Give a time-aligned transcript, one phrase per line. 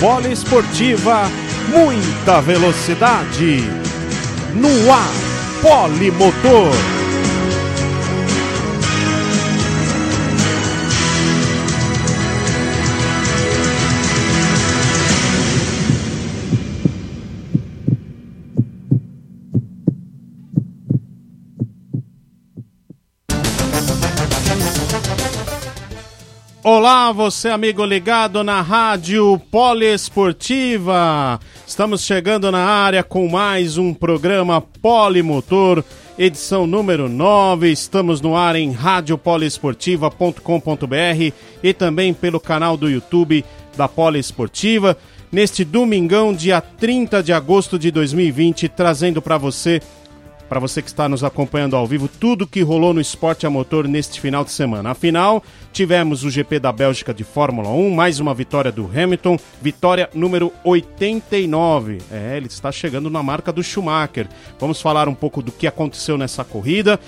[0.00, 1.30] Rádio Poliesportiva,
[1.68, 3.62] muita velocidade.
[4.54, 5.10] No ar,
[5.60, 6.99] Polimotor.
[26.80, 31.38] Olá, você amigo ligado na Rádio Poliesportiva.
[31.66, 35.84] Estamos chegando na área com mais um programa Polimotor,
[36.18, 37.70] edição número 9.
[37.70, 43.44] Estamos no ar em radiopoliesportiva.com.br e também pelo canal do YouTube
[43.76, 44.96] da Poliesportiva.
[45.30, 49.82] Neste domingão, dia 30 de agosto de 2020, trazendo para você
[50.50, 53.86] para você que está nos acompanhando ao vivo, tudo que rolou no esporte a motor
[53.86, 54.90] neste final de semana.
[54.90, 60.10] Afinal, tivemos o GP da Bélgica de Fórmula 1, mais uma vitória do Hamilton, vitória
[60.12, 61.98] número 89.
[62.10, 64.26] É, ele está chegando na marca do Schumacher.
[64.58, 66.98] Vamos falar um pouco do que aconteceu nessa corrida.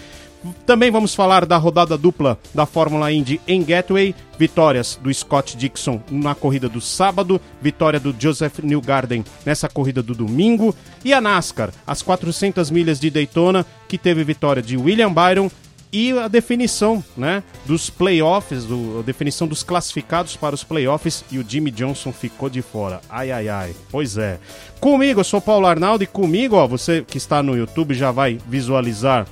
[0.67, 6.01] Também vamos falar da rodada dupla da Fórmula Indy em Gateway, vitórias do Scott Dixon
[6.11, 11.71] na corrida do sábado, vitória do Joseph Newgarden nessa corrida do domingo e a NASCAR,
[11.87, 15.51] as 400 milhas de Daytona, que teve vitória de William Byron
[15.93, 21.39] e a definição né, dos playoffs, do, a definição dos classificados para os playoffs e
[21.39, 23.01] o Jimmy Johnson ficou de fora.
[23.11, 23.75] Ai, ai, ai.
[23.91, 24.39] Pois é.
[24.81, 28.39] Comigo, eu sou Paulo Arnaldo e comigo, ó, você que está no YouTube já vai
[28.49, 29.27] visualizar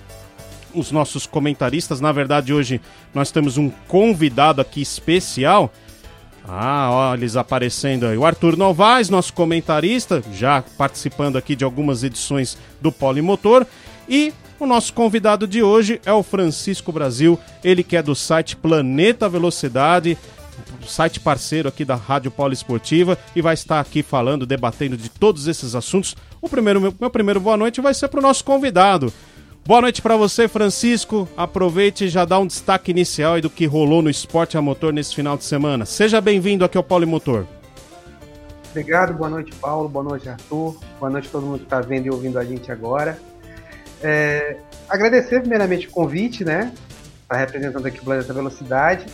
[0.75, 2.01] os nossos comentaristas.
[2.01, 2.81] Na verdade, hoje
[3.15, 5.73] nós temos um convidado aqui especial.
[6.47, 8.17] Ah, ó, eles aparecendo aí.
[8.17, 13.67] O Arthur Novaes, nosso comentarista, já participando aqui de algumas edições do Polimotor.
[14.09, 18.57] E o nosso convidado de hoje é o Francisco Brasil, ele que é do site
[18.57, 20.19] Planeta Velocidade,
[20.87, 25.75] site parceiro aqui da Rádio Poliesportiva e vai estar aqui falando, debatendo de todos esses
[25.75, 26.17] assuntos.
[26.41, 29.13] O primeiro meu primeiro boa noite vai ser para o nosso convidado.
[29.67, 31.29] Boa noite para você, Francisco.
[31.37, 34.93] Aproveite e já dá um destaque inicial aí do que rolou no esporte a motor
[34.93, 35.85] nesse final de semana.
[35.85, 37.45] Seja bem-vindo aqui ao Polimotor.
[38.71, 39.89] Obrigado, boa noite, Paulo.
[39.89, 40.77] Boa noite, Arthur.
[40.99, 43.19] Boa noite a todo mundo que está vendo e ouvindo a gente agora.
[44.03, 44.57] É,
[44.89, 46.73] agradecer primeiramente o convite, né?
[47.23, 49.07] Está representando aqui o Planeta Velocidade,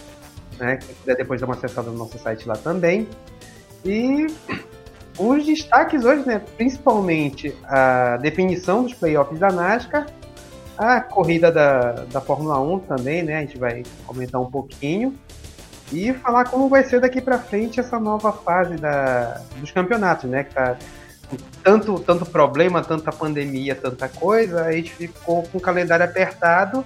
[0.59, 0.79] né?
[1.01, 3.09] Puder depois dar uma acessada no nosso site lá também.
[3.85, 4.27] E
[5.19, 6.41] os destaques hoje, né?
[6.57, 10.07] Principalmente a definição dos playoffs da NASCAR
[10.77, 13.39] a corrida da, da Fórmula 1 também, né?
[13.39, 15.15] A gente vai comentar um pouquinho.
[15.93, 20.45] E falar como vai ser daqui para frente essa nova fase da, dos campeonatos, né?
[20.45, 20.77] Que tá
[21.63, 26.85] tanto, tanto problema, tanta pandemia, tanta coisa, a gente ficou com o calendário apertado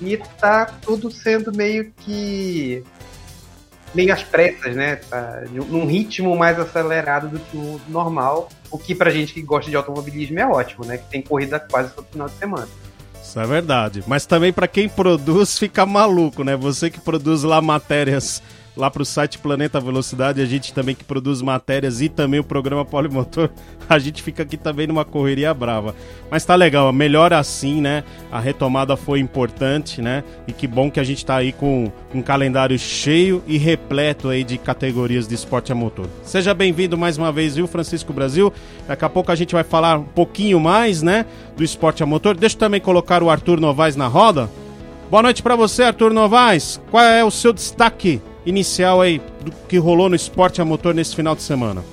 [0.00, 2.82] e tá tudo sendo meio que
[3.94, 4.96] meio às pressas, né?
[4.96, 9.70] Tá num ritmo mais acelerado do que o normal, o que pra gente que gosta
[9.70, 10.98] de automobilismo é ótimo, né?
[10.98, 12.68] Que tem corrida quase todo final de semana.
[13.28, 14.02] Isso é verdade.
[14.06, 16.56] Mas também para quem produz fica maluco, né?
[16.56, 18.42] Você que produz lá matérias
[18.78, 22.44] lá para o site Planeta Velocidade, a gente também que produz matérias e também o
[22.44, 23.50] programa Polimotor,
[23.88, 25.94] a gente fica aqui também numa correria brava.
[26.30, 28.04] Mas tá legal, melhor assim, né?
[28.30, 30.22] A retomada foi importante, né?
[30.46, 34.44] E que bom que a gente tá aí com um calendário cheio e repleto aí
[34.44, 36.06] de categorias de esporte a motor.
[36.22, 38.52] Seja bem-vindo mais uma vez, viu, Francisco Brasil?
[38.86, 41.26] Daqui a pouco a gente vai falar um pouquinho mais, né,
[41.56, 42.36] do esporte a motor.
[42.36, 44.48] Deixa eu também colocar o Arthur Novaes na roda.
[45.10, 46.80] Boa noite para você, Arthur Novaes.
[46.90, 51.14] Qual é o seu destaque inicial aí do que rolou no esporte a motor nesse
[51.14, 51.84] final de semana?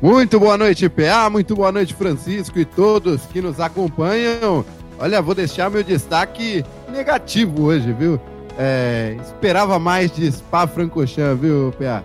[0.00, 4.64] Muito boa noite, PA, muito boa noite, Francisco e todos que nos acompanham.
[4.98, 8.20] Olha, vou deixar meu destaque negativo hoje, viu?
[8.58, 12.02] É, esperava mais de Spa-Francorchamps, viu, PA?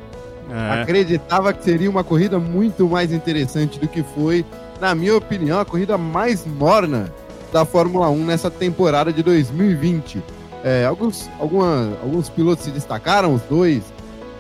[0.49, 0.81] É.
[0.81, 4.45] Acreditava que seria uma corrida muito mais interessante do que foi,
[4.81, 7.11] na minha opinião, a corrida mais morna
[7.51, 10.21] da Fórmula 1 nessa temporada de 2020.
[10.65, 13.83] É, alguns, alguma, alguns pilotos se destacaram, os dois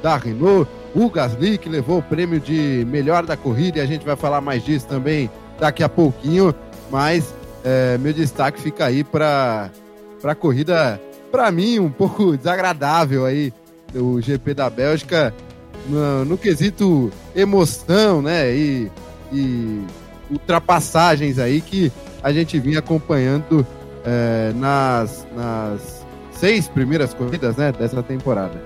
[0.01, 4.03] da Renault, o Gasly, que levou o prêmio de melhor da corrida, e a gente
[4.03, 5.29] vai falar mais disso também
[5.59, 6.51] daqui a pouquinho.
[6.89, 7.31] Mas
[7.63, 9.69] é, meu destaque fica aí para
[10.23, 10.99] a corrida,
[11.31, 13.53] para mim, um pouco desagradável aí,
[13.93, 15.31] o GP da Bélgica,
[15.87, 18.51] no, no quesito emoção, né?
[18.51, 18.91] E,
[19.31, 19.83] e,
[20.31, 21.91] ultrapassagens aí que
[22.23, 23.65] a gente vinha acompanhando
[24.03, 26.04] é, nas, nas
[26.35, 28.61] seis primeiras corridas né, dessa temporada.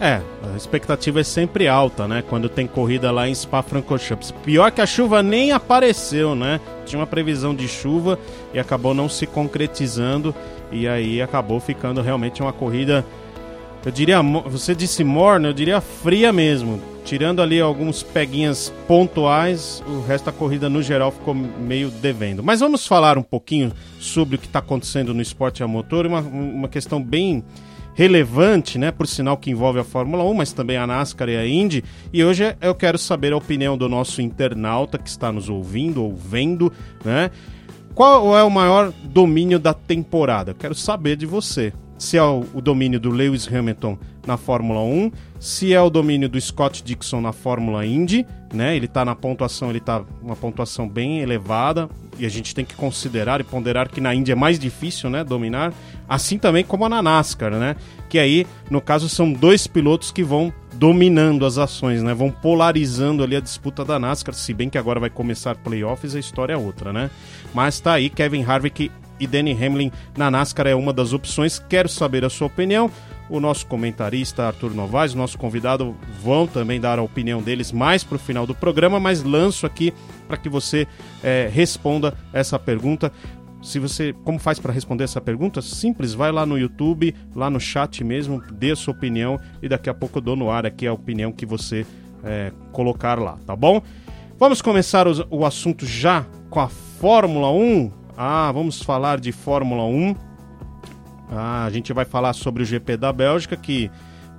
[0.00, 2.24] É, a expectativa é sempre alta, né?
[2.26, 4.30] Quando tem corrida lá em Spa-Francorchamps.
[4.42, 6.58] Pior que a chuva nem apareceu, né?
[6.86, 8.18] Tinha uma previsão de chuva
[8.54, 10.34] e acabou não se concretizando
[10.72, 13.04] e aí acabou ficando realmente uma corrida,
[13.84, 16.80] eu diria, você disse morna, eu diria fria mesmo.
[17.04, 22.42] Tirando ali alguns peguinhas pontuais, o resto da corrida no geral ficou meio devendo.
[22.42, 26.20] Mas vamos falar um pouquinho sobre o que está acontecendo no esporte a motor, uma,
[26.20, 27.42] uma questão bem
[27.94, 28.90] relevante, né?
[28.90, 31.82] Por sinal que envolve a Fórmula 1, mas também a NASCAR e a Indy.
[32.12, 36.14] E hoje eu quero saber a opinião do nosso internauta que está nos ouvindo ou
[36.14, 36.72] vendo,
[37.04, 37.30] né?
[37.94, 40.54] Qual é o maior domínio da temporada?
[40.54, 41.72] Quero saber de você.
[42.00, 46.40] Se é o, domínio do Lewis Hamilton na Fórmula 1, se é o domínio do
[46.40, 48.74] Scott Dixon na Fórmula Indy, né?
[48.74, 52.74] Ele está na pontuação, ele tá uma pontuação bem elevada, e a gente tem que
[52.74, 55.74] considerar e ponderar que na Índia é mais difícil, né, dominar,
[56.08, 57.76] assim também como na NASCAR, né?
[58.08, 62.14] Que aí, no caso, são dois pilotos que vão dominando as ações, né?
[62.14, 66.18] Vão polarizando ali a disputa da NASCAR, se bem que agora vai começar playoffs, a
[66.18, 67.10] história é outra, né?
[67.52, 71.58] Mas tá aí Kevin Harvick e Danny Hamlin na NASCAR é uma das opções.
[71.68, 72.90] Quero saber a sua opinião
[73.30, 78.16] o nosso comentarista Arthur Novaes, nosso convidado, vão também dar a opinião deles mais para
[78.16, 79.94] o final do programa, mas lanço aqui
[80.26, 80.86] para que você
[81.22, 83.12] é, responda essa pergunta.
[83.62, 85.62] Se você, como faz para responder essa pergunta?
[85.62, 89.88] Simples, vai lá no YouTube, lá no chat mesmo, dê a sua opinião e daqui
[89.88, 91.86] a pouco eu dou no ar aqui a opinião que você
[92.24, 93.80] é, colocar lá, tá bom?
[94.38, 97.99] Vamos começar o, o assunto já com a Fórmula 1.
[98.22, 100.14] Ah, vamos falar de Fórmula 1
[101.30, 103.90] ah, a gente vai falar sobre o GP da Bélgica, que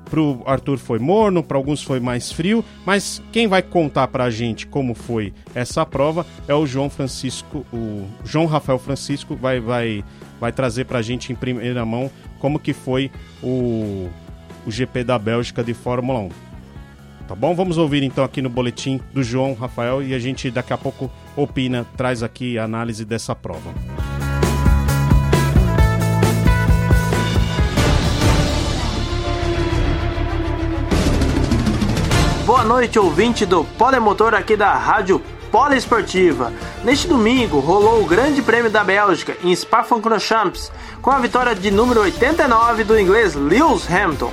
[0.06, 4.30] pro Arthur foi morno, para alguns foi mais frio, mas quem vai contar para a
[4.30, 10.06] gente como foi essa prova é o João Francisco, o João Rafael Francisco vai vai
[10.40, 13.10] vai trazer para a gente em primeira mão como que foi
[13.42, 14.08] o,
[14.64, 16.30] o GP da Bélgica de Fórmula 1.
[17.28, 17.56] Tá bom?
[17.56, 21.10] Vamos ouvir então aqui no boletim do João Rafael e a gente daqui a pouco
[21.36, 23.74] opina, traz aqui a análise dessa prova.
[32.46, 36.52] Boa noite, ouvinte do Polemotor aqui da Rádio Poliesportiva.
[36.84, 42.02] Neste domingo rolou o Grande Prêmio da Bélgica em Spa-Francorchamps com a vitória de número
[42.02, 44.32] 89 do inglês Lewis Hamilton,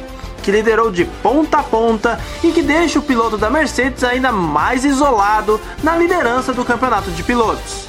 [0.49, 4.83] que liderou de ponta a ponta e que deixa o piloto da Mercedes ainda mais
[4.83, 7.87] isolado na liderança do campeonato de pilotos.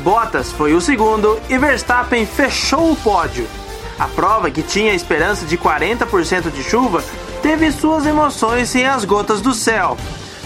[0.00, 3.46] Bottas foi o segundo e Verstappen fechou o pódio.
[3.98, 7.02] A prova, que tinha esperança de 40% de chuva,
[7.40, 9.96] teve suas emoções sem as gotas do céu.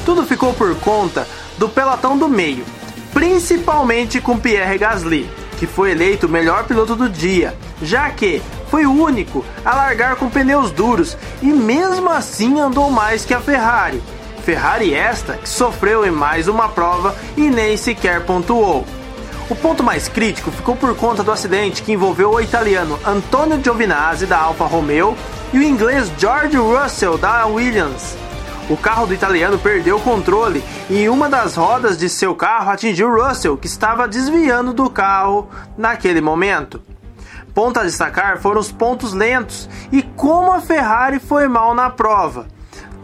[0.05, 1.27] Tudo ficou por conta
[1.59, 2.65] do pelotão do meio,
[3.13, 8.41] principalmente com Pierre Gasly, que foi eleito o melhor piloto do dia, já que
[8.73, 13.39] foi o único a largar com pneus duros e mesmo assim andou mais que a
[13.39, 14.03] Ferrari.
[14.43, 18.87] Ferrari esta que sofreu em mais uma prova e nem sequer pontuou.
[19.51, 24.25] O ponto mais crítico ficou por conta do acidente que envolveu o italiano Antonio Giovinazzi
[24.25, 25.15] da Alfa Romeo
[25.53, 28.17] e o inglês George Russell da Williams.
[28.71, 33.15] O carro do italiano perdeu o controle e uma das rodas de seu carro atingiu
[33.15, 36.81] Russell, que estava desviando do carro naquele momento.
[37.55, 42.47] Ponto a destacar foram os pontos lentos e como a Ferrari foi mal na prova.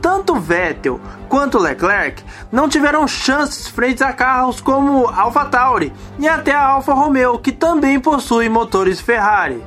[0.01, 6.67] Tanto Vettel quanto Leclerc não tiveram chances frente a carros como AlphaTauri e até a
[6.67, 9.63] Alfa Romeo, que também possui motores Ferrari.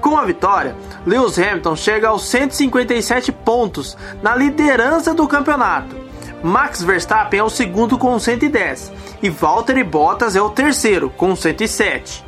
[0.00, 5.96] Com a vitória, Lewis Hamilton chega aos 157 pontos na liderança do campeonato.
[6.42, 12.27] Max Verstappen é o segundo com 110 e Valtteri Bottas é o terceiro com 107.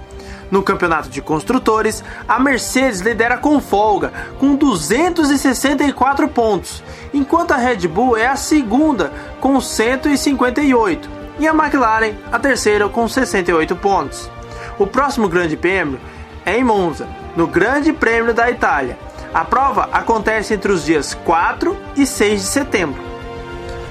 [0.51, 6.83] No campeonato de construtores, a Mercedes lidera com folga, com 264 pontos,
[7.15, 13.07] enquanto a Red Bull é a segunda, com 158, e a McLaren a terceira, com
[13.09, 14.29] 68 pontos.
[14.79, 16.01] O próximo Grande Prêmio
[16.45, 18.99] é em Monza, no Grande Prêmio da Itália.
[19.33, 23.01] A prova acontece entre os dias 4 e 6 de setembro.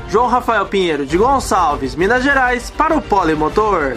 [0.10, 3.96] João Rafael Pinheiro de Gonçalves, Minas Gerais, para o Polimotor.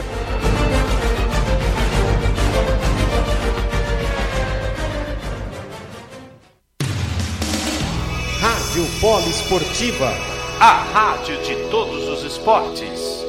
[8.73, 10.11] Rádio Poliesportiva,
[10.59, 13.23] a rádio de todos os esportes.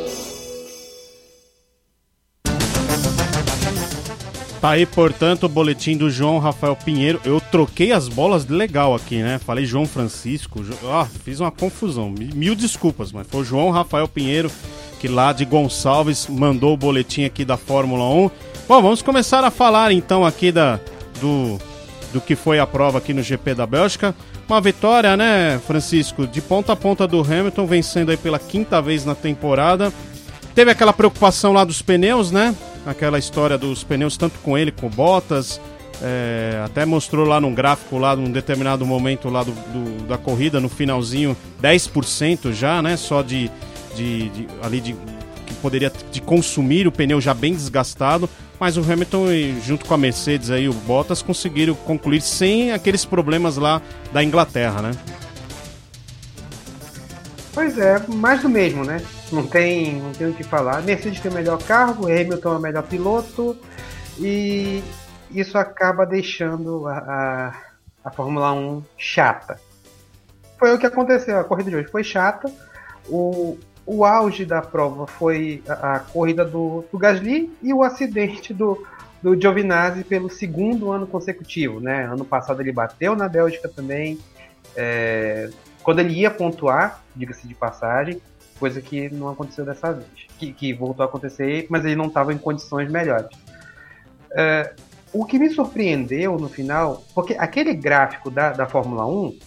[4.61, 7.19] Tá aí, portanto, o boletim do João Rafael Pinheiro.
[7.25, 9.37] Eu troquei as bolas legal aqui, né?
[9.37, 10.63] Falei João Francisco.
[10.63, 10.75] Jo...
[10.85, 12.09] Ah, fiz uma confusão.
[12.33, 14.49] Mil desculpas, mas foi o João Rafael Pinheiro
[14.97, 18.31] que lá de Gonçalves mandou o boletim aqui da Fórmula 1.
[18.65, 20.79] Bom, vamos começar a falar então aqui da,
[21.19, 21.59] do,
[22.13, 24.15] do que foi a prova aqui no GP da Bélgica.
[24.47, 26.27] Uma vitória, né, Francisco?
[26.27, 29.91] De ponta a ponta do Hamilton, vencendo aí pela quinta vez na temporada.
[30.53, 32.55] Teve aquela preocupação lá dos pneus, né?
[32.85, 35.59] Aquela história dos pneus, tanto com ele, com Bottas.
[36.01, 40.59] É, até mostrou lá num gráfico, lá num determinado momento lá do, do, da corrida,
[40.59, 42.97] no finalzinho, 10% já, né?
[42.97, 43.49] Só de,
[43.95, 44.93] de, de ali de
[45.45, 48.29] que poderia de consumir o pneu já bem desgastado,
[48.63, 49.25] mas o Hamilton
[49.61, 53.81] junto com a Mercedes aí o Bottas conseguiram concluir sem aqueles problemas lá
[54.13, 54.91] da Inglaterra, né?
[57.53, 59.03] Pois é, mais do mesmo, né?
[59.33, 60.81] Não tem, não tem o que falar.
[60.81, 63.57] Mercedes tem o melhor carro, o Hamilton é o melhor piloto
[64.17, 64.81] e
[65.29, 67.53] isso acaba deixando a, a,
[68.05, 69.59] a Fórmula 1 chata.
[70.57, 72.49] Foi o que aconteceu, a corrida de hoje foi chata.
[73.09, 78.53] O, o auge da prova foi a, a corrida do, do, Gasly e o acidente
[78.53, 78.85] do,
[79.21, 81.79] do Giovinazzi pelo segundo ano consecutivo.
[81.79, 82.05] Né?
[82.05, 84.17] Ano passado ele bateu na Bélgica também,
[84.75, 85.49] é,
[85.81, 88.21] quando ele ia pontuar, diga-se de passagem,
[88.59, 90.07] coisa que não aconteceu dessa vez,
[90.39, 93.27] que, que voltou a acontecer, mas ele não estava em condições melhores.
[94.35, 94.73] É,
[95.11, 99.37] o que me surpreendeu no final, porque aquele gráfico da, da Fórmula 1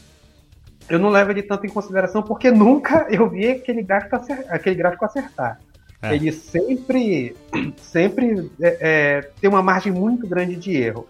[0.89, 4.77] eu não levo ele tanto em consideração porque nunca eu vi aquele gráfico, acertar, aquele
[4.77, 5.61] gráfico acertar.
[6.03, 6.15] É.
[6.15, 7.35] Ele sempre,
[7.77, 11.07] sempre é, é, tem uma margem muito grande de erro.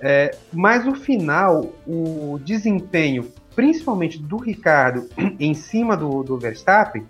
[0.00, 5.08] É, mas o final, o desempenho, principalmente do Ricardo
[5.38, 7.06] em cima do, do Verstappen,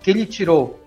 [0.00, 0.80] que ele tirou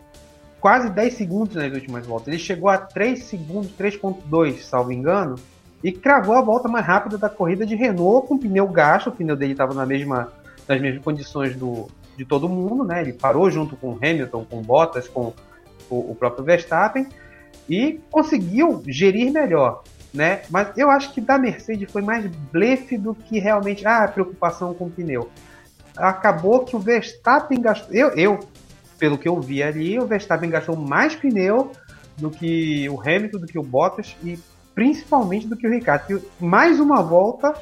[0.59, 2.27] quase 10 segundos nas últimas voltas.
[2.27, 5.35] Ele chegou a 3 segundos, 3.2, salvo engano,
[5.83, 9.07] e cravou a volta mais rápida da corrida de Renault com pneu gasto.
[9.07, 10.31] O pneu dele estava na mesma,
[10.67, 13.01] nas mesmas condições do, de todo mundo, né?
[13.01, 15.33] Ele parou junto com Hamilton, com Bottas, com
[15.89, 17.07] o, o próprio Verstappen
[17.69, 19.83] e conseguiu gerir melhor,
[20.13, 20.41] né?
[20.49, 24.85] Mas eu acho que da Mercedes foi mais blefe do que realmente ah, preocupação com
[24.85, 25.29] o pneu.
[25.95, 27.95] Acabou que o Verstappen gastou.
[27.95, 28.39] Eu, eu,
[28.97, 31.71] pelo que eu vi ali, o Verstappen gastou mais pneu
[32.17, 34.37] do que o Hamilton, do que o Bottas e
[34.79, 36.21] principalmente do que o Ricardo.
[36.39, 37.53] Mais uma volta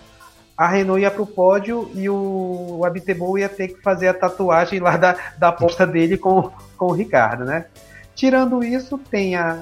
[0.55, 4.79] a Renault ia pro pódio e o, o Abiteboul ia ter que fazer a tatuagem
[4.79, 7.65] lá da, da aposta dele com, com o Ricardo, né?
[8.13, 9.59] Tirando isso, tem a,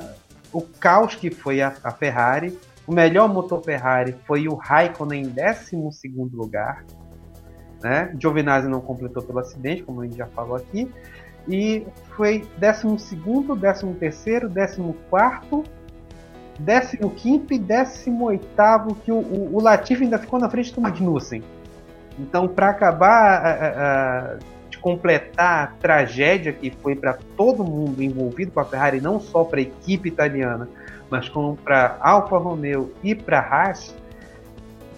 [0.52, 2.60] o caos que foi a, a Ferrari.
[2.86, 6.84] O melhor motor Ferrari foi o Raikkonen em 12 lugar.
[7.82, 8.14] Né?
[8.20, 10.92] Giovinazzi não completou pelo acidente, como a gente já falou aqui.
[11.48, 13.96] E foi 12, 13,
[14.50, 14.96] 14
[17.10, 21.44] 15 e 18 que o, o, o Latifi ainda ficou na frente do Magnussen.
[22.18, 24.38] Então, para acabar a, a,
[24.70, 29.44] de completar a tragédia que foi para todo mundo envolvido com a Ferrari, não só
[29.44, 30.70] para a equipe italiana,
[31.10, 33.94] mas como para Alfa Romeo e para Haas,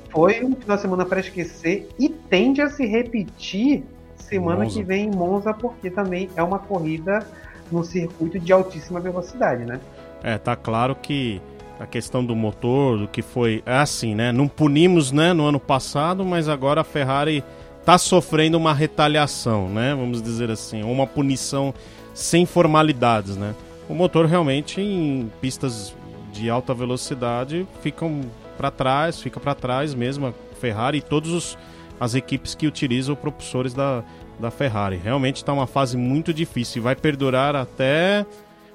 [0.09, 3.83] foi um final de semana para esquecer e tende a se repetir
[4.15, 4.77] semana Monza.
[4.77, 7.25] que vem em Monza, porque também é uma corrida
[7.71, 9.79] no circuito de altíssima velocidade, né?
[10.23, 11.41] É, tá claro que
[11.79, 13.61] a questão do motor, do que foi.
[13.65, 14.31] É assim, né?
[14.31, 17.43] Não punimos né, no ano passado, mas agora a Ferrari
[17.85, 19.95] tá sofrendo uma retaliação, né?
[19.95, 21.73] Vamos dizer assim, uma punição
[22.13, 23.55] sem formalidades, né?
[23.87, 25.95] O motor realmente em pistas
[26.33, 28.21] de alta velocidade ficam
[28.57, 31.57] para trás, fica para trás mesmo a Ferrari e todas
[31.99, 34.03] as equipes que utilizam propulsores da,
[34.39, 34.99] da Ferrari.
[35.01, 38.25] Realmente está uma fase muito difícil e vai perdurar até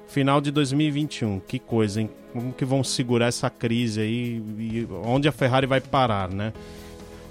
[0.07, 2.09] Final de 2021, que coisa, hein?
[2.31, 6.53] Como que vão segurar essa crise aí e onde a Ferrari vai parar, né?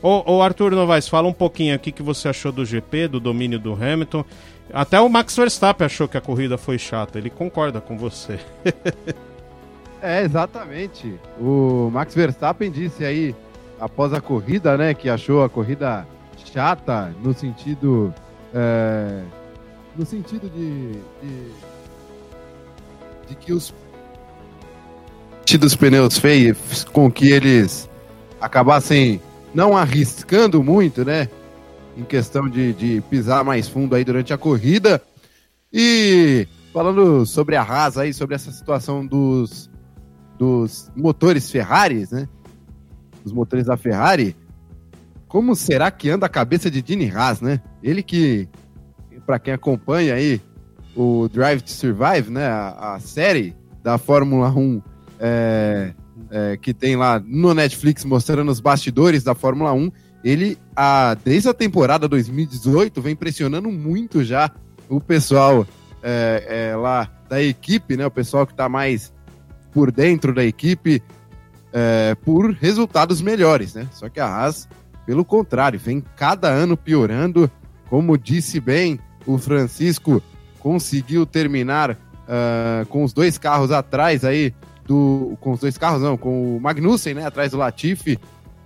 [0.03, 3.59] Ô, ô Arthur Novaes, fala um pouquinho aqui que você achou do GP, do domínio
[3.59, 4.25] do Hamilton.
[4.73, 8.39] Até o Max Verstappen achou que a corrida foi chata, ele concorda com você.
[10.03, 11.17] É, exatamente.
[11.41, 13.37] O Max Verstappen disse aí,
[13.79, 16.05] após a corrida, né, que achou a corrida
[16.53, 18.13] chata no sentido.
[18.53, 19.23] É,
[19.97, 21.53] no sentido de, de,
[23.33, 23.75] de que os
[25.59, 27.89] dos pneus feios com que eles
[28.41, 29.21] acabassem
[29.55, 31.29] não arriscando muito, né?
[31.95, 35.03] Em questão de, de pisar mais fundo aí durante a corrida.
[35.71, 39.71] E falando sobre a Haas aí, sobre essa situação dos,
[40.39, 42.27] dos motores Ferraris, né?
[43.23, 44.35] Os motores da Ferrari.
[45.29, 47.61] Como será que anda a cabeça de Dini Haas, né?
[47.83, 48.49] Ele que,
[49.27, 50.41] para quem acompanha aí
[50.95, 52.47] o Drive to Survive, né?
[52.47, 54.83] A, a série da Fórmula 1
[55.19, 55.93] é,
[56.31, 59.91] é, que tem lá no Netflix mostrando os bastidores da Fórmula 1,
[60.25, 64.51] ele, a, desde a temporada 2018, vem pressionando muito já
[64.89, 65.67] o pessoal
[66.03, 68.07] é, é, lá da equipe, né?
[68.07, 69.13] O pessoal que está mais
[69.73, 71.03] por dentro da equipe
[71.73, 73.89] é, por resultados melhores, né?
[73.93, 74.69] Só que a Haas,
[75.07, 77.51] pelo contrário, vem cada ano piorando.
[77.89, 80.23] Como disse bem o Francisco,
[80.63, 84.55] conseguiu terminar uh, com os dois carros atrás aí
[84.87, 88.17] do, com os dois carros, não, com o Magnussen, né, atrás do Latifi,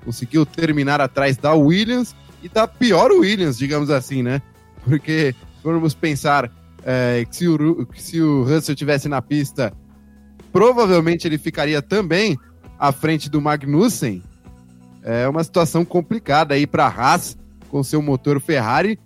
[0.05, 4.43] conseguiu terminar atrás da Williams e da pior Williams, digamos assim, né?
[4.85, 5.35] Porque
[5.65, 6.53] vamos pensar
[6.85, 9.73] é, que, se o, que se o Russell tivesse na pista,
[10.53, 12.39] provavelmente ele ficaria também
[12.79, 14.23] à frente do Magnussen.
[15.03, 17.39] É uma situação complicada aí para a Haas
[17.69, 18.99] com seu motor Ferrari.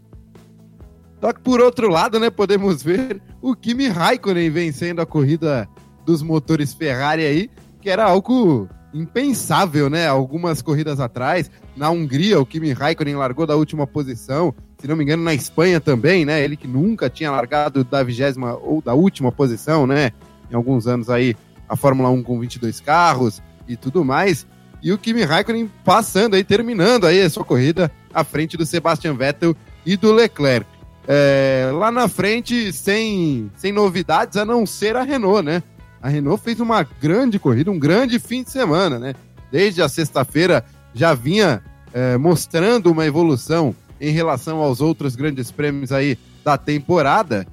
[1.20, 5.68] Só que por outro lado, né, podemos ver o Kimi Raikkonen vencendo a corrida
[6.04, 7.50] dos motores Ferrari aí,
[7.80, 10.08] que era algo impensável, né?
[10.08, 15.04] Algumas corridas atrás, na Hungria, o Kimi Raikkonen largou da última posição, se não me
[15.04, 16.42] engano, na Espanha também, né?
[16.42, 20.10] Ele que nunca tinha largado da vigésima ou da última posição, né?
[20.50, 21.36] Em alguns anos aí,
[21.68, 24.46] a Fórmula 1 com 22 carros e tudo mais.
[24.82, 29.14] E o Kimi Raikkonen passando aí, terminando aí a sua corrida à frente do Sebastian
[29.14, 29.54] Vettel
[29.86, 30.66] e do Leclerc.
[31.12, 35.60] É, lá na frente, sem, sem novidades, a não ser a Renault, né?
[36.02, 39.14] a Renault fez uma grande corrida, um grande fim de semana, né?
[39.52, 45.92] Desde a sexta-feira já vinha é, mostrando uma evolução em relação aos outros grandes prêmios
[45.92, 47.46] aí da temporada.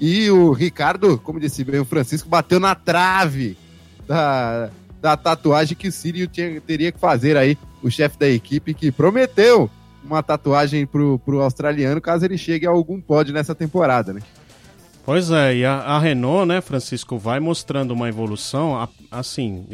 [0.00, 3.56] E o Ricardo, como disse bem o Francisco, bateu na trave
[4.06, 4.70] da,
[5.00, 8.90] da tatuagem que o Sírio tinha, teria que fazer aí, o chefe da equipe, que
[8.90, 9.70] prometeu
[10.04, 14.20] uma tatuagem pro, pro australiano caso ele chegue a algum pódio nessa temporada, né?
[15.04, 18.88] Pois é, e a, a, Renault, né, Francisco, vai mostrando uma evolução.
[19.10, 19.66] Assim,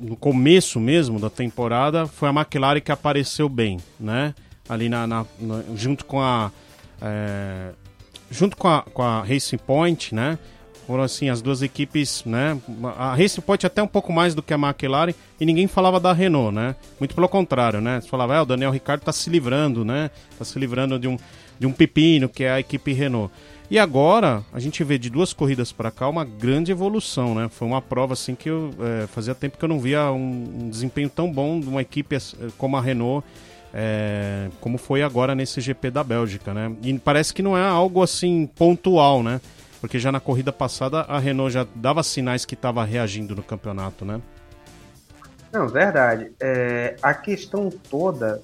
[0.00, 4.34] no começo mesmo da temporada, foi a McLaren que apareceu bem, né?
[4.68, 6.52] Ali na, na, na junto com a.
[7.02, 7.70] É,
[8.30, 10.38] junto com a, com a Racing Point, né?
[10.86, 12.56] Foram assim as duas equipes, né?
[12.96, 16.12] A Racing Point até um pouco mais do que a McLaren e ninguém falava da
[16.12, 16.76] Renault, né?
[17.00, 18.00] Muito pelo contrário, né?
[18.00, 20.10] Você falava, é, o Daniel Ricciardo está se livrando, né?
[20.30, 21.18] Está se livrando de um,
[21.58, 23.32] de um pepino que é a equipe Renault.
[23.68, 27.48] E agora a gente vê de duas corridas para cá uma grande evolução, né?
[27.50, 30.70] Foi uma prova assim que eu é, fazia tempo que eu não via um, um,
[30.70, 32.16] desempenho tão bom de uma equipe
[32.56, 33.26] como a Renault,
[33.74, 36.72] é, como foi agora nesse GP da Bélgica, né?
[36.80, 39.40] E parece que não é algo assim pontual, né?
[39.86, 44.04] Porque já na corrida passada a Renault já dava sinais que estava reagindo no campeonato,
[44.04, 44.20] né?
[45.52, 46.32] Não, verdade.
[46.40, 48.42] É, a questão toda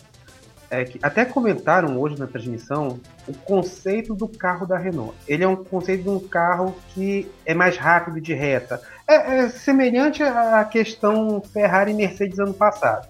[0.71, 5.17] é que até comentaram hoje na transmissão o conceito do carro da Renault.
[5.27, 8.81] Ele é um conceito de um carro que é mais rápido de reta.
[9.09, 13.09] É, é semelhante à questão Ferrari e Mercedes ano passado.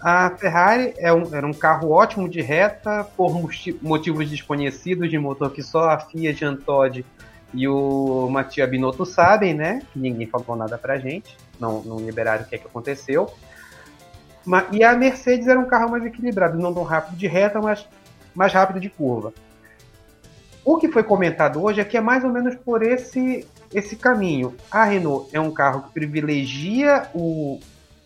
[0.00, 3.38] A Ferrari é um, era um carro ótimo de reta por
[3.82, 7.04] motivos desconhecidos de motor que só a Fiat Antod
[7.52, 9.82] e o Mattia Binotto sabem, né?
[9.92, 13.32] Que ninguém falou nada pra gente, não, não liberaram o que, é que aconteceu.
[14.72, 17.86] E a Mercedes era um carro mais equilibrado, não tão rápido de reta, mas
[18.34, 19.32] mais rápido de curva.
[20.64, 24.54] O que foi comentado hoje é que é mais ou menos por esse, esse caminho.
[24.70, 27.58] A Renault é um carro que privilegia o,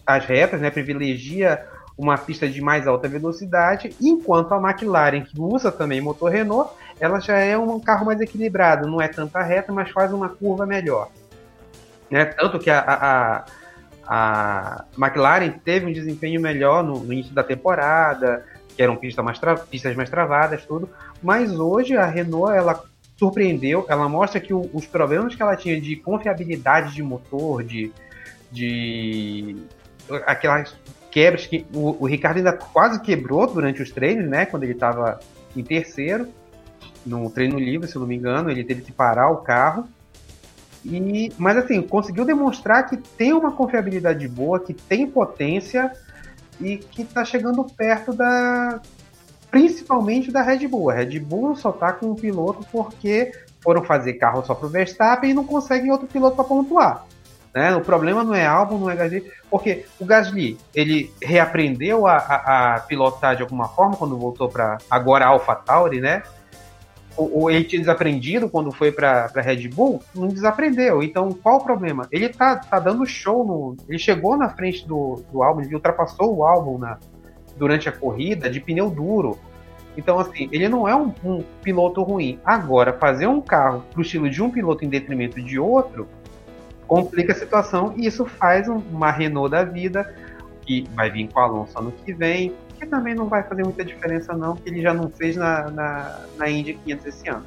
[0.07, 5.71] as retas, né, privilegia uma pista de mais alta velocidade, enquanto a McLaren, que usa
[5.71, 9.91] também motor Renault, ela já é um carro mais equilibrado, não é tanta reta, mas
[9.91, 11.09] faz uma curva melhor.
[12.11, 12.25] Né?
[12.25, 13.45] Tanto que a, a
[14.07, 18.45] a McLaren teve um desempenho melhor no, no início da temporada,
[18.77, 20.89] que eram pistas mais, pistas mais travadas, tudo.
[21.23, 22.83] Mas hoje a Renault ela
[23.17, 27.93] surpreendeu, ela mostra que o, os problemas que ela tinha de confiabilidade de motor, de,
[28.51, 29.57] de
[30.27, 30.75] aquelas
[31.15, 34.45] quebras que o, o Ricardo ainda quase quebrou durante os treinos, né?
[34.45, 35.21] Quando ele estava
[35.57, 36.29] em terceiro
[37.07, 39.87] no treino livre, se não me engano, ele teve que parar o carro
[40.85, 45.93] E, mas assim, conseguiu demonstrar que tem uma confiabilidade boa, que tem potência
[46.61, 48.81] e que está chegando perto da.
[49.53, 50.91] Principalmente da Red Bull.
[50.91, 53.31] A Red Bull só está com um piloto porque
[53.63, 57.07] foram fazer carro só para o Verstappen e não conseguem outro piloto para pontuar.
[57.55, 57.77] Né?
[57.77, 62.75] O problema não é álbum, não é Gasly, porque o Gasly ele reaprendeu a, a,
[62.75, 66.25] a pilotar de alguma forma quando voltou para agora Alpha Tauri, né?
[67.17, 71.01] Ou, ele tinha desaprendido quando foi para Red Bull, não desaprendeu.
[71.01, 72.09] Então, qual o problema?
[72.11, 73.77] Ele tá, tá dando show no.
[73.89, 76.99] Ele chegou na frente do, do álbum, ele ultrapassou o álbum na,
[77.57, 79.39] durante a corrida de pneu duro.
[79.97, 82.41] Então, assim, ele não é um, um piloto ruim.
[82.45, 86.09] Agora, fazer um carro pro estilo de um piloto em detrimento de outro
[86.87, 90.15] complica a situação e isso faz uma Renault da vida,
[90.63, 93.85] que vai vir com o Alonso ano que vem, que também não vai fazer muita
[93.85, 97.45] diferença, não, que ele já não fez na, na, na Indy 500 esse ano.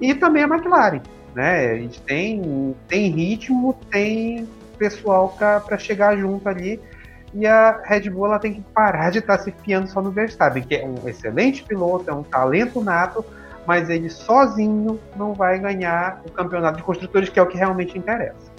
[0.00, 1.00] E também a McLaren.
[1.34, 1.70] Né?
[1.70, 4.46] A gente tem, tem ritmo, tem
[4.78, 6.80] pessoal para chegar junto ali
[7.34, 10.10] e a Red Bull ela tem que parar de estar tá se fiando só no
[10.10, 13.24] Verstappen, que é um excelente piloto, é um talento nato,
[13.66, 17.96] mas ele sozinho não vai ganhar o campeonato de construtores, que é o que realmente
[17.96, 18.51] interessa.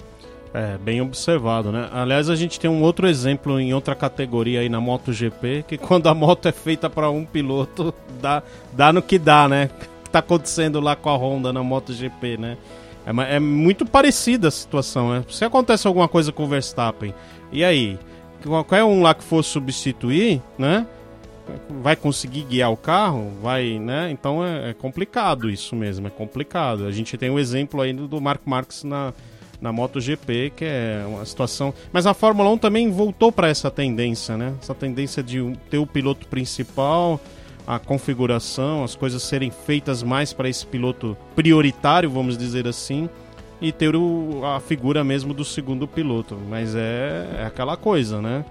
[0.54, 1.88] É, bem observado, né?
[1.92, 6.06] Aliás, a gente tem um outro exemplo em outra categoria aí na MotoGP, que quando
[6.06, 8.40] a moto é feita para um piloto, dá,
[8.72, 9.68] dá no que dá, né?
[9.74, 12.56] O que tá acontecendo lá com a Honda na MotoGP, né?
[13.04, 15.24] É, é muito parecida a situação, né?
[15.28, 17.12] Se acontece alguma coisa com o Verstappen,
[17.50, 17.98] e aí?
[18.48, 20.86] qualquer um lá que for substituir, né?
[21.82, 23.32] Vai conseguir guiar o carro?
[23.42, 24.10] Vai, né?
[24.10, 26.86] Então é, é complicado isso mesmo, é complicado.
[26.86, 29.12] A gente tem o um exemplo aí do Mark Marques na,
[29.64, 31.72] na MotoGP, que é uma situação.
[31.90, 34.52] Mas a Fórmula 1 também voltou para essa tendência, né?
[34.60, 37.18] Essa tendência de ter o piloto principal,
[37.66, 43.08] a configuração, as coisas serem feitas mais para esse piloto prioritário, vamos dizer assim
[43.58, 46.38] e ter o, a figura mesmo do segundo piloto.
[46.50, 48.44] Mas é, é aquela coisa, né?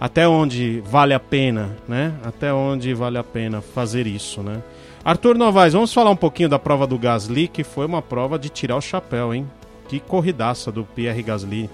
[0.00, 2.12] Até onde vale a pena, né?
[2.24, 4.60] Até onde vale a pena fazer isso, né?
[5.04, 8.48] Arthur Novaes, vamos falar um pouquinho da prova do Gasly, que foi uma prova de
[8.48, 9.46] tirar o chapéu, hein?
[9.88, 11.68] Que corridaça do Pierre Gasly.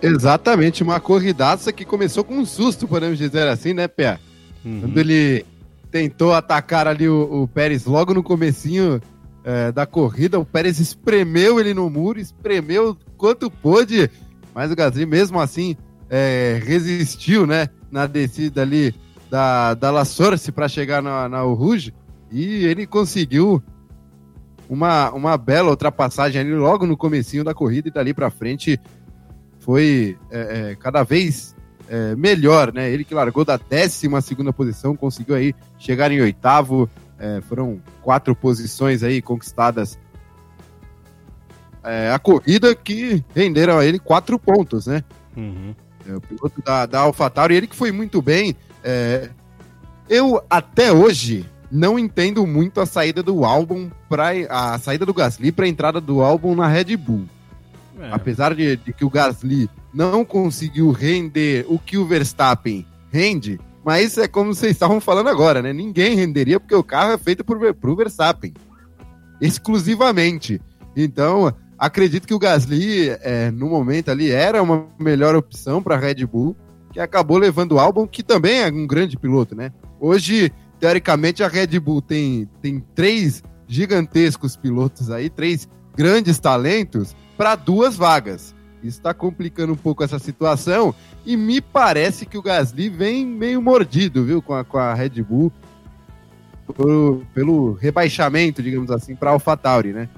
[0.00, 4.18] Exatamente, uma corridaça que começou com um susto, podemos dizer assim, né, Pé?
[4.64, 4.80] Uhum.
[4.82, 5.46] Quando ele
[5.90, 9.00] tentou atacar ali o, o Pérez logo no comecinho,
[9.44, 10.38] é, da corrida.
[10.38, 14.10] O Pérez espremeu ele no muro, espremeu quanto pôde,
[14.54, 15.76] mas o Gasly mesmo assim
[16.08, 17.68] é, resistiu, né?
[17.90, 18.94] Na descida ali
[19.30, 21.92] da, da La Source para chegar na, na Rouge
[22.30, 23.62] e ele conseguiu
[24.72, 28.80] uma, uma bela ultrapassagem ali logo no comecinho da corrida e dali para frente
[29.58, 31.54] foi é, é, cada vez
[31.90, 32.90] é, melhor, né?
[32.90, 38.34] Ele que largou da 12 segunda posição, conseguiu aí chegar em oitavo, é, foram quatro
[38.34, 39.98] posições aí conquistadas
[41.84, 45.04] é, a corrida que renderam a ele quatro pontos, né?
[45.36, 45.74] Uhum.
[46.08, 48.56] É, o piloto da, da AlphaTauri, ele que foi muito bem.
[50.08, 55.50] Eu até hoje não entendo muito a saída do álbum para a saída do Gasly
[55.50, 57.24] para a entrada do álbum na Red Bull.
[57.98, 58.10] É.
[58.12, 64.18] Apesar de, de, que o Gasly não conseguiu render o que o Verstappen rende, mas
[64.18, 65.72] é como vocês estavam falando agora, né?
[65.72, 68.52] Ninguém renderia porque o carro é feito por, pro Verstappen.
[69.40, 70.60] Exclusivamente.
[70.94, 75.98] Então, acredito que o Gasly, é, no momento ali, era uma melhor opção para a
[75.98, 76.54] Red Bull,
[76.92, 79.72] que acabou levando o álbum, que também é um grande piloto, né?
[79.98, 87.54] Hoje, teoricamente, a Red Bull tem, tem três gigantescos pilotos aí, três grandes talentos, para
[87.54, 88.52] duas vagas.
[88.82, 90.92] Isso está complicando um pouco essa situação
[91.24, 95.22] e me parece que o Gasly vem meio mordido, viu, com a, com a Red
[95.22, 95.52] Bull
[96.76, 100.08] pelo, pelo rebaixamento, digamos assim, para AlphaTauri, né?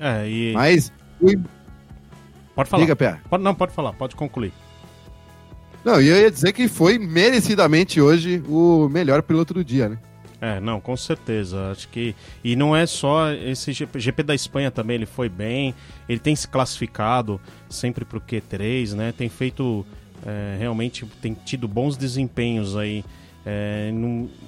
[0.00, 0.52] É, e...
[0.52, 0.92] Mas...
[2.56, 2.82] Pode falar.
[2.82, 3.20] Diga, Pé.
[3.30, 4.52] Pode, não, pode falar, pode concluir.
[5.84, 9.98] Não, e eu ia dizer que foi merecidamente hoje o melhor piloto do dia, né?
[10.40, 11.70] É, não, com certeza.
[11.70, 12.14] Acho que.
[12.42, 15.74] E não é só esse GP, GP da Espanha também, ele foi bem.
[16.08, 19.12] Ele tem se classificado sempre pro Q3, né?
[19.12, 19.84] Tem feito.
[20.24, 23.04] É, realmente tem tido bons desempenhos aí.
[23.44, 23.90] É,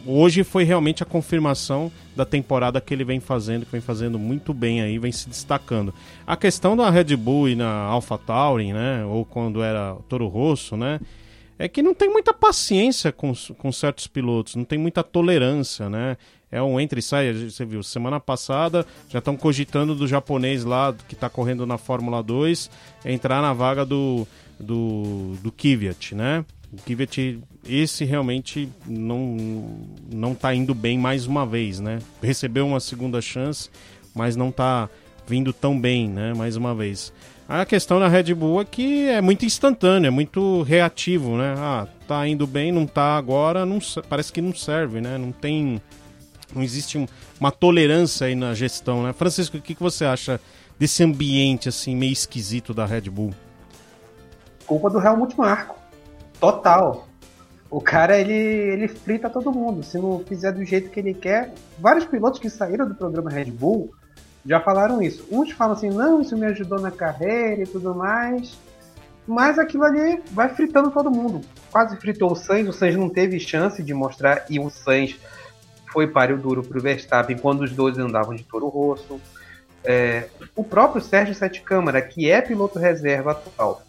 [0.07, 4.53] hoje foi realmente a confirmação da temporada que ele vem fazendo, que vem fazendo muito
[4.53, 5.95] bem aí, vem se destacando.
[6.27, 9.05] A questão da Red Bull e na AlphaTauri, né?
[9.07, 11.01] Ou quando era Toro Rosso, né?
[11.62, 16.16] É que não tem muita paciência com, com certos pilotos, não tem muita tolerância, né?
[16.51, 20.92] É um entra e sai, você viu, semana passada já estão cogitando do japonês lá
[21.07, 22.68] que está correndo na Fórmula 2
[23.05, 24.27] entrar na vaga do,
[24.59, 26.44] do, do Kvyat, né?
[26.72, 29.79] O Kvyat, esse realmente não,
[30.12, 32.01] não tá indo bem mais uma vez, né?
[32.20, 33.70] Recebeu uma segunda chance,
[34.12, 34.90] mas não está
[35.29, 36.35] vindo tão bem, né?
[36.35, 37.12] Mais uma vez.
[37.53, 41.55] A questão na Red Bull é que é muito instantâneo, é muito reativo, né?
[41.59, 45.19] Ah, tá indo bem, não tá agora, não, parece que não serve, né?
[45.19, 45.79] Não tem.
[46.55, 47.07] Não existe um,
[47.38, 49.12] uma tolerância aí na gestão, né?
[49.12, 50.41] Francisco, o que, que você acha
[50.79, 53.35] desse ambiente assim meio esquisito da Red Bull?
[54.67, 55.77] Culpa do Helmut Marko.
[56.41, 57.07] Total.
[57.71, 59.83] O cara, ele, ele frita todo mundo.
[59.83, 61.53] Se não fizer do jeito que ele quer.
[61.79, 63.93] Vários pilotos que saíram do programa Red Bull
[64.44, 65.26] já falaram isso.
[65.31, 68.57] Uns falam assim, não, isso me ajudou na carreira e tudo mais.
[69.26, 71.40] Mas aquilo ali vai fritando todo mundo.
[71.70, 75.18] Quase fritou o Sainz, o Sainz não teve chance de mostrar, e o Sainz
[75.92, 79.20] foi páreo duro para o Verstappen quando os dois andavam de Toro Rosso.
[79.85, 83.83] É, o próprio Sérgio Sete Câmara, que é piloto reserva atual,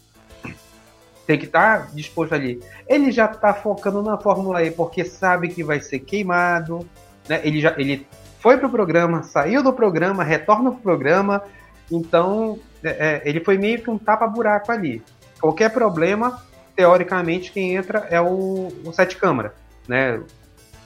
[1.26, 2.62] tem que estar tá disposto ali.
[2.88, 6.88] Ele já está focando na Fórmula E porque sabe que vai ser queimado.
[7.28, 7.42] Né?
[7.44, 8.06] Ele já ele
[8.44, 11.42] foi pro programa, saiu do programa, retorna pro programa.
[11.90, 15.02] Então, é, é, ele foi meio que um tapa-buraco ali.
[15.40, 16.44] Qualquer problema,
[16.76, 19.56] teoricamente, quem entra é o, o sete câmara,
[19.88, 20.22] né?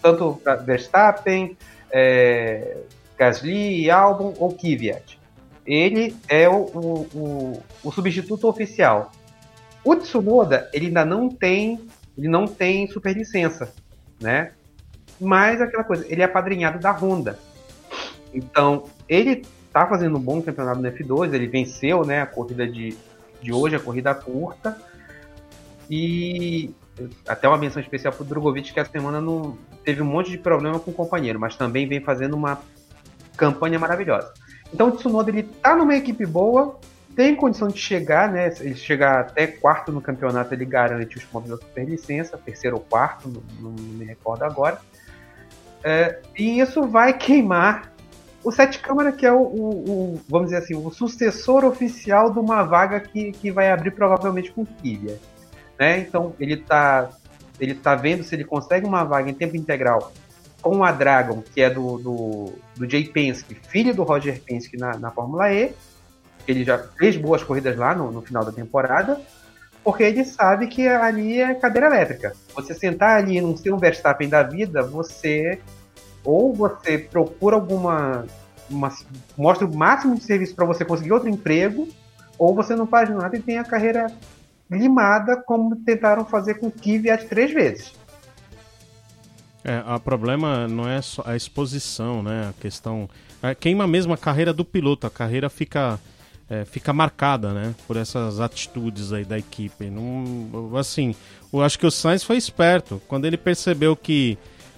[0.03, 1.57] Tanto Verstappen,
[1.91, 2.77] é,
[3.17, 5.19] Gasly, Albon ou Kvyat.
[5.65, 9.11] Ele é o, o, o, o substituto oficial.
[9.83, 11.81] O Tsunoda, ele ainda não tem,
[12.15, 13.73] ele não tem superlicença,
[14.21, 14.51] né?
[15.19, 17.39] Mas aquela coisa, ele é padrinhado da Honda.
[18.33, 22.95] Então, ele tá fazendo um bom campeonato no F2, ele venceu, né, a corrida de,
[23.41, 24.77] de hoje, a corrida curta.
[25.89, 26.73] E
[27.27, 30.79] até uma menção especial pro Drogovic, que essa semana não teve um monte de problema
[30.79, 32.59] com o companheiro, mas também vem fazendo uma
[33.35, 34.33] campanha maravilhosa.
[34.73, 36.77] Então o Tsunoda ele tá numa equipe boa,
[37.15, 38.53] tem condição de chegar, né?
[38.59, 43.29] Ele chegar até quarto no campeonato, ele garante os pontos da superlicença, terceiro ou quarto,
[43.29, 44.79] não, não me recordo agora.
[45.83, 47.91] É, e isso vai queimar
[48.43, 52.39] o Sete Câmara, que é o, o, o, vamos dizer assim, o sucessor oficial de
[52.39, 55.19] uma vaga que, que vai abrir provavelmente com Kivia.
[55.77, 55.99] Né?
[55.99, 57.09] Então ele está
[57.59, 60.11] ele tá vendo se ele consegue uma vaga em tempo integral
[60.61, 64.97] com a Dragon, que é do, do, do Jay Penske, filho do Roger Penske na,
[64.97, 65.73] na Fórmula E.
[66.47, 69.19] Ele já fez boas corridas lá no, no final da temporada,
[69.87, 72.33] porque ele sabe que ali é cadeira elétrica.
[72.53, 75.61] Você sentar ali e não ser um Verstappen da vida, você
[76.25, 78.25] ou você procura alguma.
[78.69, 78.93] Uma,
[79.37, 81.87] mostra o máximo de serviço para você conseguir outro emprego,
[82.37, 84.07] ou você não faz nada e tem a carreira
[84.69, 87.93] limada, como tentaram fazer com o Kvyat três vezes.
[89.63, 92.49] É, o problema não é só a exposição, né?
[92.49, 93.09] A questão.
[93.41, 95.97] É, queima mesmo a carreira do piloto, a carreira fica.
[96.49, 97.75] É, fica marcada, né?
[97.85, 99.89] Por essas atitudes aí da equipe.
[99.89, 101.13] Não, assim,
[101.51, 103.01] eu acho que o Sainz foi esperto.
[103.07, 104.37] Quando ele percebeu que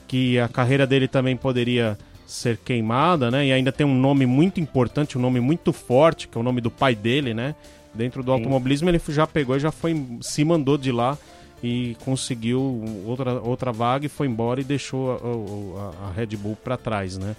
[0.10, 3.46] que a carreira dele também poderia ser queimada, né?
[3.46, 6.60] E ainda tem um nome muito importante, um nome muito forte, que é o nome
[6.60, 7.54] do pai dele, né?
[7.94, 8.40] Dentro do Sim.
[8.40, 11.16] automobilismo ele já pegou e já foi se mandou de lá
[11.62, 16.56] e conseguiu outra, outra vaga e foi embora e deixou a, a, a Red Bull
[16.56, 17.36] para trás, né?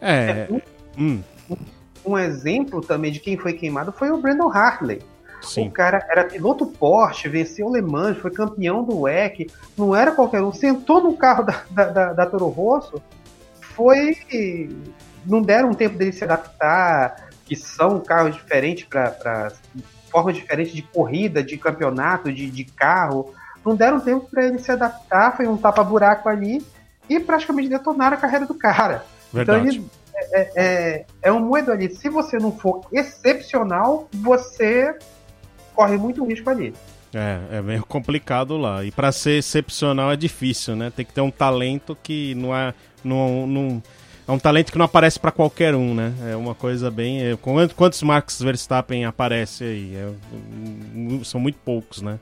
[0.00, 0.46] É.
[0.48, 0.60] é um,
[0.98, 1.22] hum.
[2.04, 5.02] Um exemplo também de quem foi queimado foi o Brandon Hartley.
[5.42, 5.68] Sim.
[5.68, 10.12] O cara era piloto Porsche, venceu o Le Mans, foi campeão do WEC, não era
[10.12, 10.52] qualquer um.
[10.52, 13.02] Sentou no carro da, da, da, da Toro Rosso,
[13.60, 14.16] foi.
[15.26, 19.52] Não deram um tempo dele se adaptar, que são carros diferentes para
[20.10, 23.32] formas diferentes de corrida, de campeonato, de, de carro.
[23.64, 26.64] Não deram tempo para ele se adaptar, foi um tapa-buraco ali
[27.08, 29.04] e praticamente detonaram a carreira do cara.
[29.32, 29.60] Verdade.
[29.60, 29.90] Então ele
[30.32, 31.94] é, é, é um moedo ali.
[31.94, 34.96] Se você não for excepcional, você
[35.74, 36.74] corre muito risco ali.
[37.14, 38.84] É, é meio complicado lá.
[38.84, 40.90] E para ser excepcional é difícil, né?
[40.94, 42.72] Tem que ter um talento que não é.
[43.04, 43.82] Não, não,
[44.26, 46.14] é um talento que não aparece para qualquer um, né?
[46.30, 47.22] É uma coisa bem.
[47.22, 47.36] É,
[47.76, 49.94] quantos Max Verstappen aparece aí?
[49.94, 52.18] É, são muito poucos, né?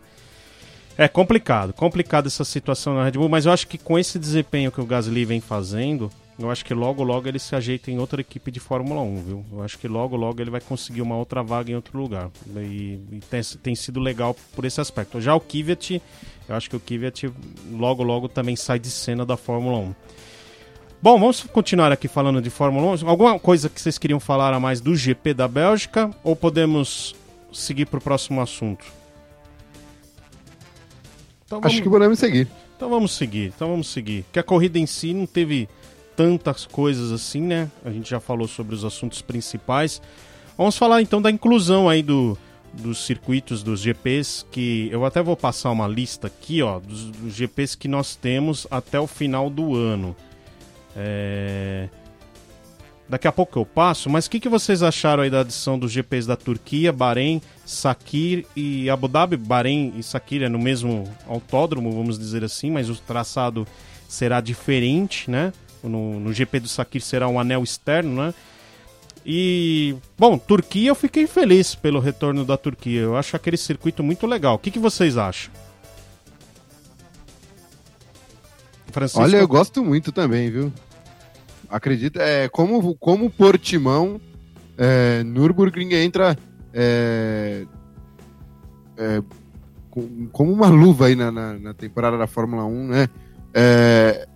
[0.99, 4.71] É complicado, complicado essa situação na Red Bull, mas eu acho que com esse desempenho
[4.71, 8.21] que o Gasly vem fazendo, eu acho que logo, logo ele se ajeita em outra
[8.21, 9.45] equipe de Fórmula 1, viu?
[9.53, 12.31] Eu acho que logo, logo ele vai conseguir uma outra vaga em outro lugar.
[12.57, 15.21] E, e tem, tem, sido legal por esse aspecto.
[15.21, 16.01] Já o Kvyat,
[16.49, 17.31] eu acho que o Kvyat
[17.73, 19.95] logo, logo também sai de cena da Fórmula 1.
[21.03, 23.09] Bom, vamos continuar aqui falando de Fórmula 1.
[23.09, 27.15] Alguma coisa que vocês queriam falar a mais do GP da Bélgica ou podemos
[27.53, 28.85] seguir para o próximo assunto?
[31.45, 31.75] Então, vamos...
[31.75, 32.49] Acho que podemos seguir.
[32.81, 34.25] Então vamos seguir, então vamos seguir.
[34.33, 35.69] Que a corrida em si não teve
[36.21, 37.71] tantas coisas assim, né?
[37.83, 40.03] A gente já falou sobre os assuntos principais.
[40.55, 42.37] Vamos falar então da inclusão aí do,
[42.75, 47.33] dos circuitos dos GPs, que eu até vou passar uma lista aqui, ó, dos, dos
[47.33, 50.15] GPs que nós temos até o final do ano.
[50.95, 51.89] É...
[53.09, 55.91] daqui a pouco eu passo, mas o que, que vocês acharam aí da adição dos
[55.91, 59.39] GPs da Turquia, Bahrein, Sakir e Abu Dhabi?
[59.39, 63.67] Bahrein e Sakir é no mesmo autódromo, vamos dizer assim, mas o traçado
[64.07, 65.51] será diferente, né?
[65.83, 68.35] No, no GP do Sakir será um anel externo, né?
[69.25, 73.01] E, bom, Turquia eu fiquei feliz pelo retorno da Turquia.
[73.01, 74.55] Eu acho aquele circuito muito legal.
[74.55, 75.53] O que, que vocês acham?
[78.91, 79.23] Francisco?
[79.23, 80.73] Olha, eu gosto muito também, viu?
[81.69, 84.21] Acredita, é, como, como Portimão,
[84.77, 86.37] é, Nürburgring entra
[86.73, 87.65] é,
[88.97, 89.23] é,
[90.33, 93.09] como uma luva aí na, na, na, temporada da Fórmula 1, né?
[93.53, 94.29] É,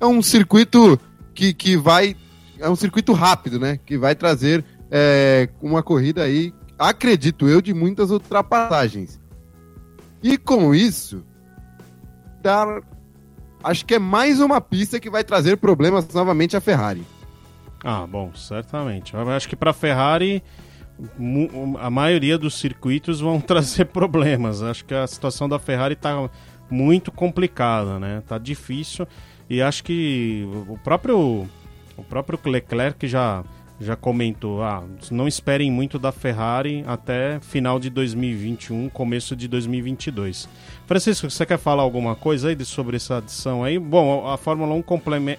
[0.00, 0.98] é um circuito
[1.34, 2.16] que, que vai.
[2.58, 3.78] É um circuito rápido, né?
[3.84, 9.20] Que vai trazer é, uma corrida aí, acredito eu, de muitas ultrapassagens.
[10.22, 11.24] E com isso,
[12.42, 12.80] dar
[13.62, 17.04] acho que é mais uma pista que vai trazer problemas novamente à Ferrari.
[17.82, 19.14] Ah, bom, certamente.
[19.14, 20.42] Eu acho que para a Ferrari
[21.80, 24.62] a maioria dos circuitos vão trazer problemas.
[24.62, 26.30] Acho que a situação da Ferrari está
[26.70, 28.22] muito complicada, né?
[28.26, 29.06] Tá difícil
[29.48, 31.48] e acho que o próprio
[31.96, 33.44] o próprio Leclerc já
[33.80, 40.48] já comentou, ah, não esperem muito da Ferrari até final de 2021, começo de 2022.
[40.86, 43.78] Francisco, você quer falar alguma coisa aí sobre essa adição aí?
[43.78, 44.82] Bom, a Fórmula 1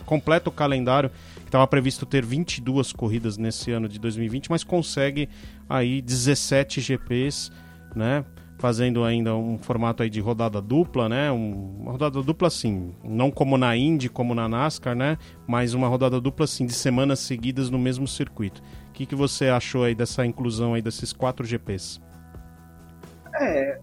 [0.05, 5.29] completa o calendário que estava previsto ter 22 corridas nesse ano de 2020, mas consegue
[5.69, 7.51] aí 17 GPs,
[7.95, 8.25] né?
[8.57, 11.31] Fazendo ainda um formato aí de rodada dupla, né?
[11.31, 15.17] Um, uma rodada dupla assim, não como na Indy, como na NASCAR, né?
[15.45, 18.61] Mas uma rodada dupla assim de semanas seguidas no mesmo circuito.
[18.89, 22.01] O que, que você achou aí dessa inclusão aí desses quatro GPs?
[23.35, 23.79] É,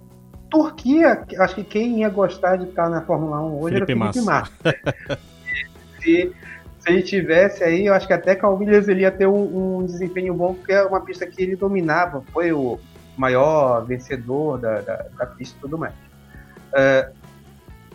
[0.51, 4.27] Turquia, acho que quem ia gostar de estar na Fórmula 1 hoje Felipe era Felipe
[4.27, 4.53] Massa.
[4.65, 5.19] Massa.
[6.01, 6.33] se,
[6.79, 9.79] se ele tivesse aí, eu acho que até com a Williams ele ia ter um,
[9.79, 12.23] um desempenho bom, porque é uma pista que ele dominava.
[12.33, 12.79] Foi o
[13.17, 15.95] maior vencedor da, da, da pista e tudo mais.
[16.73, 17.13] Uh,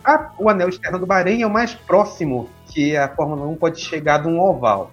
[0.04, 3.80] a, o anel externo do Bahrein é o mais próximo que a Fórmula 1 pode
[3.80, 4.92] chegar de um oval.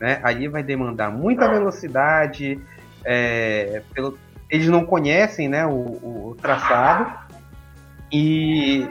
[0.00, 0.20] Né?
[0.22, 2.60] Aí vai demandar muita velocidade,
[3.04, 4.18] é, pelo,
[4.50, 7.12] eles não conhecem né, o, o, traçado.
[8.12, 8.86] E,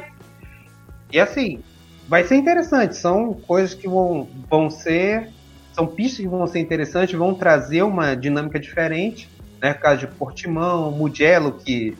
[1.12, 1.62] e assim,
[2.08, 2.96] vai ser interessante.
[2.98, 5.30] São coisas que vão, vão ser.
[5.72, 9.28] São pistas que vão ser interessantes, vão trazer uma dinâmica diferente
[9.63, 9.73] né?
[9.73, 11.97] Caso de Portimão, Mugello, que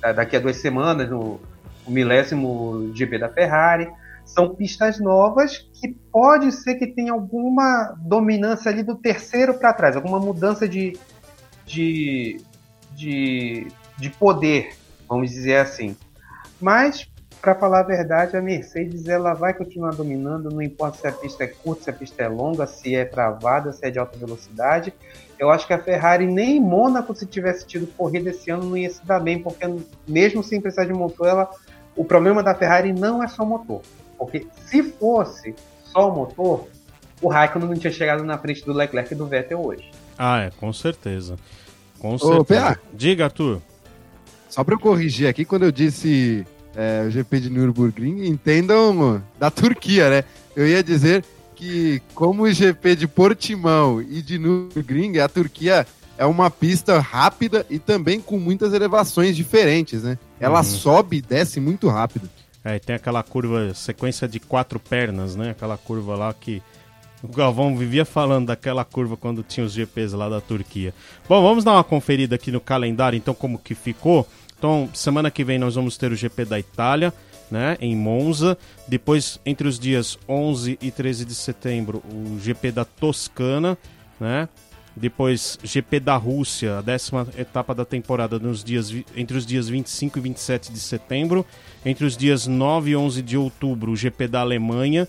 [0.00, 1.40] tá daqui a duas semanas, no,
[1.86, 3.88] no milésimo GP da Ferrari.
[4.24, 9.94] São pistas novas que pode ser que tenha alguma dominância ali do terceiro para trás,
[9.94, 10.98] alguma mudança de,
[11.64, 12.40] de,
[12.96, 14.74] de, de poder,
[15.08, 15.94] vamos dizer assim.
[16.60, 17.06] Mas,
[17.40, 21.44] para falar a verdade, a Mercedes ela vai continuar dominando, não importa se a pista
[21.44, 24.92] é curta, se a pista é longa, se é travada, se é de alta velocidade.
[25.38, 28.76] Eu acho que a Ferrari nem em Mônaco, se tivesse tido corrida esse ano, não
[28.76, 29.64] ia se dar bem, porque
[30.06, 31.50] mesmo sem precisar de motor, ela,
[31.96, 33.82] o problema da Ferrari não é só o motor.
[34.16, 36.68] Porque se fosse só o motor,
[37.20, 39.90] o Raikkonen não tinha chegado na frente do Leclerc e do Vettel hoje.
[40.16, 41.36] Ah, é, com certeza.
[41.98, 42.72] Com certeza.
[42.72, 43.60] Ô, Diga, Arthur.
[44.48, 49.50] Só para eu corrigir aqui, quando eu disse é, o GP de Nürburgring, entendam da
[49.50, 50.24] Turquia, né?
[50.54, 55.86] Eu ia dizer que, como o GP de Portimão e de Nürburgring, a Turquia
[56.16, 60.18] é uma pista rápida e também com muitas elevações diferentes, né?
[60.38, 60.64] Ela uhum.
[60.64, 62.28] sobe e desce muito rápido.
[62.64, 65.50] É, tem aquela curva, sequência de quatro pernas, né?
[65.50, 66.62] Aquela curva lá que
[67.22, 70.94] o Galvão vivia falando daquela curva quando tinha os GPs lá da Turquia.
[71.28, 74.26] Bom, vamos dar uma conferida aqui no calendário, então, como que ficou.
[74.58, 77.12] Então, semana que vem nós vamos ter o GP da Itália
[77.50, 78.56] né, em Monza.
[78.86, 83.78] Depois, entre os dias 11 e 13 de setembro, o GP da Toscana,
[84.18, 84.48] né?
[84.96, 90.18] Depois, GP da Rússia, a décima etapa da temporada, nos dias, entre os dias 25
[90.18, 91.44] e 27 de setembro.
[91.84, 95.08] Entre os dias 9 e 11 de outubro, o GP da Alemanha.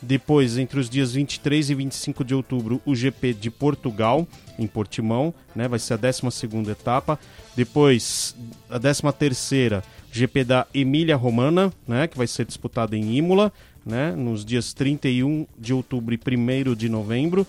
[0.00, 5.34] Depois, entre os dias 23 e 25 de outubro, o GP de Portugal, em Portimão,
[5.54, 5.66] né?
[5.66, 7.18] Vai ser a 12 etapa.
[7.56, 8.36] Depois,
[8.70, 9.82] a 13
[10.14, 13.52] GP da Emília Romana, né, que vai ser disputado em Imola,
[13.84, 17.44] né, nos dias 31 de outubro e 1 de novembro.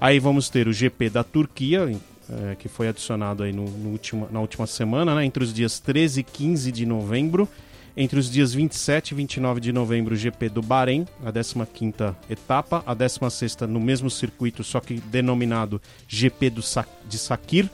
[0.00, 1.94] Aí vamos ter o GP da Turquia,
[2.30, 5.80] é, que foi adicionado aí no, no último, na última semana, né, entre os dias
[5.80, 7.46] 13 e 15 de novembro.
[7.94, 12.82] Entre os dias 27 e 29 de novembro, o GP do Bahrein, a 15ª etapa.
[12.86, 17.68] A 16ª no mesmo circuito, só que denominado GP do Sa de Sakir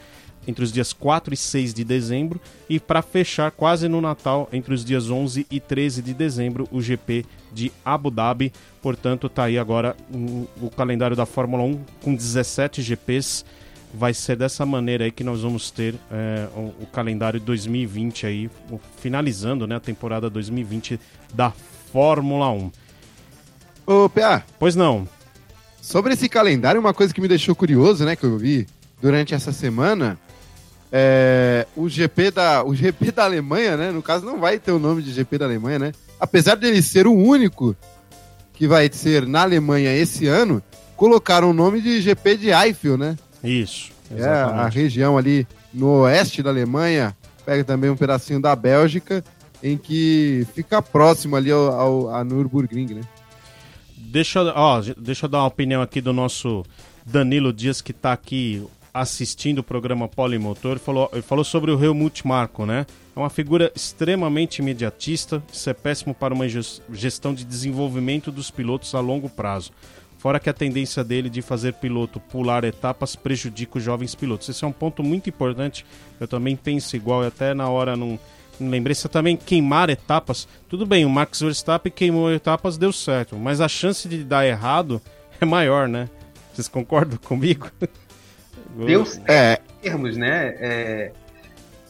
[0.46, 4.74] entre os dias 4 e 6 de dezembro e para fechar quase no Natal entre
[4.74, 8.52] os dias 11 e 13 de dezembro o GP de Abu Dhabi.
[8.82, 13.44] Portanto, tá aí agora o, o calendário da Fórmula 1 com 17 GPs.
[13.96, 18.50] Vai ser dessa maneira aí que nós vamos ter é, o, o, calendário 2020 aí,
[18.98, 20.98] finalizando né, a temporada 2020
[21.32, 21.52] da
[21.92, 22.72] Fórmula 1.
[23.86, 24.42] Ô, PA.
[24.58, 25.08] Pois não.
[25.80, 28.66] Sobre esse calendário, uma coisa que me deixou curioso, né, que eu vi
[29.00, 30.18] durante essa semana,
[30.96, 33.90] é, o GP da o GP da Alemanha, né?
[33.90, 35.92] No caso não vai ter o nome de GP da Alemanha, né?
[36.20, 37.74] Apesar dele ser o único
[38.52, 40.62] que vai ser na Alemanha esse ano,
[40.96, 43.16] colocaram o nome de GP de Eiffel, né?
[43.42, 43.90] Isso.
[44.08, 44.60] Exatamente.
[44.60, 49.24] É a região ali no oeste da Alemanha, pega também um pedacinho da Bélgica,
[49.60, 53.00] em que fica próximo ali ao, ao a Nürburgring, né?
[53.96, 56.64] Deixa, ó, deixa eu dar uma opinião aqui do nosso
[57.04, 58.64] Danilo Dias, que está aqui
[58.94, 60.78] assistindo o programa Polimotor.
[60.78, 62.86] Falou, falou sobre o Helmut Marko, né?
[63.14, 66.46] É uma figura extremamente imediatista, isso é péssimo para uma
[66.92, 69.72] gestão de desenvolvimento dos pilotos a longo prazo.
[70.18, 74.48] Fora que a tendência dele de fazer piloto pular etapas prejudica os jovens pilotos.
[74.48, 75.84] Esse é um ponto muito importante.
[76.18, 78.18] Eu também penso igual, até na hora não.
[78.58, 80.48] Lembrei se também queimar etapas.
[80.68, 85.02] Tudo bem, o Max Verstappen queimou etapas, deu certo, mas a chance de dar errado
[85.40, 86.08] é maior, né?
[86.52, 87.70] Vocês concordam comigo?
[88.76, 89.58] Deu é.
[89.80, 90.54] termos, né?
[90.58, 91.12] É,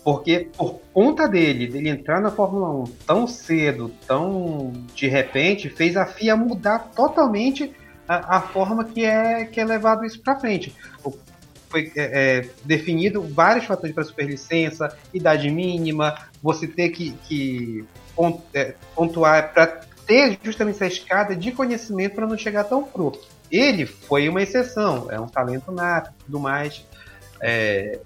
[0.03, 5.97] porque por conta dele, dele entrar na Fórmula 1 tão cedo, tão de repente, fez
[5.97, 7.75] a FIA mudar totalmente
[8.07, 10.75] a, a forma que é, que é levado isso para frente
[11.75, 17.85] foi é, é, definido vários fatores para superlicença, idade mínima, você ter que, que
[18.53, 23.13] é, pontuar para ter justamente essa escada de conhecimento para não chegar tão cru.
[23.51, 26.85] Ele foi uma exceção, é um talento nato e tudo mais.
[27.41, 27.99] É,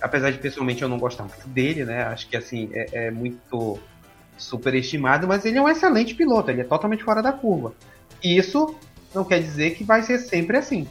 [0.00, 2.02] apesar de pessoalmente eu não gostar muito dele, né?
[2.04, 3.78] Acho que assim é, é muito
[4.36, 7.74] superestimado, mas ele é um excelente piloto, ele é totalmente fora da curva.
[8.22, 8.74] Isso
[9.14, 10.86] não quer dizer que vai ser sempre assim.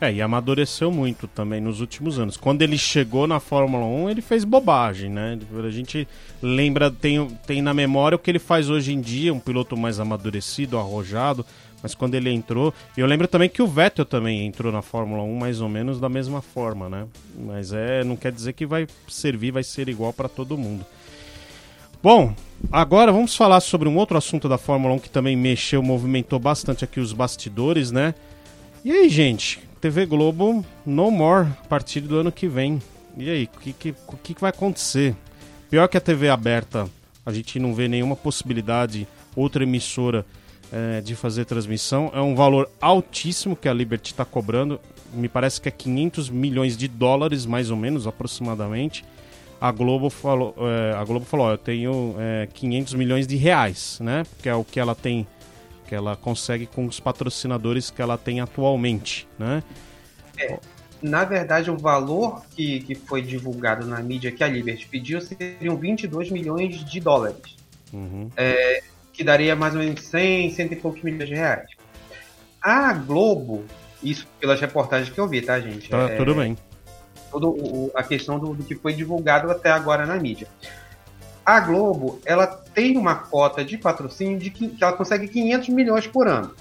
[0.00, 2.36] É, e amadureceu muito também nos últimos anos.
[2.36, 5.38] Quando ele chegou na Fórmula 1, ele fez bobagem, né?
[5.64, 6.08] A gente
[6.42, 10.00] lembra, tem, tem na memória o que ele faz hoje em dia, um piloto mais
[10.00, 11.46] amadurecido, arrojado,
[11.82, 12.72] mas quando ele entrou.
[12.96, 15.98] E eu lembro também que o Vettel também entrou na Fórmula 1 mais ou menos
[15.98, 17.06] da mesma forma, né?
[17.36, 20.86] Mas é, não quer dizer que vai servir, vai ser igual para todo mundo.
[22.02, 22.34] Bom,
[22.70, 26.84] agora vamos falar sobre um outro assunto da Fórmula 1 que também mexeu, movimentou bastante
[26.84, 28.14] aqui os bastidores, né?
[28.84, 32.80] E aí, gente, TV Globo no more a partir do ano que vem.
[33.16, 33.94] E aí, o que, que,
[34.34, 35.14] que vai acontecer?
[35.70, 36.88] Pior que a TV aberta,
[37.24, 39.06] a gente não vê nenhuma possibilidade,
[39.36, 40.26] outra emissora
[40.72, 42.10] é, de fazer transmissão.
[42.14, 44.80] É um valor altíssimo que a Liberty está cobrando.
[45.12, 49.04] Me parece que é 500 milhões de dólares, mais ou menos, aproximadamente.
[49.60, 53.98] A Globo falou, é, a Globo falou, ó, eu tenho é, 500 milhões de reais,
[54.00, 54.24] né?
[54.42, 55.26] Que é o que ela tem
[55.86, 59.62] que ela consegue com os patrocinadores que ela tem atualmente, né?
[60.38, 60.58] É,
[61.02, 65.76] na verdade, o valor que, que foi divulgado na mídia que a Liberty pediu seriam
[65.76, 67.56] 22 milhões de dólares.
[67.92, 68.30] Uhum.
[68.34, 68.82] É,
[69.12, 71.68] que daria mais ou menos 100, 100 e poucos milhões de reais.
[72.60, 73.64] A Globo,
[74.02, 75.88] isso pelas reportagens que eu vi, tá, gente?
[75.88, 76.56] Tá, é, tudo bem.
[77.30, 80.48] Toda a questão do, do que foi divulgado até agora na mídia
[81.44, 86.06] a Globo ela tem uma cota de patrocínio de que, que ela consegue 500 milhões
[86.06, 86.52] por ano.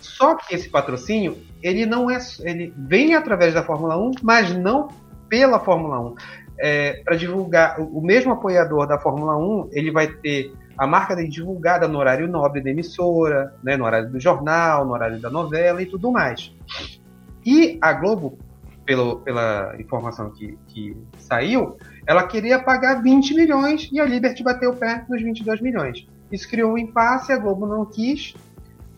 [0.00, 4.88] Só que esse patrocínio ele não é ele vem através da Fórmula 1, mas não
[5.28, 6.14] pela Fórmula 1.
[6.58, 11.28] É, para divulgar o mesmo apoiador da Fórmula 1, ele vai ter a marca dele
[11.28, 15.80] divulgada no horário nobre da emissora, né, no horário do jornal, no horário da novela
[15.80, 16.52] e tudo mais.
[17.44, 18.38] E a Globo,
[18.84, 24.70] pelo, pela informação que, que saiu, ela queria pagar 20 milhões e a Liberty bateu
[24.70, 26.06] o pé nos 22 milhões.
[26.30, 28.34] Isso criou um impasse, a Globo não quis,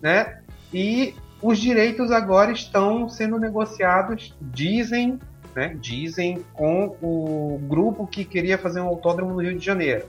[0.00, 0.40] né?
[0.72, 5.18] E os direitos agora estão sendo negociados, dizem,
[5.54, 5.76] né?
[5.80, 10.06] Dizem com o grupo que queria fazer um autódromo no Rio de Janeiro,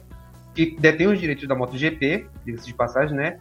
[0.53, 3.37] que detém os direitos da MotoGP, diga de passagem, né?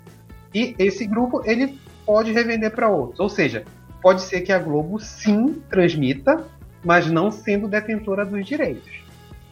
[0.54, 3.64] E esse grupo ele pode revender para outros, ou seja,
[4.00, 6.44] pode ser que a Globo sim transmita,
[6.84, 8.90] mas não sendo detentora dos direitos.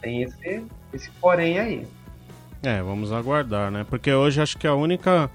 [0.01, 1.87] Tem esse, esse porém aí.
[2.63, 3.85] É, vamos aguardar, né?
[3.87, 5.29] Porque hoje acho que a única.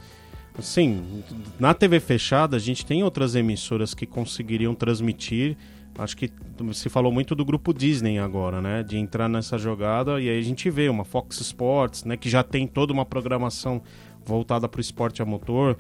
[0.59, 1.23] Assim,
[1.59, 5.57] na TV fechada a gente tem outras emissoras que conseguiriam transmitir.
[5.99, 6.31] Acho que
[6.73, 8.83] se falou muito do grupo Disney agora, né?
[8.83, 12.17] De entrar nessa jogada e aí a gente vê uma Fox Sports, né?
[12.17, 13.83] Que já tem toda uma programação
[14.25, 15.77] voltada para o esporte a motor.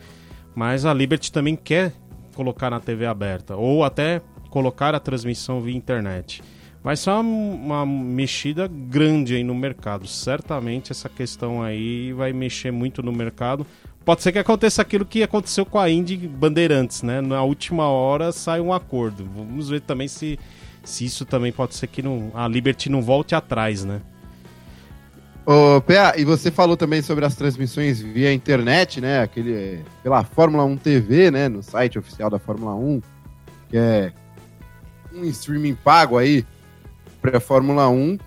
[0.54, 1.94] Mas a Liberty também quer
[2.34, 6.42] colocar na TV aberta ou até colocar a transmissão via internet.
[6.84, 10.06] vai ser uma, uma, mexida grande aí no mercado.
[10.06, 13.66] Certamente essa questão aí vai mexer muito no mercado.
[14.05, 17.20] Pode ser que aconteça aquilo que aconteceu com a Indy Bandeirantes, né?
[17.20, 19.28] Na última hora sai um acordo.
[19.34, 20.38] Vamos ver também se,
[20.82, 24.00] se isso também pode ser que não, a Liberty não volte atrás, né?
[25.46, 29.20] Ô, PA, e você falou também sobre as transmissões via internet, né?
[29.20, 31.48] Aquele, pela Fórmula 1 TV, né?
[31.48, 33.00] No site oficial da Fórmula 1,
[33.68, 34.12] que é
[35.14, 36.44] um streaming pago aí
[37.20, 38.18] para a Fórmula 1.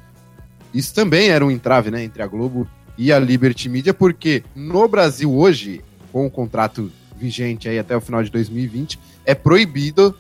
[0.74, 2.04] Isso também era um entrave, né?
[2.04, 2.68] Entre a Globo
[2.98, 8.02] e a Liberty Media, porque no Brasil hoje, com o contrato vigente aí até o
[8.02, 10.18] final de 2020, é proibido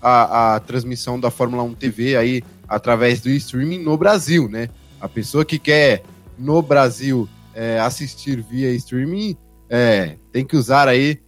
[0.00, 4.68] a, a transmissão da Fórmula 1 TV aí através do streaming no Brasil, né?
[5.00, 6.02] A pessoa que quer
[6.38, 9.36] no Brasil é, assistir via streaming,
[9.68, 11.20] é, tem que usar aí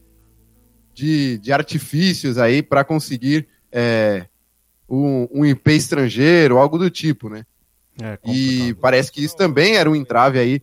[0.95, 4.27] de, de artifícios aí para conseguir é,
[4.89, 7.45] um, um IP estrangeiro, algo do tipo, né?
[8.01, 10.63] É, e parece que isso também era um entrave aí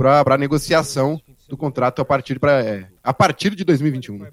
[0.00, 4.16] para negociação do contrato a partir, pra, é, a partir de 2021.
[4.16, 4.32] Né?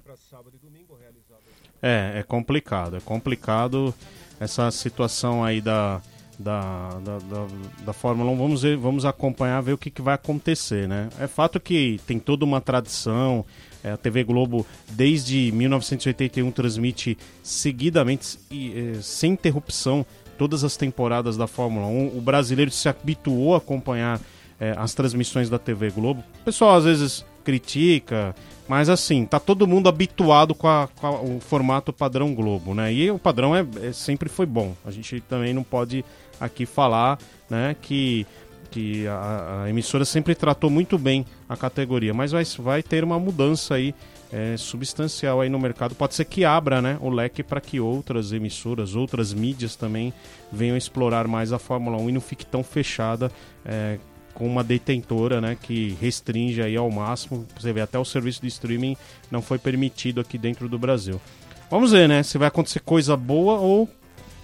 [1.82, 3.94] É, é complicado, é complicado
[4.40, 6.00] essa situação aí da,
[6.38, 7.46] da, da, da,
[7.84, 8.36] da, Fórmula 1.
[8.36, 11.10] Vamos, ver, vamos acompanhar, ver o que, que vai acontecer, né?
[11.20, 13.44] É fato que tem toda uma tradição.
[13.84, 20.04] É, a TV Globo, desde 1981, transmite seguidamente, e, é, sem interrupção,
[20.36, 22.16] todas as temporadas da Fórmula 1.
[22.16, 24.20] O brasileiro se habituou a acompanhar
[24.60, 26.22] é, as transmissões da TV Globo.
[26.40, 28.34] O pessoal às vezes critica,
[28.68, 32.92] mas assim, tá todo mundo habituado com, a, com a, o formato padrão Globo, né?
[32.92, 34.74] E o padrão é, é, sempre foi bom.
[34.84, 36.04] A gente também não pode
[36.38, 38.26] aqui falar né, que,
[38.70, 43.18] que a, a, emissora sempre tratou muito bem a categoria, mas vai, vai ter uma
[43.18, 43.94] mudança aí
[44.30, 45.94] é, substancial aí no mercado.
[45.94, 50.12] Pode ser que abra né, o leque para que outras emissoras, outras mídias também
[50.52, 53.32] venham explorar mais a Fórmula 1 e não fique tão fechada
[53.64, 53.98] é,
[54.38, 57.44] com uma detentora né, que restringe aí ao máximo.
[57.58, 58.96] Você vê, até o serviço de streaming
[59.32, 61.20] não foi permitido aqui dentro do Brasil.
[61.68, 62.22] Vamos ver, né?
[62.22, 63.88] Se vai acontecer coisa boa ou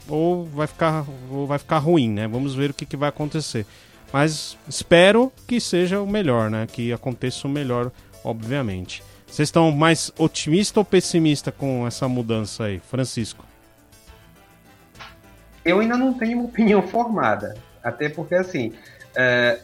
[0.07, 2.27] ou vai ficar, ou vai ficar ruim, né?
[2.27, 3.65] Vamos ver o que, que vai acontecer.
[4.13, 6.67] Mas espero que seja o melhor, né?
[6.71, 7.91] Que aconteça o melhor,
[8.25, 9.03] obviamente.
[9.27, 13.45] Vocês estão mais otimista ou pessimista com essa mudança aí, Francisco?
[15.65, 17.57] Eu ainda não tenho uma opinião formada.
[17.83, 18.73] Até porque, assim,
[19.17, 19.59] é,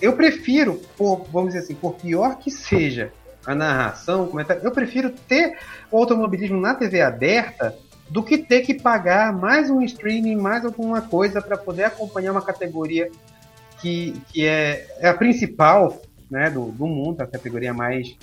[0.00, 3.12] eu prefiro, por, vamos dizer assim, por pior que seja
[3.46, 5.58] a narração, o comentário, eu prefiro ter
[5.90, 7.76] o automobilismo na TV aberta
[8.08, 12.42] do que ter que pagar mais um streaming, mais alguma coisa para poder acompanhar uma
[12.42, 13.10] categoria
[13.80, 18.16] que, que é, é a principal né, do, do mundo, a categoria mais,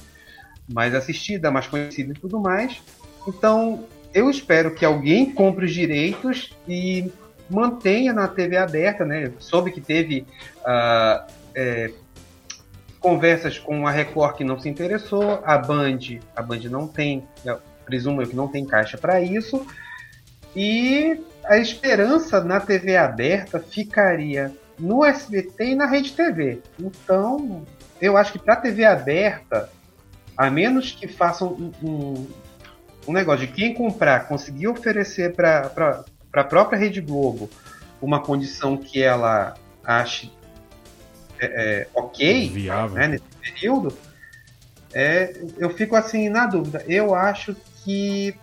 [0.72, 2.82] mais assistida, mais conhecida e tudo mais.
[3.28, 7.12] Então, eu espero que alguém compre os direitos e
[7.50, 9.32] mantenha na TV aberta, né?
[9.40, 10.26] Soube que teve
[10.60, 11.92] uh, é,
[13.00, 15.98] conversas com a Record que não se interessou, a Band,
[16.36, 17.28] a Band não tem,
[17.84, 19.66] presumo eu que não tem caixa para isso.
[20.56, 26.62] E a esperança na TV aberta ficaria no SBT e na Rede TV.
[26.80, 27.66] Então,
[28.00, 29.70] eu acho que para TV aberta,
[30.38, 32.28] a menos que façam um, um,
[33.08, 35.72] um negócio de quem comprar conseguir oferecer para
[36.34, 37.50] a própria Rede Globo
[38.00, 40.32] uma condição que ela ache
[41.40, 42.50] é, é, ok
[42.94, 43.98] né, nesse período,
[44.94, 46.84] é, eu fico assim na dúvida.
[46.88, 48.36] Eu acho que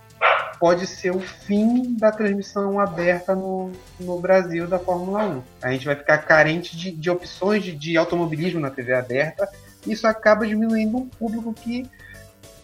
[0.58, 5.42] pode ser o fim da transmissão aberta no, no Brasil da Fórmula 1.
[5.62, 9.48] A gente vai ficar carente de, de opções de, de automobilismo na TV aberta.
[9.86, 11.90] Isso acaba diminuindo um público que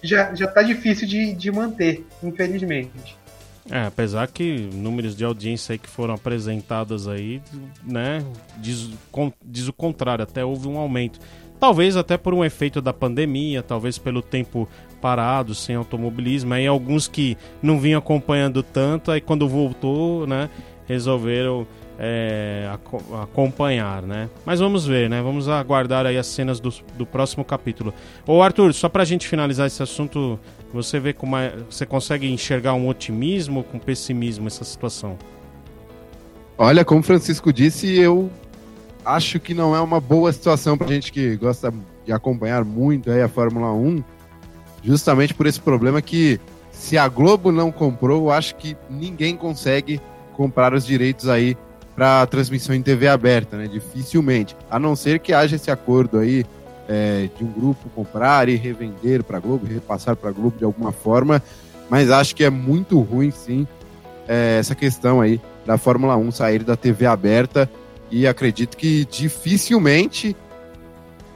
[0.02, 3.18] já está difícil de, de manter, infelizmente.
[3.68, 7.42] É, apesar que números de audiência aí que foram apresentadas aí,
[7.84, 8.24] né,
[8.58, 8.90] diz,
[9.44, 11.20] diz o contrário, até houve um aumento.
[11.58, 14.66] Talvez até por um efeito da pandemia, talvez pelo tempo
[15.00, 16.54] parado, sem automobilismo.
[16.54, 20.48] Aí alguns que não vinham acompanhando tanto, aí quando voltou, né,
[20.86, 21.66] resolveram
[22.02, 22.66] é,
[23.22, 24.30] acompanhar, né?
[24.46, 25.20] Mas vamos ver, né?
[25.20, 27.92] Vamos aguardar aí as cenas do, do próximo capítulo.
[28.26, 30.40] Ô Arthur, só pra gente finalizar esse assunto,
[30.72, 35.18] você vê como é, você consegue enxergar um otimismo com pessimismo essa situação?
[36.56, 38.30] Olha, como Francisco disse, eu
[39.04, 41.70] acho que não é uma boa situação pra gente que gosta
[42.06, 44.02] de acompanhar muito aí a Fórmula 1,
[44.82, 46.40] justamente por esse problema que
[46.72, 50.00] se a Globo não comprou, eu acho que ninguém consegue
[50.32, 51.58] comprar os direitos aí
[52.00, 53.68] para transmissão em TV aberta, né?
[53.68, 56.46] Dificilmente, a não ser que haja esse acordo aí
[56.88, 60.64] é, de um grupo comprar e revender para a Globo, repassar para a Globo de
[60.64, 61.42] alguma forma,
[61.90, 63.68] mas acho que é muito ruim sim
[64.26, 67.70] é, essa questão aí da Fórmula 1 sair da TV aberta.
[68.10, 70.34] E acredito que dificilmente,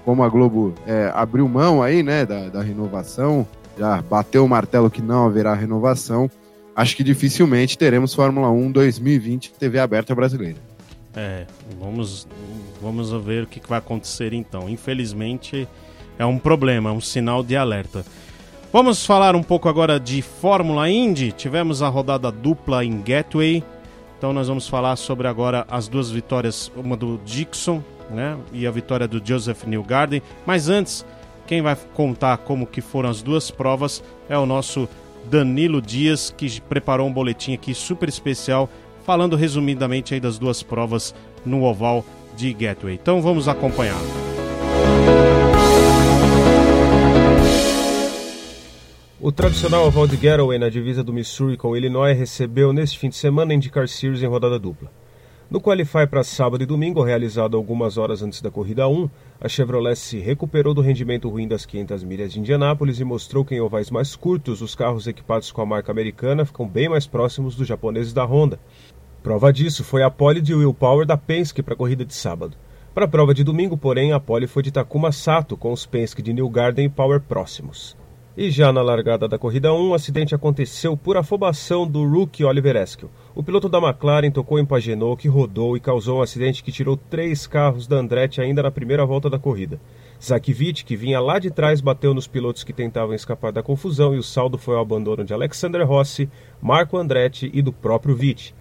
[0.03, 3.47] como a Globo é, abriu mão aí, né, da, da renovação,
[3.79, 6.31] já bateu o martelo que não haverá renovação,
[6.75, 10.59] acho que dificilmente teremos Fórmula 1 2020 TV aberta brasileira.
[11.17, 11.47] É,
[11.79, 12.27] vamos,
[12.83, 14.69] vamos ver o que vai acontecer então.
[14.69, 15.69] Infelizmente
[16.19, 18.05] é um problema, é um sinal de alerta.
[18.73, 21.31] Vamos falar um pouco agora de Fórmula Indy.
[21.31, 23.63] Tivemos a rodada dupla em Gateway.
[24.19, 28.71] Então nós vamos falar sobre agora as duas vitórias, uma do Dixon, né, e a
[28.71, 30.23] vitória do Joseph Newgarden.
[30.45, 31.07] Mas antes,
[31.47, 34.89] quem vai contar como que foram as duas provas é o nosso
[35.31, 38.69] Danilo Dias, que preparou um boletim aqui super especial,
[39.05, 41.15] falando resumidamente aí das duas provas
[41.45, 42.05] no oval
[42.37, 42.95] de Gateway.
[42.95, 44.01] Então vamos acompanhar.
[49.21, 53.17] O tradicional oval de Getaway na divisa do Missouri com Illinois recebeu neste fim de
[53.17, 54.91] semana a IndyCar Series em rodada dupla.
[55.51, 59.09] No Qualify para sábado e domingo, realizado algumas horas antes da corrida 1,
[59.45, 63.55] a Chevrolet se recuperou do rendimento ruim das 500 milhas de Indianápolis e mostrou que
[63.55, 67.55] em ovais mais curtos os carros equipados com a marca americana ficam bem mais próximos
[67.55, 68.59] dos japoneses da Honda.
[69.23, 72.57] Prova disso foi a pole de Will Power da Penske para a corrida de sábado.
[72.95, 76.23] Para a prova de domingo, porém, a pole foi de Takuma Sato, com os Penske
[76.23, 77.95] de New Garden e Power próximos.
[78.37, 82.75] E já na largada da corrida 1, o acidente aconteceu por afobação do rookie Oliver
[82.75, 83.09] Eskel.
[83.33, 86.97] O piloto da McLaren tocou em Pagenot, que rodou e causou um acidente que tirou
[86.97, 89.81] três carros da Andretti ainda na primeira volta da corrida.
[90.21, 94.19] Zakivich, que vinha lá de trás, bateu nos pilotos que tentavam escapar da confusão e
[94.19, 96.29] o saldo foi ao abandono de Alexander Rossi,
[96.61, 98.53] Marco Andretti e do próprio Vitti.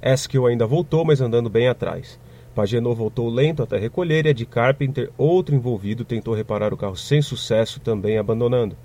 [0.00, 2.16] Eskel ainda voltou, mas andando bem atrás.
[2.54, 6.96] Pagenot voltou lento até recolher e a de Carpenter, outro envolvido, tentou reparar o carro
[6.96, 8.76] sem sucesso, também abandonando.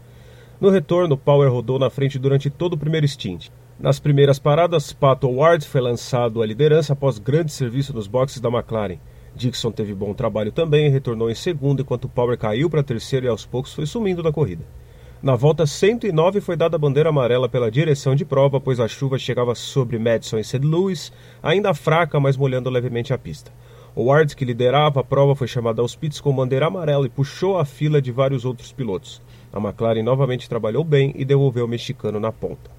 [0.61, 3.49] No retorno, Power rodou na frente durante todo o primeiro stint.
[3.79, 8.47] Nas primeiras paradas, Pato Ward foi lançado à liderança após grande serviço nos boxes da
[8.47, 8.99] McLaren.
[9.35, 13.29] Dixon teve bom trabalho também e retornou em segundo, enquanto Power caiu para terceiro e
[13.29, 14.63] aos poucos foi sumindo da corrida.
[15.19, 19.17] Na volta 109 foi dada a bandeira amarela pela direção de prova, pois a chuva
[19.17, 20.59] chegava sobre Madison e St.
[20.59, 23.51] Louis, ainda fraca, mas molhando levemente a pista.
[23.95, 27.57] O Ward, que liderava a prova, foi chamado aos pits com bandeira amarela e puxou
[27.57, 29.19] a fila de vários outros pilotos.
[29.53, 32.71] A McLaren novamente trabalhou bem e devolveu o mexicano na ponta.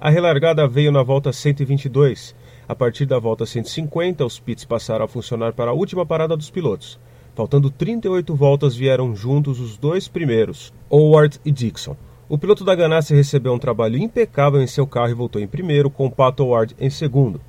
[0.00, 2.34] A relargada veio na volta 122.
[2.68, 6.50] A partir da volta 150, os pits passaram a funcionar para a última parada dos
[6.50, 6.98] pilotos.
[7.34, 11.96] Faltando 38 voltas, vieram juntos os dois primeiros, Howard e Dixon.
[12.28, 15.90] O piloto da Ganassi recebeu um trabalho impecável em seu carro e voltou em primeiro,
[15.90, 17.40] com Pato Howard em segundo.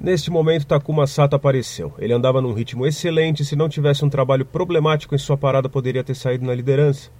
[0.00, 1.92] Neste momento, Takuma Sato apareceu.
[1.98, 5.68] Ele andava num ritmo excelente e, se não tivesse um trabalho problemático em sua parada,
[5.68, 7.10] poderia ter saído na liderança.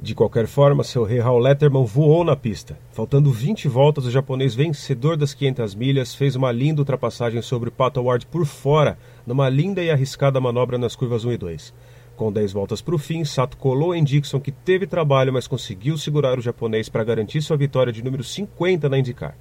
[0.00, 2.78] De qualquer forma, seu rei Hal Letterman voou na pista.
[2.92, 8.02] Faltando 20 voltas, o japonês vencedor das 500 milhas fez uma linda ultrapassagem sobre Pato
[8.02, 11.74] Ward por fora, numa linda e arriscada manobra nas curvas 1 e 2.
[12.14, 15.96] Com 10 voltas para o fim, Sato colou em Dixon, que teve trabalho, mas conseguiu
[15.96, 19.36] segurar o japonês para garantir sua vitória de número 50 na IndyCar.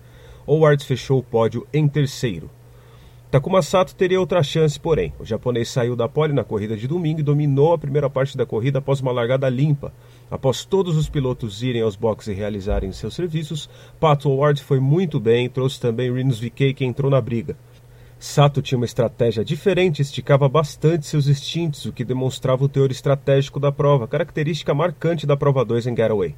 [0.47, 2.49] Howard fechou o pódio em terceiro.
[3.31, 5.13] Takuma Sato teria outra chance, porém.
[5.19, 8.45] O japonês saiu da pole na corrida de domingo e dominou a primeira parte da
[8.45, 9.91] corrida após uma largada limpa.
[10.29, 13.69] Após todos os pilotos irem aos boxes e realizarem seus serviços,
[13.99, 17.55] Pato Ward foi muito bem e trouxe também Rinus VK que entrou na briga.
[18.17, 23.59] Sato tinha uma estratégia diferente esticava bastante seus instintos, o que demonstrava o teor estratégico
[23.59, 26.35] da prova, característica marcante da prova 2 em Getaway.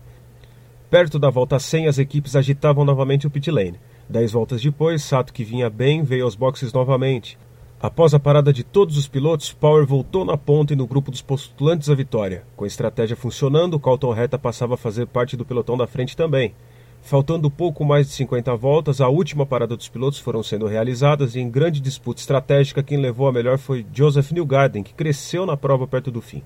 [0.90, 3.80] Perto da volta 100, as equipes agitavam novamente o pit lane.
[4.10, 7.38] Dez voltas depois, Sato, que vinha bem, veio aos boxes novamente.
[7.80, 11.22] Após a parada de todos os pilotos, Power voltou na ponta e no grupo dos
[11.22, 12.44] postulantes à vitória.
[12.56, 16.56] Com a estratégia funcionando, Colton Herta passava a fazer parte do pelotão da frente também.
[17.04, 21.40] Faltando pouco mais de 50 voltas, a última parada dos pilotos foram sendo realizadas e
[21.40, 25.86] em grande disputa estratégica quem levou a melhor foi Joseph Newgarden, que cresceu na prova
[25.86, 26.42] perto do fim.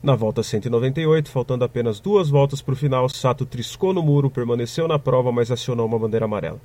[0.00, 4.86] Na volta 198, faltando apenas duas voltas para o final, Sato triscou no muro, permaneceu
[4.86, 6.60] na prova, mas acionou uma bandeira amarela.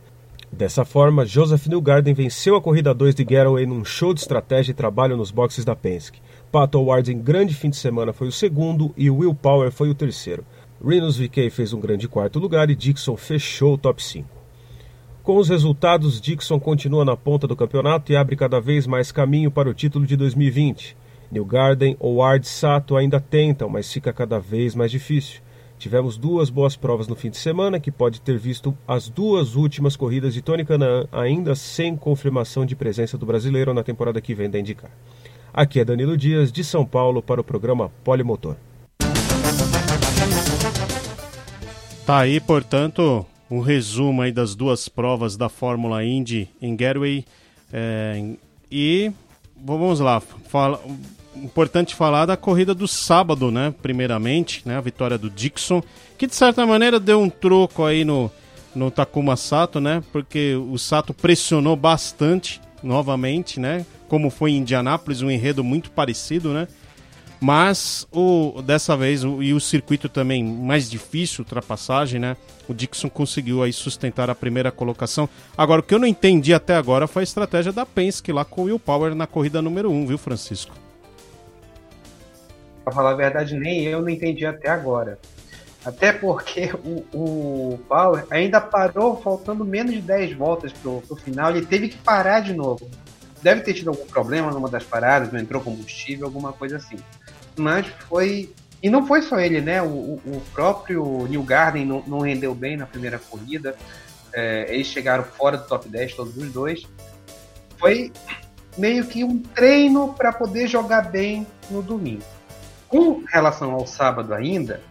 [0.52, 4.76] Dessa forma, Joseph Newgarden venceu a corrida 2 de Getaway num show de estratégia e
[4.76, 6.22] trabalho nos boxes da Penske.
[6.52, 9.96] Pato Ward em grande fim de semana foi o segundo e Will Power foi o
[9.96, 10.44] terceiro.
[10.86, 14.28] Rinus VK fez um grande quarto lugar e Dixon fechou o top 5.
[15.24, 19.50] Com os resultados, Dixon continua na ponta do campeonato e abre cada vez mais caminho
[19.50, 20.98] para o título de 2020.
[21.32, 25.42] Newgarden ou Ward Sato ainda tentam, mas fica cada vez mais difícil.
[25.82, 29.96] Tivemos duas boas provas no fim de semana, que pode ter visto as duas últimas
[29.96, 34.48] corridas de Tony Canaan, ainda sem confirmação de presença do brasileiro na temporada que vem
[34.48, 34.92] da IndyCar.
[35.52, 38.58] Aqui é Danilo Dias, de São Paulo, para o programa Polimotor.
[42.06, 47.26] Tá aí, portanto, um resumo aí das duas provas da Fórmula Indy em Gateway.
[47.74, 48.36] É,
[48.72, 49.12] e
[49.60, 50.80] vamos lá, fala,
[51.36, 53.74] importante falar da corrida do sábado, né?
[53.82, 54.78] Primeiramente, né?
[54.78, 55.82] A vitória do Dixon,
[56.18, 58.32] que de certa maneira deu um troco aí no,
[58.76, 60.04] no Takuma Sato, né?
[60.12, 63.86] Porque o Sato pressionou bastante novamente, né?
[64.08, 66.68] Como foi em Indianápolis, um enredo muito parecido, né?
[67.40, 72.38] Mas o, dessa vez, o, e o circuito também mais difícil, ultrapassagem, né?
[72.68, 75.28] O Dixon conseguiu aí sustentar a primeira colocação.
[75.58, 78.62] Agora, o que eu não entendi até agora foi a estratégia da Penske lá com
[78.62, 80.76] o Will Power na corrida número 1, um, viu, Francisco?
[82.84, 85.20] Pra falar a verdade, nem eu não entendi até agora.
[85.84, 91.52] Até porque o, o Power ainda parou faltando menos de 10 voltas pro, pro final.
[91.52, 92.90] Ele teve que parar de novo.
[93.42, 96.98] Deve ter tido algum problema numa das paradas, não entrou combustível, alguma coisa assim
[97.56, 98.54] mas foi.
[98.84, 99.82] E não foi só ele, né?
[99.82, 103.76] O, o próprio New Garden não, não, rendeu bem na primeira corrida.
[104.34, 106.88] É, eles chegaram fora do top 10, todos os dois.
[107.78, 108.12] Foi
[108.78, 112.24] meio que um treino para poder jogar bem no domingo.
[112.92, 114.84] Com relação ao sábado ainda,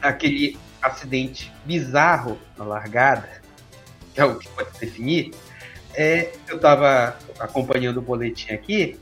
[0.00, 3.28] aquele acidente bizarro na largada,
[4.12, 5.32] que é o que pode definir,
[5.94, 8.98] é, eu estava acompanhando o boletim aqui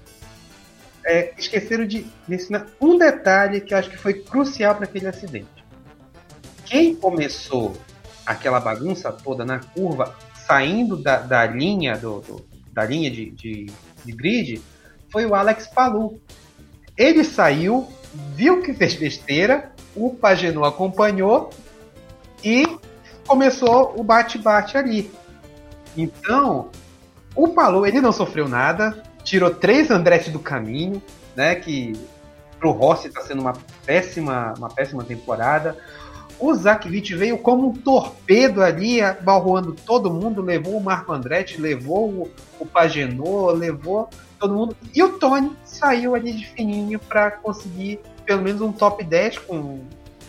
[1.05, 5.65] é, esqueceram de mencionar um detalhe que eu acho que foi crucial para aquele acidente.
[6.65, 7.77] Quem começou
[8.25, 13.67] aquela bagunça toda na curva, saindo da, da linha do, do da linha de, de,
[14.03, 14.63] de, grid,
[15.11, 16.19] foi o Alex Palu.
[16.97, 17.89] Ele saiu,
[18.35, 21.51] viu que fez besteira, o Pagenot acompanhou
[22.45, 22.67] e
[23.27, 25.11] começou o bate-bate ali.
[25.97, 26.71] Então,
[27.35, 31.03] o Palu ele não sofreu nada, tirou três Andretti do caminho,
[31.35, 31.55] né?
[31.55, 31.93] Que
[32.59, 35.77] pro Rossi está sendo uma péssima, uma péssima temporada.
[36.39, 42.09] O Zakvich veio como um torpedo ali, balroando todo mundo, levou o Marco Andretti, levou
[42.09, 44.09] o, o Pagenot, levou
[44.43, 44.77] todo mundo.
[44.93, 49.81] E o Tony saiu ali de fininho para conseguir pelo menos um top 10 com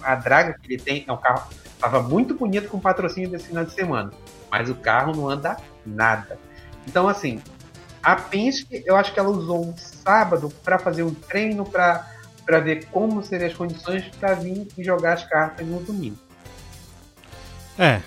[0.02, 1.04] a draga que ele tem.
[1.08, 4.12] É um carro estava muito bonito com o patrocínio desse final de semana,
[4.50, 6.38] mas o carro não anda nada.
[6.88, 7.42] Então, assim,
[8.02, 12.12] a Penske, eu acho que ela usou um sábado para fazer um treino para
[12.46, 16.18] para ver como seriam as condições para vir e jogar as cartas no domingo.
[17.80, 18.02] É,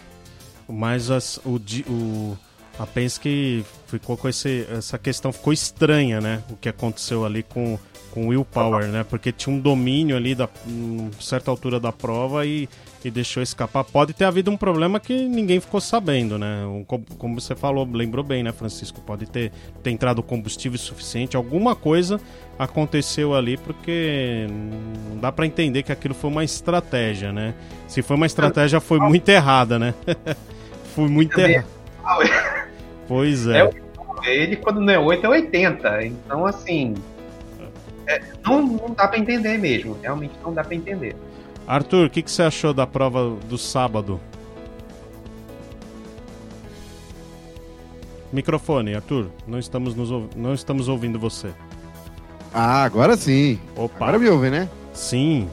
[0.68, 2.38] mas as, o, o,
[2.78, 6.43] a Penske ficou com esse, essa questão, ficou estranha, né?
[6.51, 7.78] O que aconteceu ali com,
[8.11, 9.05] com o Will Power, né?
[9.09, 12.68] Porque tinha um domínio ali da um, certa altura da prova e
[13.01, 13.84] que deixou escapar.
[13.84, 16.62] Pode ter havido um problema que ninguém ficou sabendo, né?
[16.89, 19.01] como, como, você falou, lembrou bem, né, Francisco?
[19.01, 22.20] Pode ter, ter entrado combustível suficiente, alguma coisa
[22.59, 27.55] aconteceu ali, porque não dá para entender que aquilo foi uma estratégia, né?
[27.87, 29.95] Se foi uma estratégia, foi muito errada, né?
[30.95, 32.65] foi muito errada.
[33.09, 33.61] Pois é.
[33.61, 33.70] é.
[34.24, 36.04] Ele, quando não é 8, é 80.
[36.04, 36.94] Então, assim.
[38.09, 39.96] É, não, não dá para entender mesmo.
[40.00, 41.16] Realmente não dá para entender.
[41.66, 44.20] Arthur, o que, que você achou da prova do sábado?
[48.32, 49.30] Microfone, Arthur.
[49.46, 51.50] Não estamos, nos, não estamos ouvindo você.
[52.52, 53.59] Ah, agora sim.
[53.74, 54.04] Opa.
[54.04, 54.68] Agora me ouve, né?
[54.92, 55.48] Sim.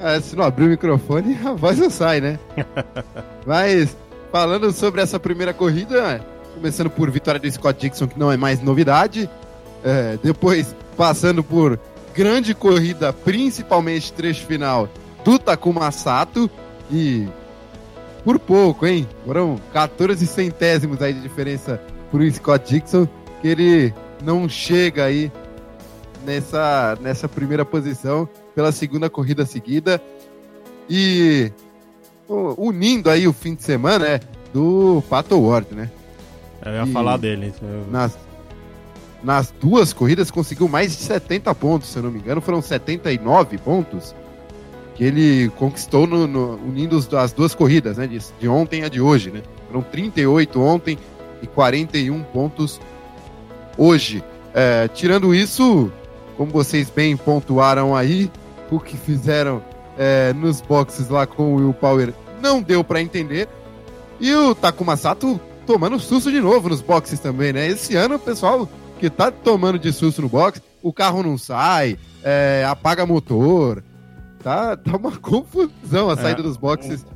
[0.00, 2.38] É, se não abrir o microfone, a voz não sai, né?
[3.46, 3.96] Mas,
[4.30, 6.24] falando sobre essa primeira corrida,
[6.62, 9.28] começando por vitória do Scott Dixon, que não é mais novidade.
[9.82, 11.76] É, depois, passando por
[12.14, 14.88] grande corrida, principalmente trecho final
[15.24, 16.48] do Takuma Sato
[16.88, 17.26] e
[18.22, 19.08] por pouco, hein?
[19.26, 21.82] Foram 14 centésimos aí de diferença
[22.12, 23.08] pro Scott Dixon,
[23.40, 23.92] que ele
[24.22, 25.32] não chega aí
[26.24, 30.00] nessa, nessa primeira posição pela segunda corrida seguida.
[30.88, 31.50] E
[32.56, 34.20] unindo aí o fim de semana, né,
[34.54, 35.90] do Pato Ward, né?
[36.64, 37.52] Eu ia e falar dele.
[37.90, 38.16] Nas,
[39.22, 43.58] nas duas corridas conseguiu mais de 70 pontos, se eu não me engano, foram 79
[43.58, 44.14] pontos
[44.94, 48.06] que ele conquistou no, no, unindo as duas corridas, né?
[48.06, 49.42] De, de ontem a de hoje, né?
[49.68, 50.98] Foram 38 ontem
[51.40, 52.80] e 41 pontos
[53.76, 54.22] hoje.
[54.54, 55.90] É, tirando isso,
[56.36, 58.30] como vocês bem pontuaram aí,
[58.70, 59.62] o que fizeram
[59.98, 63.48] é, nos boxes lá com o Will Power não deu para entender.
[64.20, 67.68] E o Takuma Sato tomando susto de novo nos boxes também, né?
[67.68, 71.98] Esse ano o pessoal que tá tomando de susto no box, o carro não sai,
[72.22, 73.82] é, apaga motor,
[74.42, 76.42] Tá, tá uma confusão a saída é.
[76.42, 77.06] dos boxes,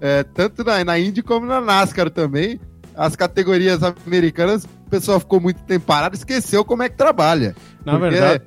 [0.00, 2.60] é, tanto na, na Indy como na NASCAR também.
[2.94, 7.54] As categorias americanas, o pessoal ficou muito tempo parado, esqueceu como é que trabalha.
[7.84, 8.10] Na porque...
[8.10, 8.44] verdade,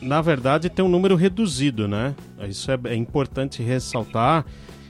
[0.00, 2.14] na verdade tem um número reduzido, né?
[2.48, 4.44] Isso é, é importante ressaltar.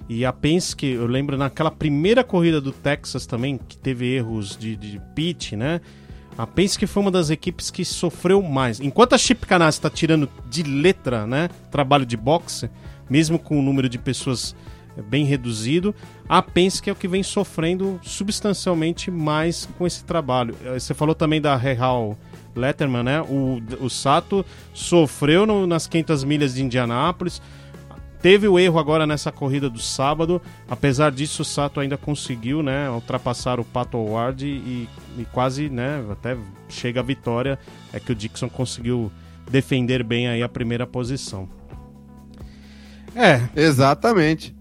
[0.08, 4.74] E a Penske, eu lembro naquela primeira corrida do Texas também, que teve erros de,
[4.74, 5.80] de pit, né?
[6.36, 8.80] A Penske foi uma das equipes que sofreu mais.
[8.80, 12.70] Enquanto a Chip Ganassi está tirando de letra, né, trabalho de boxe,
[13.10, 14.54] mesmo com o número de pessoas
[15.08, 15.94] bem reduzido,
[16.28, 20.54] a Penske é o que vem sofrendo substancialmente mais com esse trabalho.
[20.64, 22.16] Eh, você falou também da Real
[22.54, 23.20] Letterman, né?
[23.22, 27.42] O, o Sato sofreu no, nas 500 milhas de Indianápolis,
[28.20, 30.40] teve o erro agora nessa corrida do sábado.
[30.68, 34.88] Apesar disso, o Sato ainda conseguiu, né, ultrapassar o Pato Ward e,
[35.18, 36.36] e quase, né, até
[36.68, 37.58] chega a vitória.
[37.92, 39.10] É que o Dixon conseguiu
[39.50, 41.48] defender bem aí a primeira posição.
[43.14, 44.54] É, exatamente.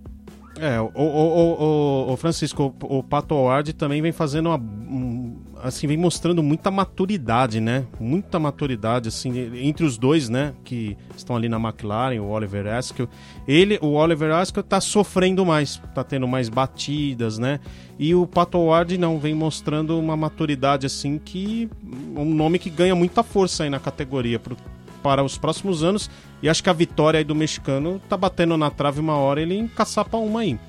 [0.59, 5.37] É, o, o, o, o Francisco, o, Pato Ward também vem fazendo uma, um,
[5.67, 7.85] assim, vem mostrando muita maturidade, né?
[7.99, 10.53] Muita maturidade, assim, entre os dois, né?
[10.63, 13.07] Que estão ali na McLaren, o Oliver Askew.
[13.47, 17.59] Ele, o Oliver Askew tá sofrendo mais, tá tendo mais batidas, né?
[17.99, 21.69] E o Pato Ward não, vem mostrando uma maturidade, assim, que...
[22.15, 24.57] Um nome que ganha muita força aí na categoria pro,
[25.01, 26.09] para os próximos anos.
[26.41, 29.57] E acho que a vitória aí do mexicano tá batendo na trave uma hora ele
[29.57, 30.59] encaçapa uma aí.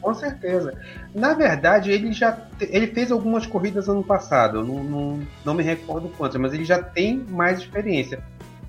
[0.00, 0.74] Com certeza.
[1.14, 6.08] Na verdade, ele já ele fez algumas corridas ano passado, não, não, não me recordo
[6.16, 8.22] quantas, mas ele já tem mais experiência.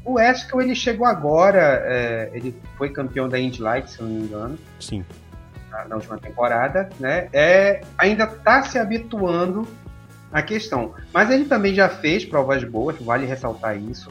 [0.04, 4.22] O Eskel ele chegou agora, é, ele foi campeão da Indy Light, se não me
[4.24, 4.58] engano.
[4.80, 5.06] Sim.
[5.70, 7.30] Na, na última temporada, né?
[7.32, 9.68] É, ainda está se habituando
[10.32, 10.94] à questão.
[11.14, 14.10] Mas ele também já fez provas boas, vale ressaltar isso.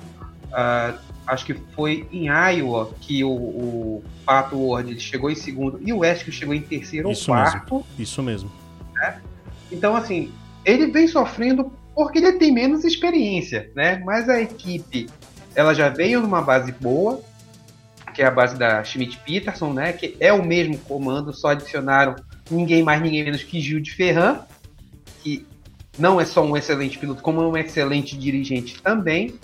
[0.53, 0.97] Uh,
[1.29, 5.93] acho que foi em Iowa que o, o Pato Ward ele chegou em segundo e
[5.93, 7.75] o West chegou em terceiro Isso ou quarto.
[7.75, 7.87] Mesmo.
[7.99, 8.51] Isso mesmo.
[8.95, 9.21] Né?
[9.71, 10.33] Então, assim,
[10.65, 14.01] ele vem sofrendo porque ele tem menos experiência, né?
[14.05, 15.09] Mas a equipe,
[15.55, 17.21] ela já veio numa base boa,
[18.15, 19.93] que é a base da Schmidt Peterson, né?
[19.93, 22.17] Que é o mesmo comando, só adicionaram
[22.51, 24.41] ninguém mais, ninguém menos que Gil de Ferran,
[25.23, 25.47] que
[25.99, 29.35] não é só um excelente piloto, como é um excelente dirigente também.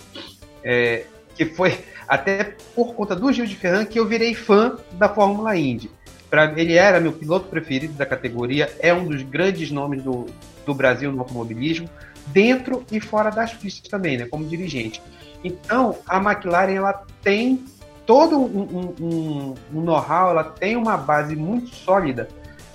[0.62, 1.05] É,
[1.35, 1.78] que foi
[2.09, 5.91] até por conta do Gil de Ferran que eu virei fã da Fórmula Indy.
[6.30, 10.26] Pra, ele era meu piloto preferido da categoria, é um dos grandes nomes do,
[10.66, 11.89] do Brasil no automobilismo,
[12.26, 15.01] dentro e fora das pistas também, né, como dirigente.
[15.45, 17.62] Então, a McLaren ela tem
[18.07, 22.28] todo um, um, um know-how, ela tem uma base muito sólida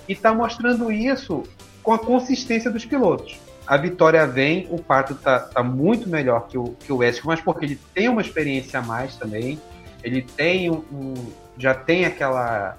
[0.08, 1.42] e está mostrando isso
[1.82, 3.38] com a consistência dos pilotos
[3.70, 7.40] a vitória vem, o Pato tá, tá muito melhor que o, que o West, mas
[7.40, 9.60] porque ele tem uma experiência a mais também,
[10.02, 11.14] ele tem um, um
[11.56, 12.76] já tem aquela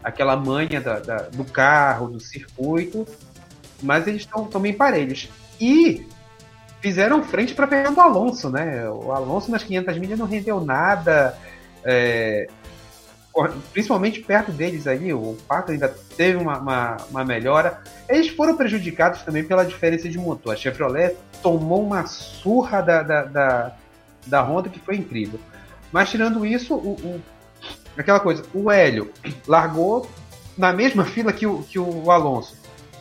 [0.00, 3.04] aquela manha da, da, do carro, do circuito,
[3.82, 5.28] mas eles estão bem parelhos.
[5.60, 6.06] E
[6.80, 8.88] fizeram frente para pegar o Alonso, né?
[8.88, 11.36] O Alonso nas 500 milhas não rendeu nada.
[11.84, 12.46] É,
[13.72, 17.82] principalmente perto deles ali, o Pato ainda teve uma, uma, uma, melhora.
[18.08, 20.54] Eles foram prejudicados também pela diferença de motor.
[20.54, 23.76] A Chevrolet tomou uma surra da, da, da,
[24.26, 25.38] da Honda que foi incrível.
[25.92, 27.22] Mas tirando isso, o, o,
[27.96, 29.12] aquela coisa, o Hélio
[29.46, 30.08] largou
[30.56, 32.56] na mesma fila que o, que o Alonso.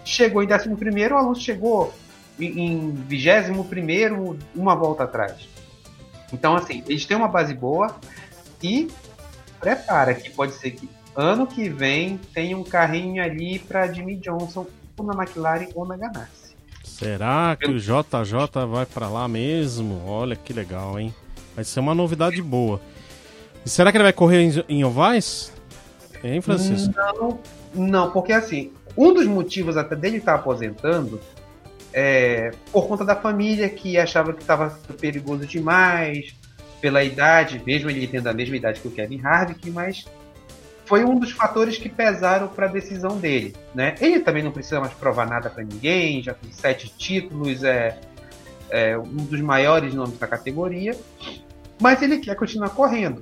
[0.06, 1.94] Chegou em 11 primeiro, o Alonso chegou
[2.40, 5.50] em 21 primeiro, uma volta atrás.
[6.32, 7.96] Então, assim, eles têm uma base boa
[8.62, 8.88] e
[9.60, 14.68] prepara que pode ser que ano que vem tenha um carrinho ali para Jimmy Johnson
[14.98, 16.56] ou na McLaren ou na Ganassi.
[16.84, 20.04] Será que o JJ vai para lá mesmo?
[20.08, 21.14] Olha que legal, hein?
[21.56, 22.80] Vai ser uma novidade boa.
[23.66, 25.52] E será que ele vai correr em, em ovais?
[26.24, 26.94] Hein, Francisco?
[26.96, 27.40] Não,
[27.74, 31.20] não, porque assim, um dos motivos até dele estar tá aposentando
[31.94, 36.36] é por conta da família que achava que estava perigoso demais,
[36.88, 40.06] pela idade, mesmo ele tendo a mesma idade que o Kevin Harvick, mas
[40.86, 43.54] foi um dos fatores que pesaram para a decisão dele.
[43.76, 43.96] Né?
[44.00, 48.00] Ele também não precisa mais provar nada para ninguém, já tem sete títulos, é,
[48.70, 50.96] é, um dos maiores nomes da categoria,
[51.78, 53.22] mas ele quer continuar correndo.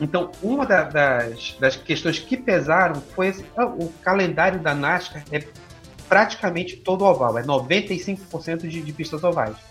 [0.00, 5.22] Então, uma da, das, das questões que pesaram foi esse, ah, o calendário da NASCAR
[5.30, 5.44] é
[6.08, 9.69] praticamente todo oval, é 95% de, de pistas ovais.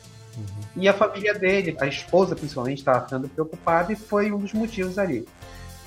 [0.76, 4.98] E a família dele, a esposa principalmente, estava ficando preocupada e foi um dos motivos
[4.98, 5.28] ali.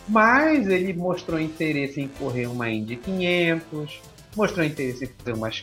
[0.09, 4.01] Mas ele mostrou interesse em correr uma Indy 500,
[4.37, 5.63] mostrou interesse em fazer umas,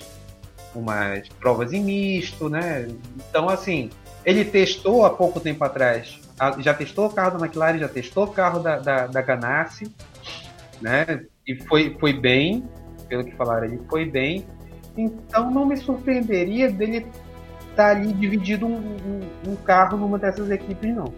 [0.73, 2.87] umas provas em misto, né?
[3.29, 3.89] Então, assim,
[4.25, 6.19] ele testou há pouco tempo atrás,
[6.59, 9.93] já testou o carro da McLaren, já testou o carro da, da, da Ganassi,
[10.81, 11.25] né?
[11.45, 12.63] E foi, foi bem,
[13.07, 14.45] pelo que falaram, ele foi bem.
[14.97, 17.05] Então não me surpreenderia dele
[17.79, 21.13] tá ali dividido um, um, um carro numa dessas equipes, não.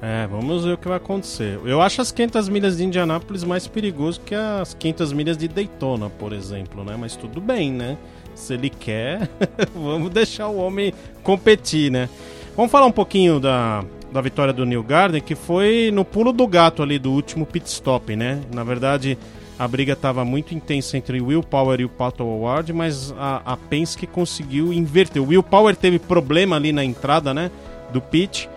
[0.00, 1.60] É, vamos ver o que vai acontecer.
[1.62, 6.08] Eu acho as 500 milhas de Indianápolis mais perigoso que as 500 milhas de Daytona,
[6.08, 6.96] por exemplo, né?
[6.98, 7.98] Mas tudo bem, né?
[8.34, 9.28] Se ele quer,
[9.76, 12.08] vamos deixar o homem competir, né?
[12.56, 16.46] Vamos falar um pouquinho da, da vitória do New Garden, que foi no pulo do
[16.46, 18.40] gato ali do último pit stop, né?
[18.54, 19.18] Na verdade,
[19.60, 23.42] a briga estava muito intensa entre o Will Power e o Pato Award, mas a,
[23.44, 25.22] a Penske conseguiu inverter.
[25.22, 27.50] O Will Power teve problema ali na entrada, né?
[27.92, 28.48] Do pit.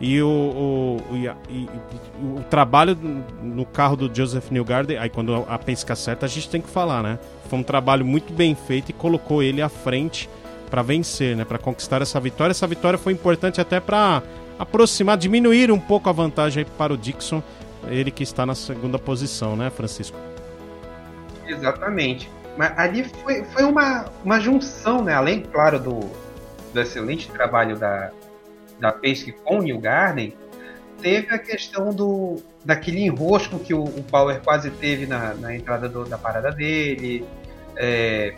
[0.00, 1.16] E o, o, o,
[1.50, 1.68] e,
[2.38, 2.96] o, trabalho
[3.42, 7.02] no carro do Joseph Newgarden, aí quando a Penske acerta, a gente tem que falar,
[7.02, 7.18] né?
[7.48, 10.30] Foi um trabalho muito bem feito e colocou ele à frente
[10.70, 11.44] para vencer, né?
[11.44, 12.52] Para conquistar essa vitória.
[12.52, 14.22] Essa vitória foi importante até para
[14.60, 17.42] aproximar, diminuir um pouco a vantagem para o Dixon,
[17.88, 20.31] ele que está na segunda posição, né, Francisco?
[21.46, 22.30] Exatamente.
[22.56, 25.14] Mas ali foi, foi uma, uma junção, né?
[25.14, 26.00] Além, claro, do,
[26.72, 28.10] do excelente trabalho da,
[28.78, 30.34] da Penske com o New Garden,
[31.00, 35.88] teve a questão do daquele enrosco que o, o Power quase teve na, na entrada
[35.88, 37.24] do, da parada dele.
[37.76, 38.34] É,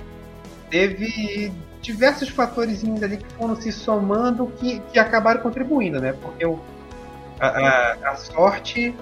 [0.70, 1.52] teve
[1.82, 6.14] diversos fatores ali que foram se somando que, que acabaram contribuindo, né?
[6.22, 6.58] Porque o,
[7.38, 8.94] a, a, a sorte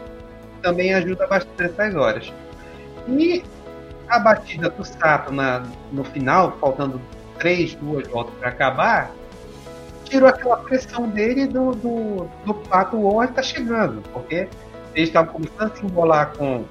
[0.61, 2.33] também ajuda bastante nessas horas.
[3.09, 3.45] E
[4.13, 7.01] a batida do Sato na, no final, faltando
[7.39, 9.11] três, duas voltas para acabar,
[10.05, 14.49] tirou aquela pressão dele do, do, do Pato Ward tá chegando, porque
[14.95, 16.65] eles estavam começando a se embolar com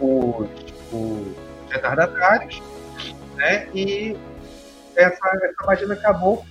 [0.00, 0.48] os,
[0.92, 1.36] os
[1.68, 2.62] retardatários,
[3.34, 3.66] né?
[3.74, 4.16] E
[4.94, 6.44] essa, essa batida acabou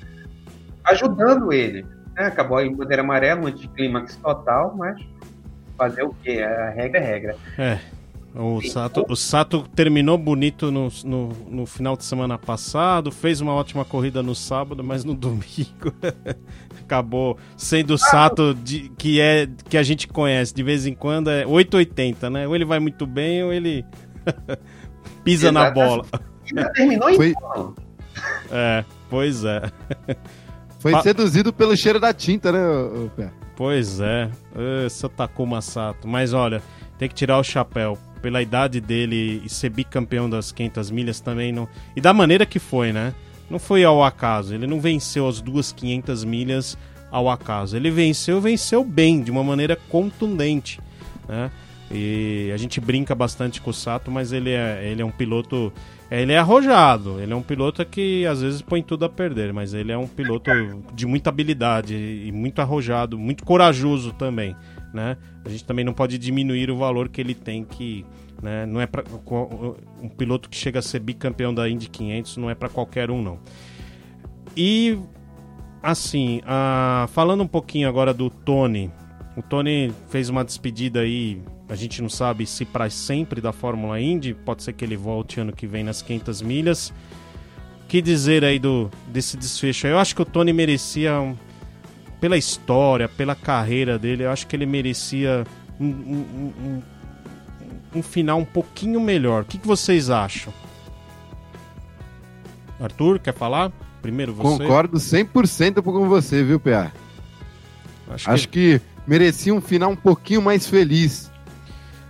[0.83, 1.83] ajudando ele.
[2.17, 2.25] Né?
[2.25, 5.01] Acabou em bandeira amarela, um anticlímax total, mas
[5.77, 6.41] fazer o quê?
[6.41, 7.37] A regra é regra.
[7.57, 8.02] É.
[8.35, 13.53] O Sato, o Sato terminou bonito no, no, no, final de semana passado, fez uma
[13.53, 15.93] ótima corrida no sábado, mas no domingo
[16.81, 20.51] acabou sendo o Sato de, que, é, que a gente conhece.
[20.51, 22.47] De vez em quando é 880, né?
[22.47, 23.85] Ou ele vai muito bem ou ele
[25.23, 26.03] pisa na bola.
[26.73, 27.33] terminou em Foi...
[28.51, 29.61] É, pois é.
[30.79, 32.59] Foi seduzido pelo cheiro da tinta, né,
[33.15, 33.31] Pé?
[33.55, 34.31] Pois é.
[34.89, 36.07] Você tacou uma Sato.
[36.07, 36.63] Mas olha,
[36.97, 41.51] tem que tirar o chapéu pela idade dele e ser bicampeão das 500 milhas também
[41.51, 41.67] não.
[41.93, 43.13] E da maneira que foi, né?
[43.49, 44.55] Não foi ao acaso.
[44.55, 46.77] Ele não venceu as duas 500 milhas
[47.11, 47.75] ao acaso.
[47.75, 50.79] Ele venceu, venceu bem, de uma maneira contundente,
[51.27, 51.51] né?
[51.91, 55.71] E a gente brinca bastante com o Sato, mas ele é, ele é um piloto.
[56.09, 59.73] Ele é arrojado, ele é um piloto que às vezes põe tudo a perder, mas
[59.73, 60.49] ele é um piloto
[60.93, 64.55] de muita habilidade e muito arrojado, muito corajoso também
[64.93, 65.17] né?
[65.45, 68.05] A gente também não pode diminuir o valor que ele tem que,
[68.41, 68.65] né?
[68.65, 69.03] Não é para
[70.01, 73.21] um piloto que chega a ser bicampeão da Indy 500 não é para qualquer um
[73.21, 73.39] não.
[74.55, 74.97] E
[75.81, 78.89] assim, uh, falando um pouquinho agora do Tony,
[79.35, 83.99] o Tony fez uma despedida aí, a gente não sabe se para sempre da Fórmula
[83.99, 86.93] Indy, pode ser que ele volte ano que vem nas 500 milhas.
[87.87, 89.85] Que dizer aí do desse desfecho?
[89.85, 91.35] Eu acho que o Tony merecia um,
[92.23, 95.45] pela história, pela carreira dele, eu acho que ele merecia
[95.77, 96.81] um, um, um,
[97.95, 99.41] um final um pouquinho melhor.
[99.41, 100.53] O que, que vocês acham?
[102.79, 103.73] Arthur, quer falar?
[104.01, 104.63] Primeiro você.
[104.63, 106.93] Concordo 100% com você, viu, PA?
[108.09, 108.79] Acho, acho que...
[108.79, 108.85] que...
[109.05, 111.29] merecia um final um pouquinho mais feliz.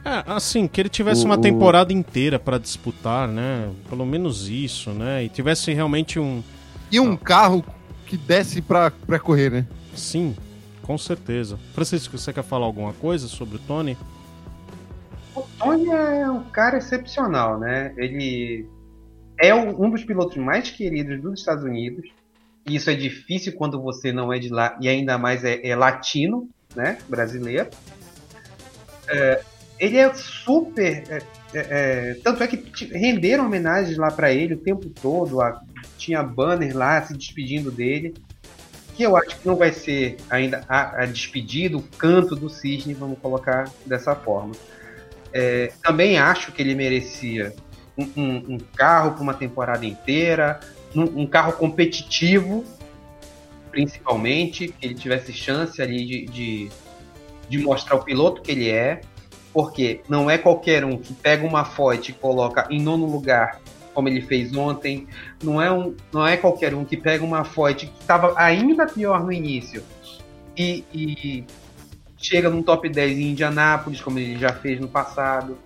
[0.06, 3.68] É, assim, que ele tivesse o, uma temporada inteira para disputar, né?
[3.90, 5.24] Pelo menos isso, né?
[5.24, 6.44] E tivesse realmente um.
[6.92, 7.18] E um ah.
[7.18, 7.66] carro
[8.06, 9.66] que desse para correr, né?
[9.96, 10.36] Sim,
[10.82, 11.58] com certeza.
[11.74, 13.98] Francisco, você quer falar alguma coisa sobre o Tony?
[15.36, 17.94] O Tony é um cara excepcional, né?
[17.98, 18.68] Ele
[19.40, 22.10] é um dos pilotos mais queridos dos Estados Unidos.
[22.66, 25.76] E isso é difícil quando você não é de lá e ainda mais é, é
[25.76, 26.98] latino, né?
[27.10, 27.70] Brasileiro.
[29.08, 29.42] É,
[29.80, 31.04] ele é super.
[31.10, 31.22] É,
[31.54, 35.42] é, é tanto é que renderam homenagens lá para ele o tempo todo.
[35.42, 35.62] A,
[35.98, 38.14] tinha banner lá se despedindo dele
[38.96, 42.94] que eu acho que não vai ser ainda a, a despedida, o canto do cisne,
[42.94, 44.54] vamos colocar dessa forma.
[45.34, 47.54] É, também acho que ele merecia
[47.98, 50.60] um, um, um carro para uma temporada inteira,
[50.96, 52.64] um, um, carro competitivo,
[53.72, 56.72] principalmente, que ele tivesse chance ali de, de,
[57.50, 59.02] de mostrar o piloto que ele é,
[59.52, 63.60] porque não é qualquer um que pega uma Ford e coloca em nono lugar
[63.94, 65.08] como ele fez ontem.
[65.44, 69.24] Não é, um, não é qualquer um que pega uma Ford que estava ainda pior
[69.24, 69.84] no início
[70.58, 71.44] e, e
[72.18, 75.58] chega num top 10 em Indianápolis, como ele já fez no passado.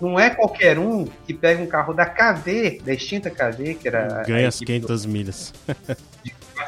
[0.00, 4.22] Não é qualquer um que pega um carro da KV, da extinta KV, que era.
[4.26, 5.08] Ganha as 500 do...
[5.08, 5.54] milhas.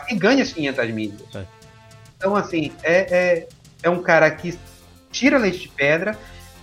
[0.09, 1.21] e ganha as 500 milhas.
[1.35, 1.45] É.
[2.17, 3.49] Então, assim, é, é,
[3.83, 4.59] é um cara que
[5.11, 6.17] tira leite de pedra,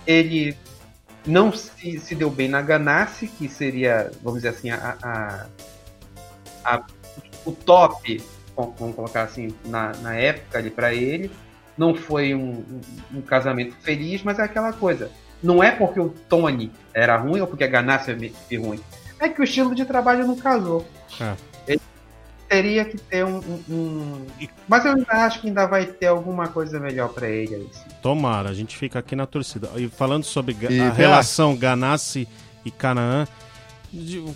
[0.06, 0.56] ele
[1.26, 5.46] não se, se deu bem na Ganassi, que seria, vamos dizer assim, a, a,
[6.64, 6.82] a,
[7.44, 8.22] o top,
[8.56, 11.30] vamos colocar assim, na, na época ali para ele.
[11.76, 12.80] Não foi um, um,
[13.18, 15.10] um, casamento feliz, mas é aquela coisa.
[15.42, 18.80] Não é porque o Tony era ruim ou porque a Ganassi é ruim.
[19.18, 20.86] É que o estilo de trabalho não casou.
[21.20, 21.34] É.
[22.48, 23.38] Teria que ter um,
[23.68, 24.26] um,
[24.68, 27.54] Mas eu ainda acho que ainda vai ter alguma coisa melhor para ele.
[27.54, 27.88] Assim.
[28.02, 29.68] Tomara, a gente fica aqui na torcida.
[29.76, 32.28] E falando sobre e, a relação Ganassi
[32.64, 33.26] e Canaã,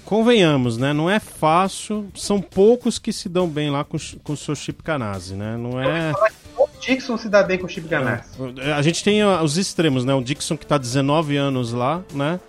[0.05, 0.93] convenhamos, né?
[0.93, 2.09] Não é fácil.
[2.15, 5.57] São poucos que se dão bem lá com, com o seu Chip Ganassi, né?
[5.57, 6.13] Não é.
[6.57, 8.31] O Dixon se dá bem com o Chip Ganassi.
[8.59, 10.15] É, a gente tem os extremos, né?
[10.15, 12.41] O Dixon que tá 19 anos lá, né?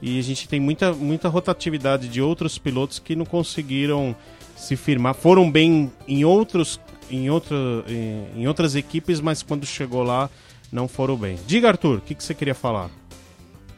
[0.00, 4.14] E a gente tem muita, muita rotatividade de outros pilotos que não conseguiram
[4.58, 5.14] se firmar.
[5.14, 6.80] Foram bem em outros
[7.10, 7.56] em, outra,
[7.86, 10.28] em, em outras equipes, mas quando chegou lá
[10.70, 11.38] não foram bem.
[11.46, 12.90] Diga, Arthur, o que, que você queria falar?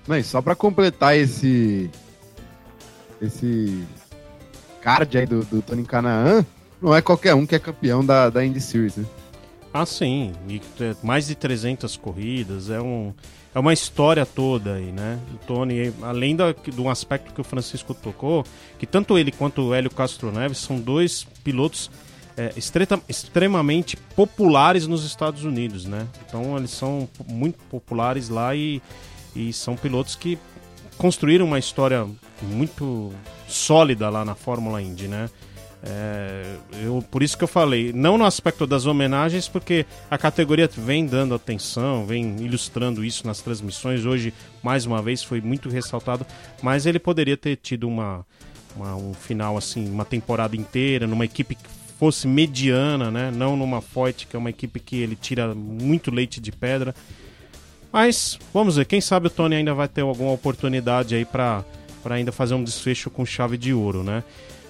[0.08, 1.90] Não, só para completar esse
[3.20, 3.84] esse
[4.80, 6.44] card aí do, do Tony Canaan,
[6.80, 9.04] não é qualquer um que é campeão da, da Indy Series, né?
[9.72, 10.32] Ah, sim.
[10.48, 10.60] E
[11.02, 13.12] mais de 300 corridas, é, um,
[13.54, 15.18] é uma história toda aí, né?
[15.34, 18.44] O Tony, além da, de um aspecto que o Francisco tocou,
[18.78, 21.90] que tanto ele quanto o Hélio Castro Neves são dois pilotos
[22.36, 26.06] é, estreta, extremamente populares nos Estados Unidos, né?
[26.26, 28.80] Então eles são muito populares lá e,
[29.34, 30.38] e são pilotos que
[30.96, 32.06] construíram uma história
[32.42, 33.12] muito
[33.48, 35.28] sólida lá na Fórmula Indy, né?
[35.82, 40.68] É, eu, por isso que eu falei, não no aspecto das homenagens, porque a categoria
[40.76, 44.04] vem dando atenção, vem ilustrando isso nas transmissões.
[44.04, 46.26] Hoje, mais uma vez, foi muito ressaltado,
[46.62, 48.26] mas ele poderia ter tido uma,
[48.76, 51.68] uma um final assim, uma temporada inteira, numa equipe que
[51.98, 53.30] fosse mediana, né?
[53.30, 56.94] Não numa Foyt, que é uma equipe que ele tira muito leite de pedra.
[57.92, 61.64] Mas vamos ver, quem sabe o Tony ainda vai ter alguma oportunidade aí para
[62.04, 64.22] ainda fazer um desfecho com chave de ouro, né?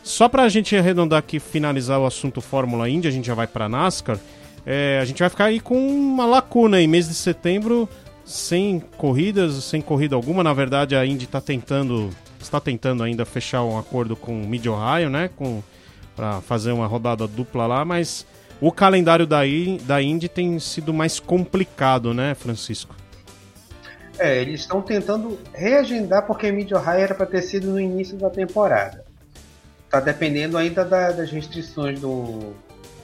[0.02, 3.46] Só para a gente arredondar aqui, finalizar o assunto Fórmula Indy, a gente já vai
[3.46, 4.18] para NASCAR.
[4.64, 7.88] É, a gente vai ficar aí com uma lacuna em mês de setembro,
[8.24, 10.42] sem corridas, sem corrida alguma.
[10.42, 14.66] Na verdade, a Indy está tentando, está tentando ainda fechar um acordo com o Mid
[14.66, 15.30] Ohio, né?
[15.36, 15.62] Com
[16.20, 18.26] para fazer uma rodada dupla lá, mas
[18.60, 19.40] o calendário da,
[19.84, 22.94] da Indy tem sido mais complicado, né, Francisco?
[24.18, 28.28] É, eles estão tentando reagendar porque Mid Ohio era para ter sido no início da
[28.28, 29.02] temporada.
[29.90, 32.54] Tá dependendo ainda da, das restrições do,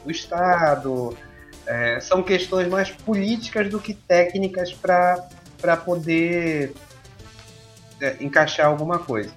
[0.04, 1.16] do Estado.
[1.66, 6.72] É, são questões mais políticas do que técnicas para poder
[8.00, 9.32] é, encaixar alguma coisa.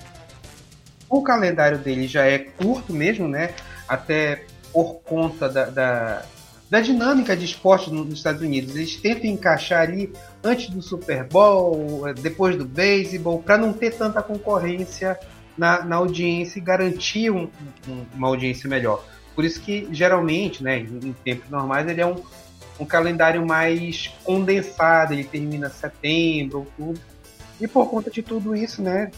[1.10, 3.56] O calendário dele já é curto mesmo, né?
[3.88, 6.22] Até por conta da, da,
[6.70, 8.76] da dinâmica de esporte nos Estados Unidos.
[8.76, 14.22] Eles tentam encaixar ali antes do Super Bowl, depois do beisebol, para não ter tanta
[14.22, 15.20] concorrência
[15.60, 17.50] na, na audiência e garantir um,
[17.88, 19.04] um, uma audiência melhor.
[19.36, 22.24] Por isso que, geralmente, né, em, em tempos normais, ele é um,
[22.80, 27.02] um calendário mais condensado, ele termina setembro, outubro.
[27.60, 29.12] E por conta de tudo isso, né,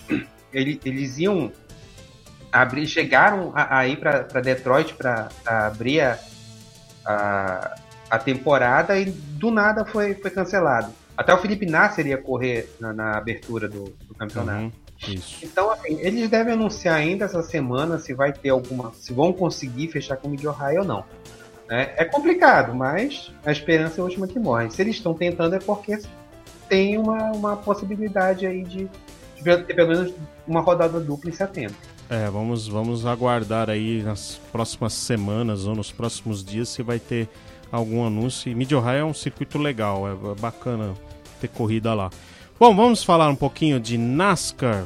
[0.52, 1.52] ele, eles iam
[2.52, 6.20] abrir, chegaram a, a ir para Detroit para abrir a,
[7.06, 7.76] a,
[8.10, 10.92] a, temporada e do nada foi, foi cancelado.
[11.16, 14.64] Até o Felipe Nasser ia correr na, na abertura do, do campeonato.
[14.64, 14.72] Uhum,
[15.41, 18.93] então, assim, eles devem anunciar ainda essa semana se vai ter alguma.
[18.93, 21.06] se vão conseguir fechar com o Mid Ohio ou não.
[21.70, 24.70] É, é complicado, mas a esperança é a última que morre.
[24.70, 25.99] Se eles estão tentando é porque
[26.68, 28.89] tem uma, uma possibilidade aí de,
[29.36, 30.14] de ter pelo menos
[30.45, 31.76] uma rodada dupla em setembro.
[32.10, 37.30] É, vamos, vamos aguardar aí nas próximas semanas ou nos próximos dias se vai ter
[37.72, 38.52] algum anúncio.
[38.52, 40.94] E Mid Ohio é um circuito legal, é bacana
[41.40, 42.10] ter corrida lá.
[42.62, 44.86] Bom, vamos falar um pouquinho de NASCAR,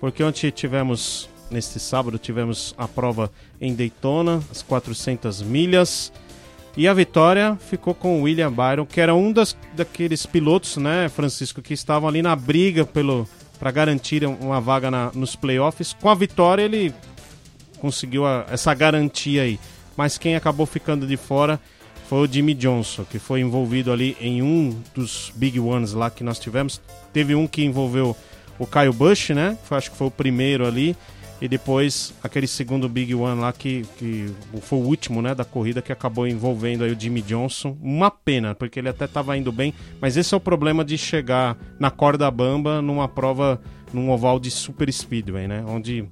[0.00, 3.30] porque ontem tivemos, neste sábado, tivemos a prova
[3.60, 6.12] em Daytona, as 400 milhas.
[6.76, 11.08] E a vitória ficou com o William Byron, que era um das, daqueles pilotos, né,
[11.08, 15.92] Francisco, que estavam ali na briga pelo, para garantir uma vaga na, nos playoffs.
[16.00, 16.92] Com a vitória, ele
[17.78, 19.60] conseguiu a, essa garantia aí.
[19.96, 21.60] Mas quem acabou ficando de fora
[22.12, 26.22] foi o Jimmy Johnson, que foi envolvido ali em um dos Big Ones lá que
[26.22, 26.78] nós tivemos.
[27.10, 28.14] Teve um que envolveu
[28.58, 29.56] o Kyle Busch, né?
[29.64, 30.94] Foi, acho que foi o primeiro ali
[31.40, 34.30] e depois aquele segundo Big One lá que, que
[34.60, 37.78] foi o último né, da corrida que acabou envolvendo aí o Jimmy Johnson.
[37.80, 41.56] Uma pena, porque ele até estava indo bem, mas esse é o problema de chegar
[41.80, 43.58] na corda bamba numa prova,
[43.90, 45.64] num oval de super speedway, né?
[45.66, 46.06] Onde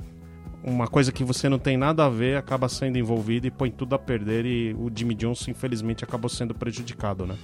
[0.63, 3.95] uma coisa que você não tem nada a ver acaba sendo envolvida e põe tudo
[3.95, 7.37] a perder e o Jimmy Johnson infelizmente acabou sendo prejudicado, né?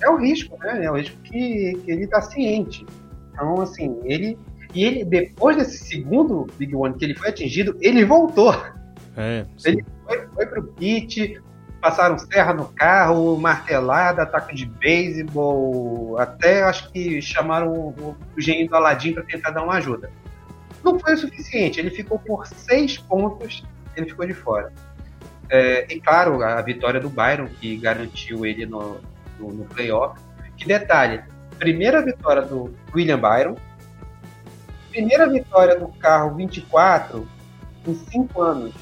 [0.00, 0.84] É o risco, né?
[0.84, 2.86] É o risco que, que ele está ciente.
[3.32, 4.38] Então, assim, ele
[4.74, 8.54] e ele, depois desse segundo Big One que ele foi atingido, ele voltou.
[9.16, 11.40] É, ele foi, foi pro pit,
[11.80, 18.68] passaram serra no carro, martelada, ataque de beisebol, até acho que chamaram o, o gênio
[18.68, 20.10] do Aladim para tentar dar uma ajuda.
[20.84, 23.64] Não foi o suficiente, ele ficou por seis pontos,
[23.96, 24.72] ele ficou de fora.
[25.50, 29.00] É, e claro, a vitória do Byron, que garantiu ele no,
[29.38, 30.20] no, no playoff.
[30.56, 31.22] Que detalhe,
[31.58, 33.56] primeira vitória do William Byron,
[34.90, 37.26] primeira vitória do carro 24
[37.86, 38.74] em cinco anos.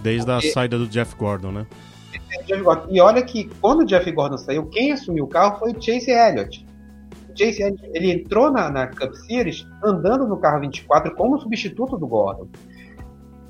[0.00, 0.48] Desde Porque...
[0.48, 1.66] a saída do Jeff Gordon, né?
[2.88, 6.10] E olha que quando o Jeff Gordon saiu, quem assumiu o carro foi o Chase
[6.10, 6.66] Elliott.
[7.36, 7.62] Chase
[7.92, 12.48] ele entrou na, na Cup Series andando no carro 24 como substituto do Gordon.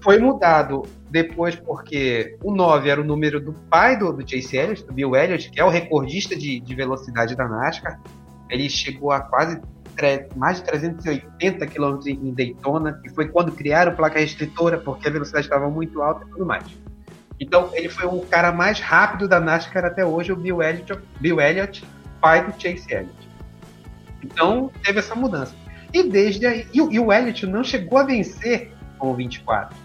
[0.02, 4.85] Foi mudado depois porque o 9 era o número do pai do, do Chase Elliott,
[4.85, 8.01] do Bill Elliott, que é o recordista de, de velocidade da NASCAR.
[8.51, 9.61] Ele chegou a quase
[10.36, 15.47] mais de 380 km em Daytona, que foi quando criaram placa restritora, porque a velocidade
[15.47, 16.65] estava muito alta e tudo mais.
[17.40, 21.40] Então, ele foi o cara mais rápido da NASCAR até hoje, o Bill Elliott, Bill
[21.40, 21.85] Elliott
[22.20, 23.24] pai do Chase Elliott.
[24.25, 25.55] Então, teve essa mudança.
[25.93, 26.67] E desde aí.
[26.73, 29.77] E, e o Elliott não chegou a vencer com o 24.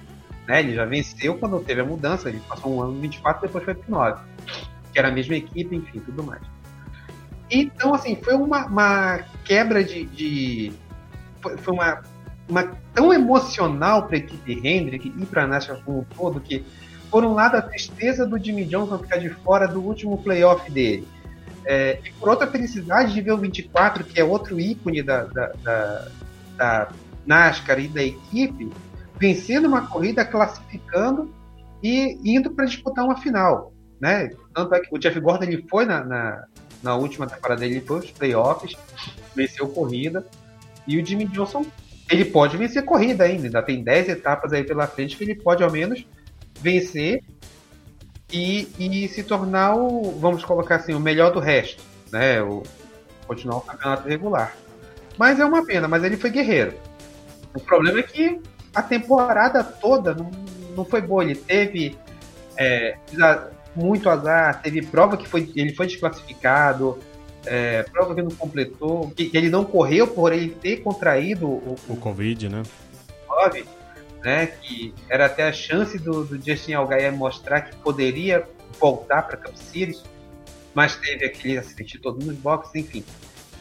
[0.47, 0.61] Né?
[0.61, 2.29] Ele já venceu quando teve a mudança.
[2.29, 4.21] Ele passou um ano no 24 depois foi pro 9.
[4.91, 6.41] Que era a mesma equipe, enfim, tudo mais.
[7.51, 10.05] Então, assim, foi uma, uma quebra de.
[10.05, 10.71] de
[11.41, 12.01] foi, uma,
[12.47, 16.65] uma tão emocional para a equipe Hendrick e para a NASCAR como um todo que
[17.09, 21.07] por um lado, a tristeza do Jimmy Johnson ficar de fora do último playoff dele.
[21.71, 25.51] É, e por outra, felicidade de ver o 24, que é outro ícone da, da,
[25.63, 26.07] da,
[26.57, 26.91] da
[27.27, 28.71] NASCAR e da equipe,
[29.19, 31.31] vencendo uma corrida, classificando
[31.83, 33.71] e indo para disputar uma final.
[34.01, 34.31] Né?
[34.51, 36.43] Tanto é que o Jeff Gordon ele foi na, na,
[36.81, 38.75] na última temporada dele, ele foi os playoffs,
[39.35, 40.25] venceu corrida.
[40.87, 41.63] E o Jimmy Johnson,
[42.09, 45.61] ele pode vencer corrida ainda, ainda tem 10 etapas aí pela frente que ele pode
[45.61, 46.03] ao menos
[46.59, 47.21] vencer
[48.31, 52.41] e, e se tornar o, vamos colocar assim, o melhor do resto, né?
[52.41, 52.63] O,
[53.27, 54.55] continuar o campeonato regular.
[55.17, 56.73] Mas é uma pena, mas ele foi guerreiro.
[57.53, 58.39] O problema é que
[58.73, 60.31] a temporada toda não,
[60.75, 61.23] não foi boa.
[61.23, 61.97] Ele teve
[62.57, 62.97] é,
[63.75, 66.99] muito azar, teve prova que foi, ele foi desclassificado,
[67.45, 71.77] é, prova que não completou, que, que, ele não correu por ele ter contraído o,
[71.87, 72.63] o, o Covid, né?
[74.23, 74.47] Né?
[74.47, 78.47] Que era até a chance do, do Justin Algaier mostrar que poderia
[78.79, 80.03] voltar para Cup Series,
[80.73, 83.03] mas teve aquele acidente todo nos boxes, enfim,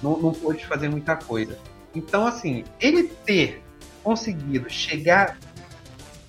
[0.03, 1.59] não, não pôde fazer muita coisa.
[1.95, 3.63] Então, assim, ele ter
[4.03, 5.39] conseguido chegar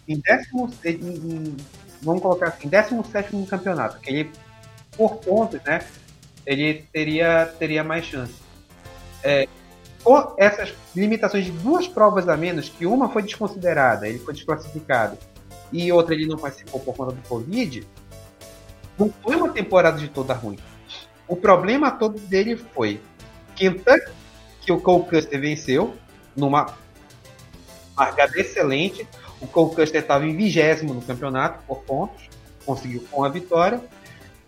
[0.07, 1.57] em décimo, em, em,
[2.01, 4.31] vamos colocar assim, décimo sétimo no campeonato, que ele,
[4.97, 5.85] por pontos, né,
[6.45, 8.34] ele teria, teria mais chance.
[9.23, 9.47] É,
[10.10, 15.15] com essas limitações de duas provas a menos, que uma foi desconsiderada, ele foi desclassificado,
[15.72, 17.86] e outra ele não participou por conta do Covid,
[18.98, 20.57] não foi uma temporada de toda ruim.
[21.27, 22.99] O problema todo dele foi
[23.56, 24.11] Kentucky,
[24.61, 25.94] que o Cole Custer venceu,
[26.36, 26.73] numa
[27.95, 29.07] marcada excelente.
[29.40, 32.27] O Cole Custer estava em vigésimo no campeonato por pontos,
[32.65, 33.80] conseguiu com a vitória.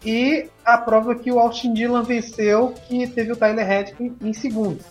[0.04, 4.84] E a prova que o Austin Dillon venceu, que teve o Tyler Redkin em segundo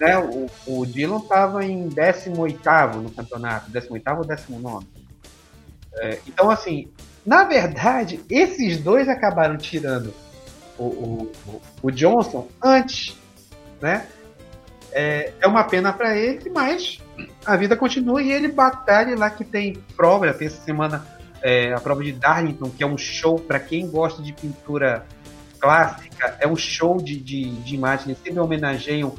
[0.00, 4.86] né, o, o Dylan estava em 18 no campeonato, 18 ou 19.
[5.94, 6.88] É, então, assim,
[7.26, 10.14] na verdade, esses dois acabaram tirando
[10.78, 11.32] o, o,
[11.82, 13.16] o Johnson antes,
[13.80, 14.06] né?
[14.90, 16.98] É, é uma pena para ele, mas
[17.44, 21.06] a vida continua e ele batalha lá que tem prova, tem essa semana
[21.42, 25.04] é, a prova de Darlington, que é um show para quem gosta de pintura
[25.58, 29.14] clássica, é um show de, de, de imagens, sempre homenageiam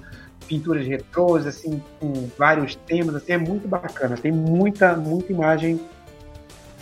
[0.49, 4.17] pinturas retrôs, assim, com vários temas, assim, é muito bacana.
[4.17, 5.79] Tem muita, muita imagem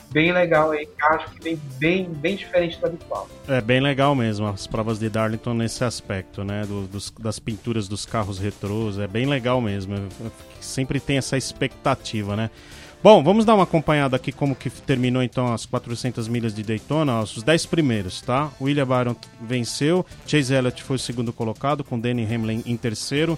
[0.10, 3.28] bem legal aí, acho que vem bem, bem diferente do habitual.
[3.46, 6.66] É bem legal mesmo, as provas de Darlington nesse aspecto, né?
[6.66, 9.96] Do, dos, das pinturas dos carros retrôs, é bem legal mesmo.
[10.62, 12.50] Sempre tem essa expectativa, né?
[13.04, 17.22] Bom, vamos dar uma acompanhada aqui como que terminou então as 400 milhas de Daytona,
[17.22, 18.50] os 10 primeiros, tá?
[18.60, 23.38] William Byron venceu, Chase Elliott foi o segundo colocado, com Danny Hamlin em terceiro,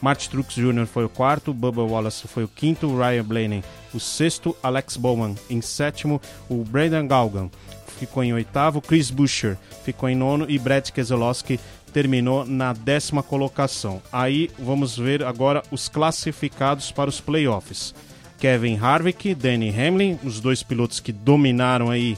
[0.00, 0.86] Martin Truex Jr.
[0.86, 5.60] foi o quarto, Bubba Wallace foi o quinto, Ryan Blaney o sexto, Alex Bowman em
[5.60, 7.50] sétimo, o Brandon Galgan
[7.98, 11.58] ficou em oitavo, Chris Buescher ficou em nono e Brett Keselowski
[11.92, 14.00] terminou na décima colocação.
[14.12, 17.94] Aí vamos ver agora os classificados para os playoffs.
[18.38, 22.16] Kevin Harvick, Danny Hamlin, os dois pilotos que dominaram aí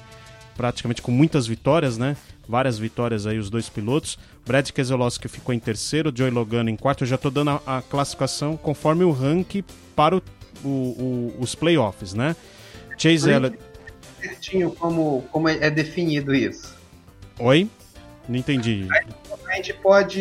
[0.54, 2.16] praticamente com muitas vitórias, né?
[2.50, 4.18] Várias vitórias aí os dois pilotos.
[4.44, 7.04] Brad Keselowski ficou em terceiro, Joey Logano em quarto.
[7.04, 9.64] Eu já estou dando a, a, classificação conforme o ranking
[9.94, 10.22] para o,
[10.64, 12.34] o, o, os playoffs, né?
[12.98, 13.58] Chase Elliott.
[14.20, 16.76] certinho como, como é definido isso.
[17.38, 17.68] Oi?
[18.28, 18.86] Não entendi.
[19.50, 20.20] A gente pode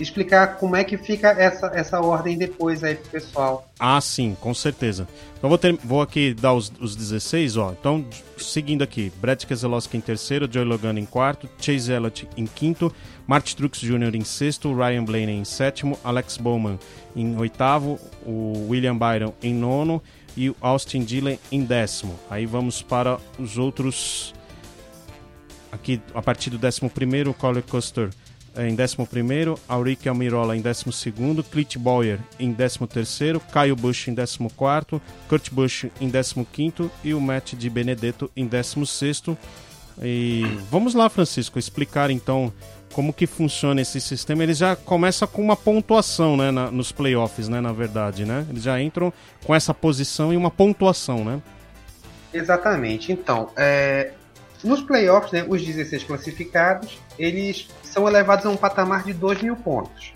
[0.00, 3.70] explicar como é que fica essa, essa ordem depois aí pro pessoal.
[3.78, 5.06] Ah, sim, com certeza.
[5.36, 7.72] Então vou, ter, vou aqui dar os, os 16, ó.
[7.78, 8.02] Então,
[8.38, 12.90] seguindo aqui, Brett Keselowski em terceiro, Joey Logano em quarto, Chase Elliott em quinto,
[13.26, 14.14] Martin Truex Jr.
[14.14, 16.78] em sexto, Ryan Blaney em sétimo, Alex Bowman
[17.14, 20.02] em oitavo, o William Byron em nono
[20.34, 22.18] e o Austin Dillon em décimo.
[22.30, 24.32] Aí vamos para os outros
[25.70, 26.80] aqui a partir do 11
[27.28, 28.08] o Colin Custer
[28.56, 35.50] em 11º, Auric Almirola em 12º, Clit Boyer em 13º, Caio Bush em 14º, Kurt
[35.50, 39.36] Busch em 15º e o Matt de Benedetto em 16º.
[40.02, 42.52] E vamos lá, Francisco, explicar então
[42.92, 44.42] como que funciona esse sistema.
[44.42, 48.46] Ele já começa com uma pontuação, né, na, nos playoffs, né, na verdade, né?
[48.48, 49.12] Eles já entram
[49.44, 51.40] com essa posição e uma pontuação, né?
[52.32, 53.12] Exatamente.
[53.12, 54.12] Então, é,
[54.62, 59.56] nos playoffs, né, os 16 classificados, eles são elevados a um patamar de 2 mil
[59.56, 60.12] pontos,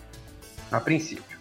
[0.71, 1.39] a princípio.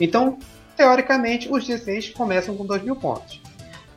[0.00, 0.38] Então,
[0.76, 3.40] teoricamente, os 16 começam com 2 mil pontos.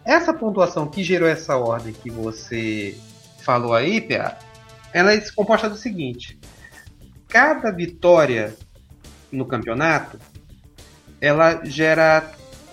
[0.03, 2.97] Essa pontuação que gerou essa ordem que você
[3.41, 4.37] falou aí, Pia,
[4.93, 6.39] ela é composta do seguinte:
[7.27, 8.55] cada vitória
[9.31, 10.19] no campeonato
[11.19, 12.31] ela gera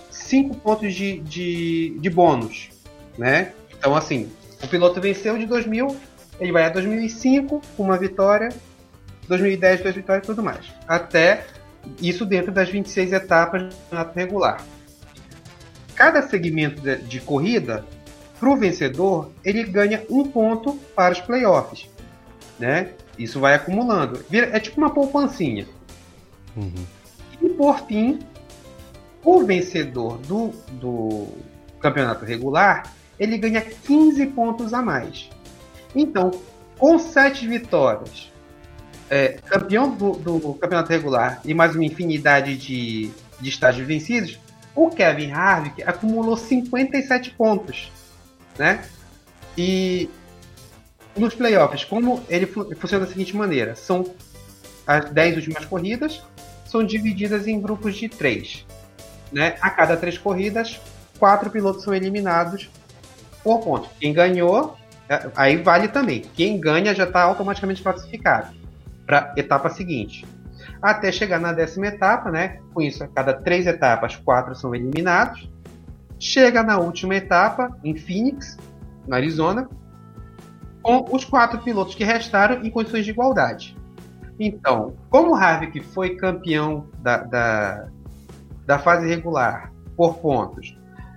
[0.09, 2.69] 5 pontos de, de, de bônus,
[3.17, 3.53] né?
[3.77, 4.31] Então, assim,
[4.63, 5.95] o piloto venceu de 2000,
[6.39, 8.49] ele vai a 2005 com uma vitória,
[9.27, 10.65] 2010 duas vitórias e tudo mais.
[10.87, 11.45] Até
[12.01, 14.65] isso dentro das 26 etapas do campeonato regular.
[15.95, 17.85] Cada segmento de, de corrida,
[18.39, 21.89] para o vencedor, ele ganha um ponto para os playoffs.
[22.59, 22.89] Né?
[23.17, 24.23] Isso vai acumulando.
[24.31, 25.65] É tipo uma poupancinha.
[26.55, 26.85] Uhum.
[27.41, 28.19] E por fim,
[29.23, 31.27] o vencedor do, do
[31.79, 35.29] campeonato regular, ele ganha 15 pontos a mais.
[35.95, 36.31] Então,
[36.77, 38.31] com 7 vitórias,
[39.09, 44.39] é, campeão do, do, campeonato regular e mais uma infinidade de, de estágios vencidos,
[44.75, 47.91] o Kevin Harvick acumulou 57 pontos,
[48.57, 48.83] né?
[49.57, 50.09] E
[51.15, 54.13] nos playoffs, como ele funciona da seguinte maneira: são
[54.85, 56.21] as 10 últimas corridas,
[56.65, 58.65] são divididas em grupos de 3.
[59.31, 59.55] Né?
[59.61, 60.79] A cada três corridas,
[61.17, 62.69] quatro pilotos são eliminados
[63.45, 63.87] por ponto.
[63.99, 64.75] Quem ganhou,
[65.07, 66.21] é, aí vale também.
[66.33, 68.55] Quem ganha já está automaticamente classificado
[69.05, 70.25] para etapa seguinte.
[70.81, 72.59] Até chegar na décima etapa, né?
[72.73, 75.47] Com isso, a cada três etapas, quatro são eliminados.
[76.19, 78.57] Chega na última etapa, em Phoenix,
[79.07, 79.69] na Arizona,
[80.81, 83.77] com os quatro pilotos que restaram em condições de igualdade.
[84.39, 87.87] Então, como o Harvick foi campeão da, da,
[88.65, 90.75] da fase regular por pontos,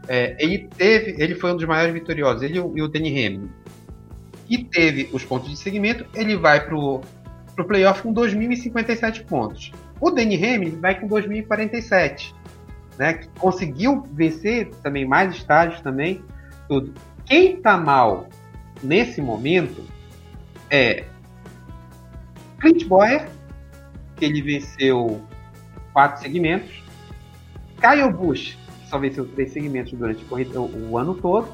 [0.09, 3.51] é, ele teve, ele foi um dos maiores vitoriosos, ele e o Danny Hamlin,
[4.49, 7.03] e teve os pontos de segmento, ele vai para o
[7.55, 9.73] pro playoff com 2.057 pontos.
[10.01, 12.33] O Danny Hamlin vai com 2.047,
[12.97, 13.15] né?
[13.15, 16.23] Que conseguiu vencer também mais estágios também,
[16.69, 16.95] tudo.
[17.27, 18.29] Quem está mal
[18.81, 19.85] nesse momento
[20.71, 21.05] é
[22.61, 23.29] Clint Boyer,
[24.17, 25.21] que ele venceu
[25.93, 26.83] quatro segmentos,
[27.81, 31.49] Kyle Busch, que só venceu três segmentos durante o, o ano todo,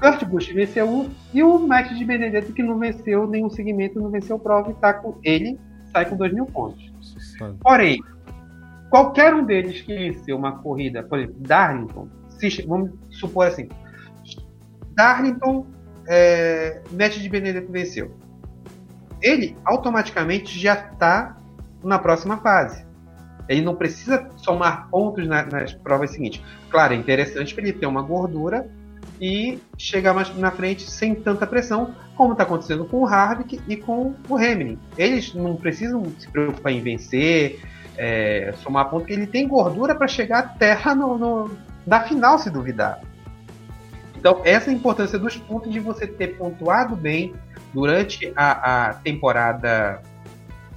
[0.00, 4.10] Kurt Busch venceu um e o Matt de Benedetto que não venceu nenhum segmento, não
[4.10, 5.58] venceu prova e tá com ele
[5.92, 6.92] sai com 2 mil pontos.
[7.60, 8.00] Porém,
[8.88, 13.68] qualquer um deles que venceu uma corrida, por exemplo, Darlington, se, vamos supor assim,
[14.94, 15.66] Darlington,
[16.08, 18.16] é, Matt de Benedetto venceu.
[19.20, 21.38] Ele automaticamente já está
[21.84, 22.86] na próxima fase.
[23.50, 26.40] Ele não precisa somar pontos nas provas seguintes.
[26.70, 28.70] Claro, é interessante para ele ter uma gordura
[29.20, 33.76] e chegar mais na frente sem tanta pressão, como está acontecendo com o Harvick e
[33.76, 34.80] com o Hamilton.
[34.96, 37.60] Eles não precisam se preocupar em vencer,
[37.96, 41.50] é, somar ponto, porque ele tem gordura para chegar até no, no,
[41.84, 43.00] da final, se duvidar.
[44.16, 47.34] Então, essa é a importância dos pontos de você ter pontuado bem
[47.74, 50.00] durante a, a temporada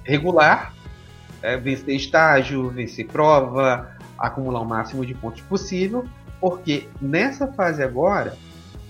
[0.02, 0.73] regular,
[1.44, 6.04] é, vencer estágio, vencer prova, acumular o máximo de pontos possível
[6.44, 8.36] porque nessa fase agora,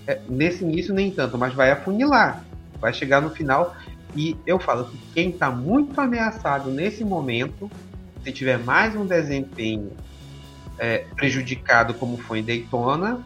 [0.05, 2.43] é, nesse início nem tanto, mas vai afunilar.
[2.81, 3.73] Vai chegar no final.
[4.13, 7.71] E eu falo que quem está muito ameaçado nesse momento,
[8.25, 9.93] se tiver mais um desempenho
[10.77, 13.23] é, prejudicado como foi em Daytona,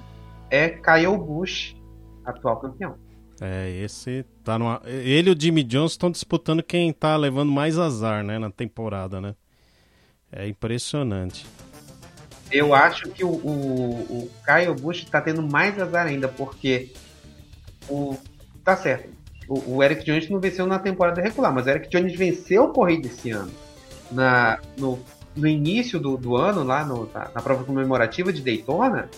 [0.48, 1.76] é Kyle Busch,
[2.24, 2.98] atual campeão.
[3.42, 4.82] É, esse tá numa...
[4.86, 9.22] Ele e o Jimmy Johnson estão disputando quem tá levando mais azar, né, na temporada,
[9.22, 9.36] né?
[10.32, 11.46] É impressionante.
[12.52, 16.92] Eu acho que o, o, o Kyle Busch está tendo mais azar ainda, porque
[17.88, 18.18] o
[18.64, 19.10] tá certo.
[19.48, 22.74] O, o, Eric Jones não venceu na temporada regular, mas o Eric Jones venceu a
[22.74, 23.52] corrida esse ano.
[24.12, 25.00] Na, no,
[25.36, 29.10] no início do, do ano, lá no, na, na, prova comemorativa de Daytona,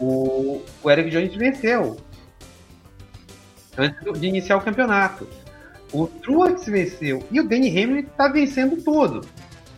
[0.00, 1.96] o, o Eric Jones venceu
[3.80, 5.26] antes de iniciar o campeonato.
[5.92, 9.26] O Truex venceu e o Danny Hamlin está vencendo tudo.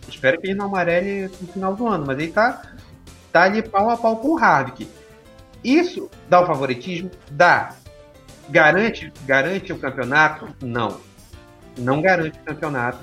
[0.09, 2.63] Espero que ele não amarele no final do ano, mas ele está
[3.33, 4.89] tá ali pau a pau com o Harvick.
[5.65, 7.11] Isso dá o favoritismo?
[7.31, 7.75] Dá.
[8.51, 10.49] Garante, garante o campeonato?
[10.61, 11.01] Não.
[11.79, 12.99] Não garante o campeonato,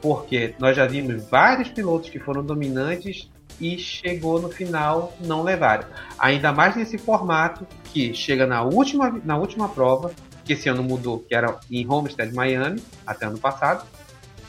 [0.00, 3.28] porque nós já vimos vários pilotos que foram dominantes
[3.60, 5.86] e chegou no final não levaram.
[6.18, 10.12] Ainda mais nesse formato que chega na última, na última prova,
[10.44, 13.86] que esse ano mudou, que era em Homestead, Miami, até ano passado.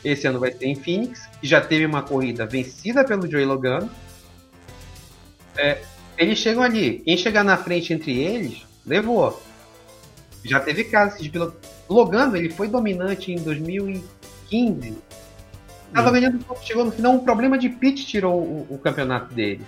[0.04, 3.90] Esse ano vai ser em Phoenix, que já teve uma corrida vencida pelo Joey Logano.
[5.58, 5.82] É,
[6.18, 9.42] eles chegam ali, quem chegar na frente entre eles, levou.
[10.44, 11.58] Já teve casos de piloto.
[11.90, 14.98] Logano, ele foi dominante em 2015.
[15.94, 19.64] Tava ganhando, chegou no final, um problema de pit tirou o, o campeonato dele.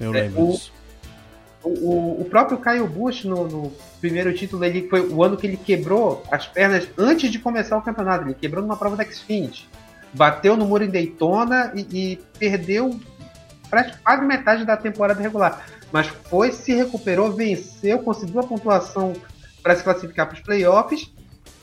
[0.00, 0.60] Eu é, lembro o,
[1.66, 5.56] o, o, próprio Caio Bush, no, no, primeiro título, ele foi o ano que ele
[5.56, 8.24] quebrou as pernas antes de começar o campeonato.
[8.24, 9.68] Ele quebrou numa prova da Xfinity.
[10.12, 12.98] Bateu no muro em Daytona e, e perdeu
[14.02, 15.66] quase metade da temporada regular.
[15.92, 19.14] Mas foi, se recuperou, venceu, conseguiu a pontuação
[19.62, 21.12] para se classificar para os playoffs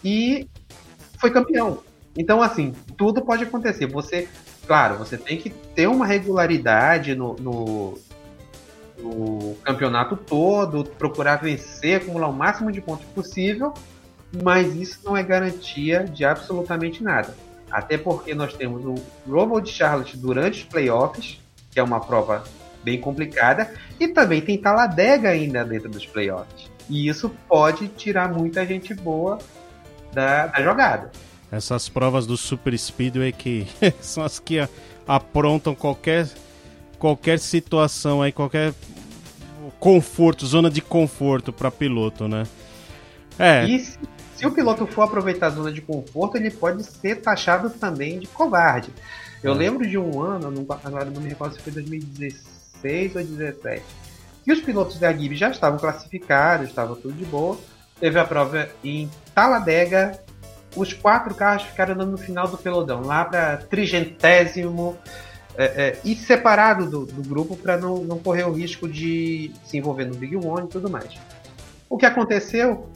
[0.04, 0.48] e
[1.18, 1.80] foi campeão.
[2.18, 3.88] Então, assim, tudo pode acontecer.
[3.88, 4.28] Você,
[4.68, 7.98] claro, você tem que ter uma regularidade no, no,
[9.04, 13.74] no campeonato todo, procurar vencer, acumular o máximo de pontos possível,
[14.42, 17.36] mas isso não é garantia de absolutamente nada.
[17.70, 18.96] Até porque nós temos o
[19.30, 22.44] Robo de Charlotte durante os playoffs, que é uma prova
[22.84, 26.72] bem complicada, e também tem Taladega ainda dentro dos playoffs.
[26.90, 29.40] E isso pode tirar muita gente boa
[30.14, 31.12] da, da jogada.
[31.52, 33.68] Essas provas do Super Speedway que
[34.02, 34.68] são as que
[35.08, 36.28] aprontam qualquer
[37.04, 38.74] qualquer situação aí, qualquer
[39.84, 42.48] conforto, zona de conforto para piloto, né?
[43.38, 43.66] É.
[43.66, 44.00] E se,
[44.34, 48.28] se, o piloto for aproveitar a zona de conforto, ele pode ser taxado também de
[48.28, 48.92] covarde.
[49.44, 49.56] Eu é.
[49.56, 53.84] lembro de um ano, não, agora não me recordo se foi 2016 ou 2017,
[54.46, 57.60] que os pilotos da Gibbs já estavam classificados, estava tudo de boa.
[58.00, 60.18] Teve a prova em Taladega,
[60.78, 64.98] os quatro carros ficaram no final do pelotão, lá para trigentésimo
[65.58, 69.78] é, é, e separado do, do grupo para não, não correr o risco de se
[69.78, 71.14] envolver no Big One e tudo mais.
[71.90, 72.90] O que aconteceu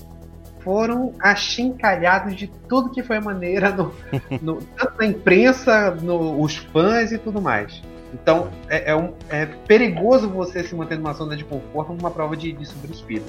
[0.62, 3.94] foram achincalhados de tudo que foi maneira, no,
[4.42, 7.82] no, tanto na imprensa, no, os fãs e tudo mais.
[8.14, 12.36] Então é, é, um, é, perigoso você se manter numa zona de conforto numa prova
[12.36, 13.22] de, de subir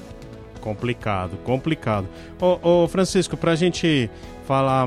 [0.59, 2.07] Complicado, complicado.
[2.41, 4.09] Ô, ô Francisco, pra gente
[4.45, 4.85] falar,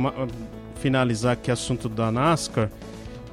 [0.77, 2.69] finalizar aqui o assunto da NASCAR,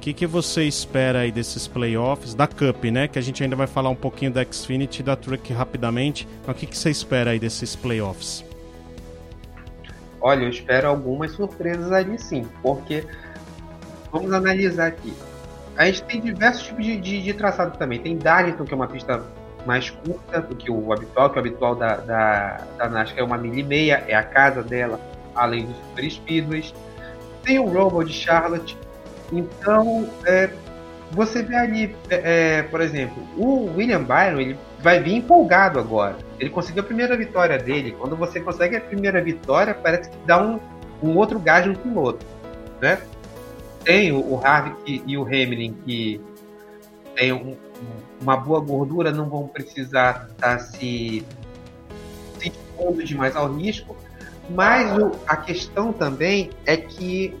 [0.00, 3.06] o que, que você espera aí desses playoffs, da Cup, né?
[3.06, 6.26] Que a gente ainda vai falar um pouquinho da Xfinity e da Truck rapidamente.
[6.46, 8.42] Mas o que, que você espera aí desses playoffs?
[10.18, 13.04] Olha, eu espero algumas surpresas ali sim, porque
[14.10, 15.12] vamos analisar aqui.
[15.76, 17.98] A gente tem diversos tipos de, de, de traçado também.
[17.98, 19.22] Tem Darlington, que é uma pista
[19.66, 23.36] mais curta do que o habitual, que o habitual da, da, da NASCAR é uma
[23.36, 24.98] milha e meia, é a casa dela,
[25.34, 26.74] além dos super speedways.
[27.44, 28.74] Tem o Robo de Charlotte,
[29.32, 30.50] então, é,
[31.12, 36.16] você vê ali, é, é, por exemplo, o William Byron, ele vai vir empolgado agora.
[36.38, 37.96] Ele conseguiu a primeira vitória dele.
[37.98, 40.60] Quando você consegue a primeira vitória, parece que dá um,
[41.02, 42.24] um outro gás no piloto,
[42.80, 43.00] né?
[43.84, 46.20] Tem o, o Harvick e o Hamilton que
[47.16, 47.56] tem um,
[48.20, 51.24] uma boa gordura, não vão precisar estar tá se,
[52.38, 53.96] se expondo demais ao risco.
[54.54, 57.36] Mas o, a questão também é que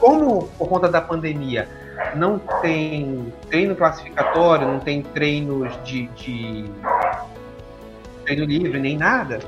[0.00, 1.68] como por conta da pandemia
[2.16, 6.70] não tem treino classificatório, não tem treinos de, de
[8.24, 9.40] treino livre nem nada,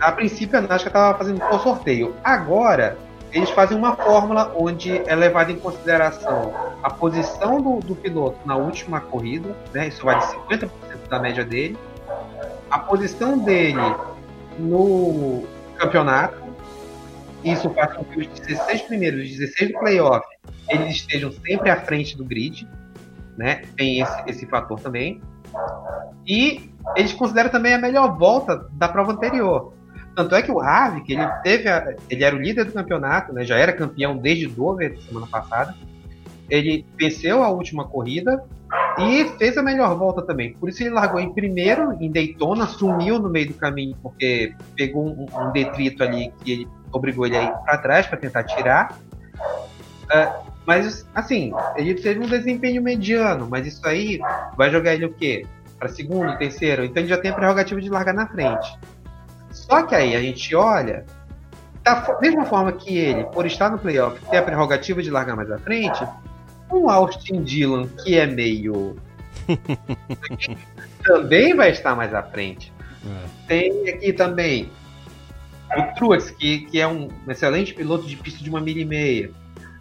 [0.00, 2.14] a princípio a NASCAR estava fazendo por sorteio.
[2.22, 2.96] Agora
[3.32, 8.56] eles fazem uma fórmula onde é levada em consideração a posição do, do piloto na
[8.56, 9.88] última corrida, né?
[9.88, 10.70] isso vale 50%
[11.08, 11.76] da média dele,
[12.70, 13.94] a posição dele
[14.58, 15.44] no
[15.76, 16.46] campeonato
[17.44, 20.26] isso faz com que os 16 primeiros, os 16 do playoff,
[20.68, 22.66] eles estejam sempre à frente do grid,
[23.36, 23.62] né?
[23.76, 25.20] Tem esse, esse fator também.
[26.26, 29.72] E eles consideram também a melhor volta da prova anterior.
[30.16, 33.44] Tanto é que o Harvick, ele teve a, ele era o líder do campeonato, né?
[33.44, 35.74] Já era campeão desde Dover semana passada.
[36.50, 38.42] ele venceu a última corrida
[38.98, 40.52] e fez a melhor volta também.
[40.54, 45.06] Por isso ele largou em primeiro, em Daytona, sumiu no meio do caminho, porque pegou
[45.06, 48.98] um, um detrito ali que ele obrigou ele a ir para trás para tentar tirar.
[50.04, 54.18] Uh, mas, assim, ele teve um desempenho mediano, mas isso aí
[54.56, 55.46] vai jogar ele o quê?
[55.78, 56.84] Para segundo, terceiro?
[56.84, 58.76] Então ele já tem a prerrogativa de largar na frente.
[59.52, 61.04] Só que aí a gente olha,
[61.84, 65.50] da mesma forma que ele, por estar no playoff, tem a prerrogativa de largar mais
[65.50, 66.04] à frente,
[66.70, 68.96] um Austin Dillon que é meio.
[71.02, 72.72] também vai estar mais à frente.
[73.04, 73.46] É.
[73.46, 74.68] Tem aqui também
[75.76, 79.30] o Truex, que, que é um excelente piloto de pista de uma milha e meia.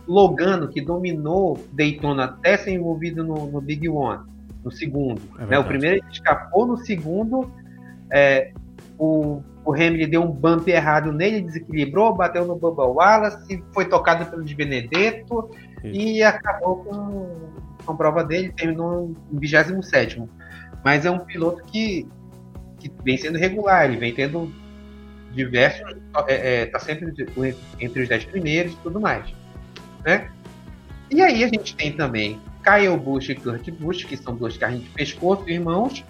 [0.08, 4.24] Logano, que dominou Daytona até ser envolvido no, no Big One,
[4.64, 5.22] no segundo.
[5.40, 5.60] É né?
[5.60, 7.52] O primeiro ele escapou no segundo.
[8.12, 8.52] É,
[9.00, 14.26] o, o Hamilton deu um bump errado nele, desequilibrou, bateu no Bubba Wallace, foi tocado
[14.28, 15.50] pelo de Benedetto
[15.84, 17.50] e acabou com,
[17.86, 20.24] com prova dele, terminou em 27.
[20.84, 22.08] Mas é um piloto que,
[22.80, 24.52] que vem sendo regular, ele vem tendo
[25.32, 25.96] diversos.
[26.28, 27.14] É, é, tá sempre
[27.80, 29.34] entre os 10 primeiros e tudo mais
[30.06, 30.30] né?
[31.12, 34.86] E aí a gente tem também Kyle Busch e Kurt Busch, que são dois carrinhos
[34.86, 36.06] de pescoço, irmãos,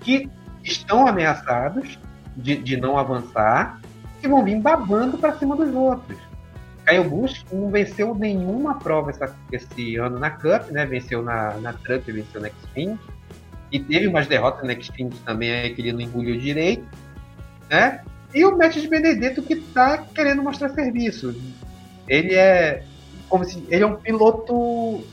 [0.00, 0.28] que
[0.62, 1.98] estão ameaçados
[2.36, 3.80] de, de não avançar
[4.22, 6.18] e vão vir babando para cima dos outros.
[6.88, 10.86] Kyle Busch não venceu nenhuma prova essa, esse ano na Cup, né?
[10.86, 12.98] Venceu na, na Truck, venceu na Xfinity.
[13.70, 16.86] E teve umas derrotas na Xfinity também aí que ele não engoliu direito,
[17.68, 18.00] né?
[18.34, 21.34] E o Matt de Benedetto que está querendo mostrar serviço.
[22.08, 22.82] Ele é
[23.28, 25.04] como se ele é um piloto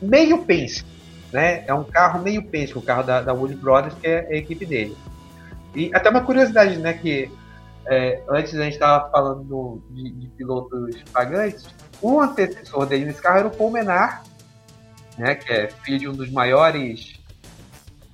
[0.00, 0.82] meio pense,
[1.30, 1.62] né?
[1.66, 4.64] É um carro meio pense, o carro da, da Wood Brothers, que é a equipe
[4.64, 4.96] dele.
[5.74, 6.94] E até uma curiosidade, né?
[6.94, 7.30] Que
[7.88, 11.66] é, antes a gente estava falando de, de, pilotos pagantes,
[12.02, 14.28] o antecessor dele nesse carro era o Paul Menard,
[15.16, 15.34] né?
[15.34, 17.18] Que é filho de um dos maiores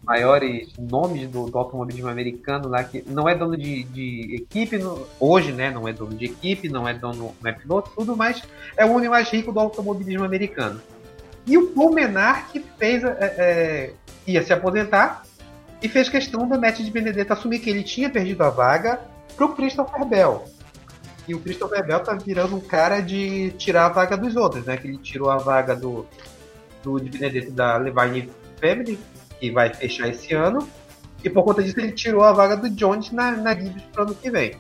[0.04, 5.06] maiores nomes do, do, automobilismo americano lá, que não é dono de, de equipe, no,
[5.18, 8.42] hoje, né, não é dono de equipe, não é dono, não é piloto, tudo, mas
[8.76, 10.78] é o homem mais rico do automobilismo americano.
[11.46, 13.92] E o Paul Menard que fez, é, é,
[14.26, 15.22] ia se aposentar
[15.82, 19.00] e fez questão do Matt de Benedetto assumir que ele tinha perdido a vaga
[19.36, 20.44] para o Christopher Bell.
[21.26, 24.76] E o Christopher Bell tá virando um cara de tirar a vaga dos outros, né?
[24.76, 26.06] Que ele tirou a vaga do,
[26.82, 28.30] do de Benedetto da Levine
[28.60, 28.98] Family,
[29.40, 30.68] que vai fechar esse ano.
[31.22, 34.06] E por conta disso ele tirou a vaga do Jones na, na Gibbs para o
[34.06, 34.56] ano que vem.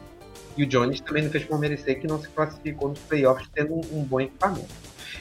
[0.56, 3.74] E o Jones também não fez por merecer que não se classificou nos playoffs tendo
[3.74, 4.72] um, um bom equipamento.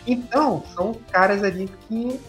[0.07, 2.19] Então, são caras ali que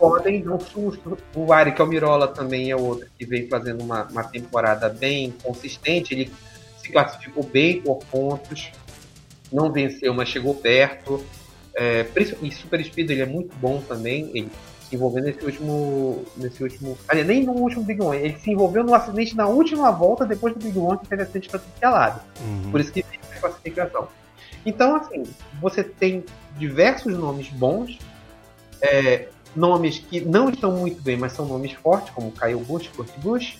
[0.00, 1.18] podem dar um susto.
[1.36, 6.14] O Ari Almirola também é outro que vem fazendo uma, uma temporada bem consistente.
[6.14, 6.32] Ele
[6.78, 8.72] se classificou bem por pontos,
[9.52, 11.22] não venceu, mas chegou perto.
[11.76, 12.06] É,
[12.42, 14.30] e Super Speed ele é muito bom também.
[14.34, 14.50] Ele
[14.88, 16.24] se envolveu nesse último.
[16.34, 16.98] Nesse último.
[17.06, 18.16] Aliás, nem no último Big One.
[18.16, 21.50] Ele se envolveu no acidente na última volta depois do Big One que teve acidente
[21.50, 22.20] para tudo lado.
[22.40, 22.70] Uhum.
[22.70, 24.08] Por isso que tem a classificação.
[24.64, 25.24] Então, assim,
[25.60, 26.24] você tem
[26.58, 27.98] diversos nomes bons,
[28.82, 33.10] é, nomes que não estão muito bem, mas são nomes fortes, como Kyle Busch, Kurt
[33.18, 33.58] Busch,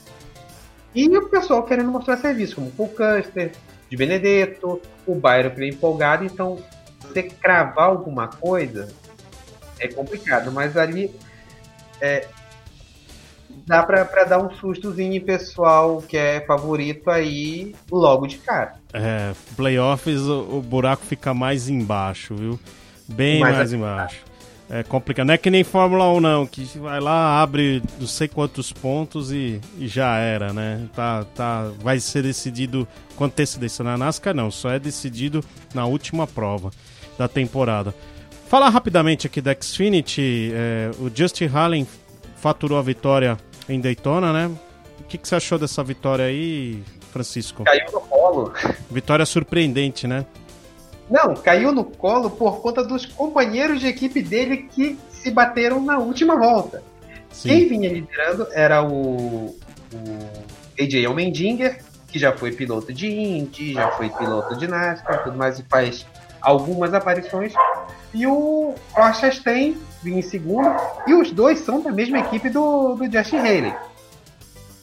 [0.94, 3.52] e o pessoal querendo mostrar serviço, como Paul Custer,
[3.88, 6.24] de Benedetto, o Byron que vem empolgado.
[6.24, 6.58] Então,
[7.00, 8.88] você cravar alguma coisa
[9.78, 11.12] é complicado, mas ali
[12.00, 12.26] é,
[13.66, 18.74] dá pra dar um sustozinho em pessoal que é favorito aí logo de cara.
[18.92, 22.60] É, playoffs o, o buraco fica mais embaixo, viu?
[23.08, 24.29] Bem mais, mais embaixo.
[24.72, 25.26] É complicado.
[25.26, 29.32] Não é que nem Fórmula 1, não, que vai lá, abre não sei quantos pontos
[29.32, 30.86] e, e já era, né?
[30.94, 32.86] Tá, tá, vai ser decidido
[33.16, 34.48] com antecedência na NASCAR, não.
[34.48, 35.44] Só é decidido
[35.74, 36.70] na última prova
[37.18, 37.92] da temporada.
[38.46, 41.86] Falar rapidamente aqui da Xfinity, é, o Justin Hallen
[42.36, 43.36] faturou a vitória
[43.68, 44.50] em Daytona, né?
[45.00, 46.82] O que, que você achou dessa vitória aí,
[47.12, 47.64] Francisco?
[47.64, 48.52] Caiu no colo.
[48.88, 50.24] Vitória surpreendente, né?
[51.10, 55.98] Não, caiu no colo por conta dos companheiros de equipe dele que se bateram na
[55.98, 56.82] última volta.
[57.30, 57.48] Sim.
[57.48, 59.56] Quem vinha liderando era o,
[59.92, 60.06] o
[60.80, 65.58] AJ Allmendinger, que já foi piloto de Indy, já foi piloto de NASCAR, tudo mais,
[65.58, 66.06] e faz
[66.40, 67.52] algumas aparições
[68.12, 70.68] e o Ross Chastain vinha em segundo,
[71.06, 73.74] e os dois são da mesma equipe do, do Justin Haley.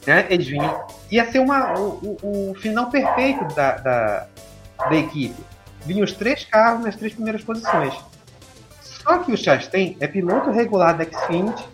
[0.05, 0.25] Né?
[0.29, 0.85] Eles vinham.
[1.11, 4.27] Ia ser uma, o, o, o final perfeito da, da,
[4.89, 5.35] da equipe.
[5.87, 7.93] Vinham os três carros nas três primeiras posições.
[8.81, 11.65] Só que o Chastain é piloto regular da Xfinity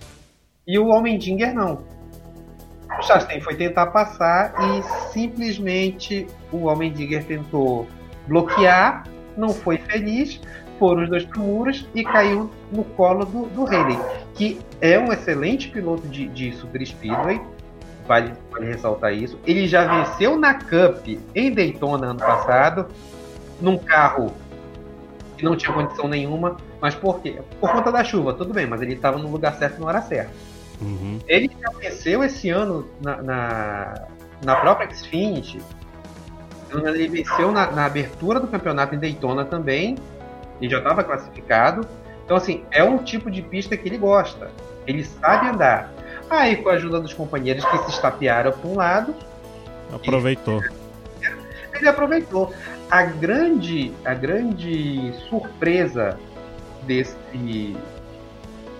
[0.68, 1.84] e o Almendinger não.
[3.00, 7.88] O Chastain foi tentar passar e simplesmente o Almendinger tentou
[8.28, 9.04] bloquear,
[9.36, 10.40] não foi feliz,
[10.78, 13.98] foram os dois muros e caiu no colo do, do Haley,
[14.36, 17.42] que é um excelente piloto de, de Super Speedway,
[18.08, 19.40] vale, vale ressaltar isso.
[19.46, 22.88] Ele já venceu na Cup em Daytona ano passado,
[23.64, 24.34] num carro
[25.38, 27.42] que não tinha condição nenhuma, mas por quê?
[27.62, 30.32] Por conta da chuva, tudo bem, mas ele estava no lugar certo na hora certa.
[30.82, 31.18] Uhum.
[31.26, 34.08] Ele já venceu esse ano na, na,
[34.44, 35.62] na própria Xfinity,
[36.74, 39.96] ele venceu na, na, abertura do campeonato em Daytona também,
[40.60, 41.88] e já estava classificado.
[42.26, 44.52] Então, assim, é um tipo de pista que ele gosta.
[44.86, 45.92] Ele sabe andar.
[46.30, 49.16] Aí, com a ajuda dos companheiros que se estapearam para um lado.
[49.94, 50.62] Aproveitou.
[50.64, 50.83] Ele,
[51.84, 52.54] ele aproveitou.
[52.90, 56.18] A grande, a grande surpresa
[56.84, 57.16] desse,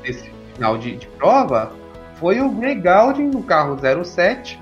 [0.02, 1.72] desse final de, de prova
[2.16, 4.62] foi o Greg Galding no carro 07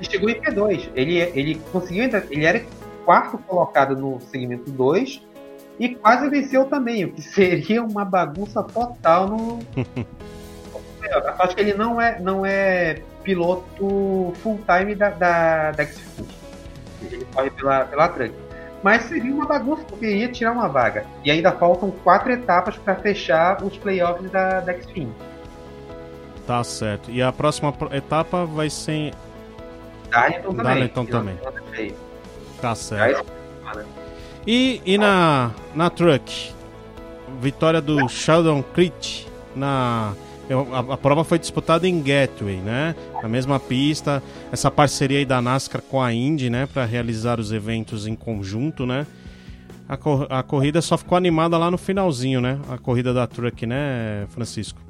[0.00, 0.90] e chegou em P2.
[0.94, 2.64] Ele, ele conseguiu ele era
[3.04, 5.22] quarto colocado no segmento 2
[5.78, 9.58] e quase venceu também, o que seria uma bagunça total no.
[11.38, 15.86] Acho que ele não é, não é piloto full time da, da, da.
[17.02, 18.34] Ele corre pela, pela Truck.
[18.82, 21.06] Mas seria uma bagunça, porque ia tirar uma vaga.
[21.24, 25.10] E ainda faltam quatro etapas para fechar os playoffs da, da Xfinity.
[26.46, 27.10] Tá certo.
[27.10, 29.14] E a próxima etapa vai ser.
[30.10, 30.64] Darlington também.
[30.64, 31.94] Darlington também.
[32.60, 33.26] Tá certo.
[34.46, 36.52] E, e na, na Truck,
[37.40, 39.24] vitória do Sheldon Creed
[39.56, 40.12] na
[40.50, 42.94] a, a, prova foi disputada em Gateway, né?
[43.22, 44.22] Na mesma pista,
[44.52, 48.84] essa parceria aí da NASCAR com a Indy, né, para realizar os eventos em conjunto,
[48.84, 49.06] né?
[49.88, 52.58] A, cor, a corrida só ficou animada lá no finalzinho, né?
[52.70, 54.80] A corrida da Truck, né, Francisco?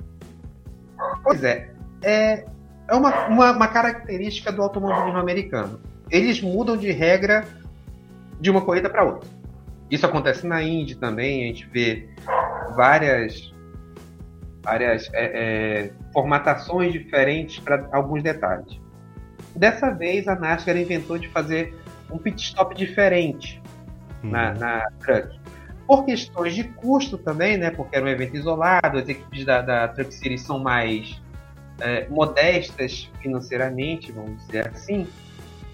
[1.22, 1.70] Pois é,
[2.02, 2.44] é,
[2.88, 5.80] é uma, uma, uma característica do automobilismo americano.
[6.10, 7.44] Eles mudam de regra
[8.40, 9.28] de uma corrida para outra.
[9.90, 12.08] Isso acontece na Indy também, a gente vê
[12.74, 13.53] várias,
[14.64, 18.80] várias é, é, formatações diferentes para alguns detalhes.
[19.54, 21.74] Dessa vez a NASCAR inventou de fazer
[22.10, 23.62] um pit stop diferente
[24.22, 24.30] uhum.
[24.30, 25.38] na, na Truck.
[25.86, 27.70] Por questões de custo também, né?
[27.70, 31.22] Porque era um evento isolado, as equipes da, da Truck Series são mais
[31.80, 35.06] é, modestas financeiramente, vamos dizer assim.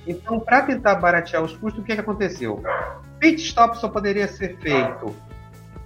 [0.07, 2.63] Então, para tentar baratear os custos, o que, que aconteceu?
[3.21, 5.15] Pit stop só poderia ser feito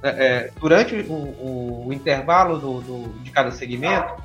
[0.05, 4.23] é, é, durante o, o, o intervalo do, do, de cada segmento.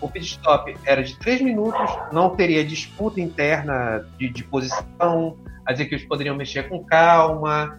[0.00, 5.36] O pit stop era de 3 minutos, não teria disputa interna de, de posição,
[5.66, 7.76] as equipes poderiam mexer com calma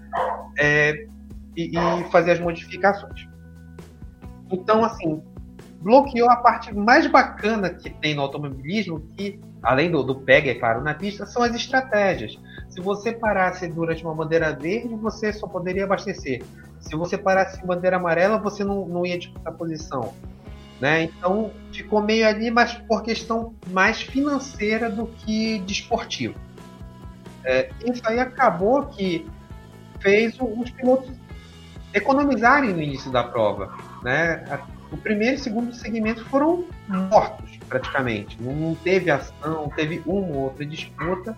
[0.59, 1.05] é,
[1.55, 3.27] e, e fazer as modificações.
[4.51, 5.23] Então, assim,
[5.79, 10.55] bloqueou a parte mais bacana que tem no automobilismo, que, além do, do PEG, é
[10.55, 12.37] claro, na pista, são as estratégias.
[12.77, 16.43] Se você parasse durante uma bandeira verde, você só poderia abastecer.
[16.79, 20.13] Se você parasse em bandeira amarela, você não, não ia disputar posição.
[20.79, 21.05] Né?
[21.05, 26.35] Então ficou meio ali, mas por questão mais financeira do que desportiva.
[27.43, 29.25] É, isso aí acabou que
[29.99, 31.09] fez os pilotos
[31.95, 33.75] economizarem no início da prova.
[34.03, 34.45] Né?
[34.91, 38.37] O primeiro e segundo segmento foram mortos, praticamente.
[38.39, 41.35] Não teve ação, teve uma ou outra disputa.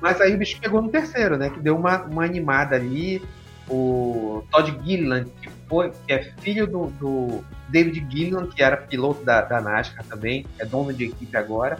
[0.00, 1.50] Mas aí o bicho pegou no terceiro, né?
[1.50, 3.22] Que deu uma, uma animada ali.
[3.68, 9.24] O Todd Gilliland, que, foi, que é filho do, do David Gilliland, que era piloto
[9.24, 11.78] da, da NASCAR também, é dono de equipe agora.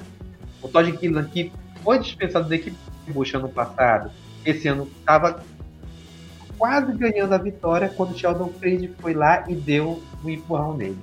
[0.60, 1.52] O Todd Gilliland, que
[1.84, 2.76] foi dispensado da equipe
[3.06, 4.10] Bush ano passado,
[4.44, 5.40] esse ano estava
[6.59, 10.98] quase ganhando a vitória quando o Sheldon Creed foi lá e deu um empurrão nele.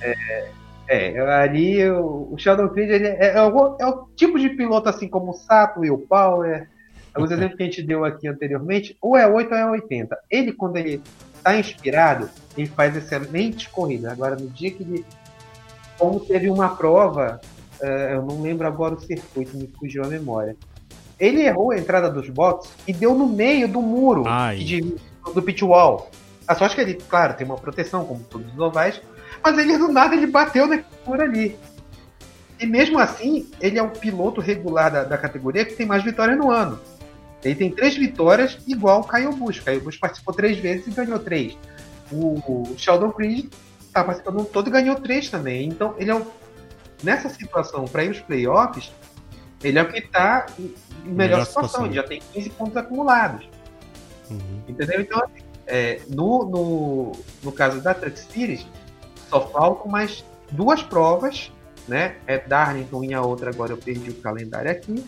[0.00, 0.50] é,
[0.86, 4.88] é, ali o, o Sheldon Creed ele é, é, o, é, o, tipo de piloto
[4.88, 6.68] assim como o Sato, Will Power,
[7.16, 10.18] os exemplos que a gente deu aqui anteriormente, ou é 8 ou é 80.
[10.30, 11.00] Ele, quando ele
[11.36, 14.10] está inspirado, ele faz excelentes corridas.
[14.10, 15.04] Agora, no dia que ele.
[15.96, 17.40] Como teve uma prova,
[17.80, 20.56] uh, eu não lembro agora o circuito, me fugiu a memória.
[21.20, 24.24] Ele errou a entrada dos boxes e deu no meio do muro
[24.58, 24.96] de,
[25.32, 26.10] do pit wall.
[26.48, 29.00] A sorte que ele, claro, tem uma proteção, como todos os ovais,
[29.42, 31.58] mas ele do nada ele bateu na por ali.
[32.58, 36.38] E mesmo assim, ele é o piloto regular da, da categoria que tem mais vitórias
[36.38, 36.78] no ano.
[37.42, 39.60] Ele tem três vitórias, igual o Caio Busch.
[39.60, 41.58] Caio Busch participou três vezes e ganhou três.
[42.10, 45.68] O, o Sheldon Creed está participando todo e ganhou três também.
[45.68, 46.26] Então, ele é o,
[47.02, 48.90] nessa situação, para ir os playoffs,
[49.62, 51.68] ele é o que está em melhor, melhor situação.
[51.68, 51.86] situação.
[51.86, 53.48] Ele já tem 15 pontos acumulados.
[54.30, 54.62] Uhum.
[54.66, 55.00] Entendeu?
[55.02, 57.12] Então, assim, é, no, no,
[57.42, 58.66] no caso da Truck Series,
[59.28, 61.52] só faltam mais duas provas,
[61.88, 62.16] né?
[62.26, 65.04] É Darlington e a outra, agora eu perdi o calendário aqui.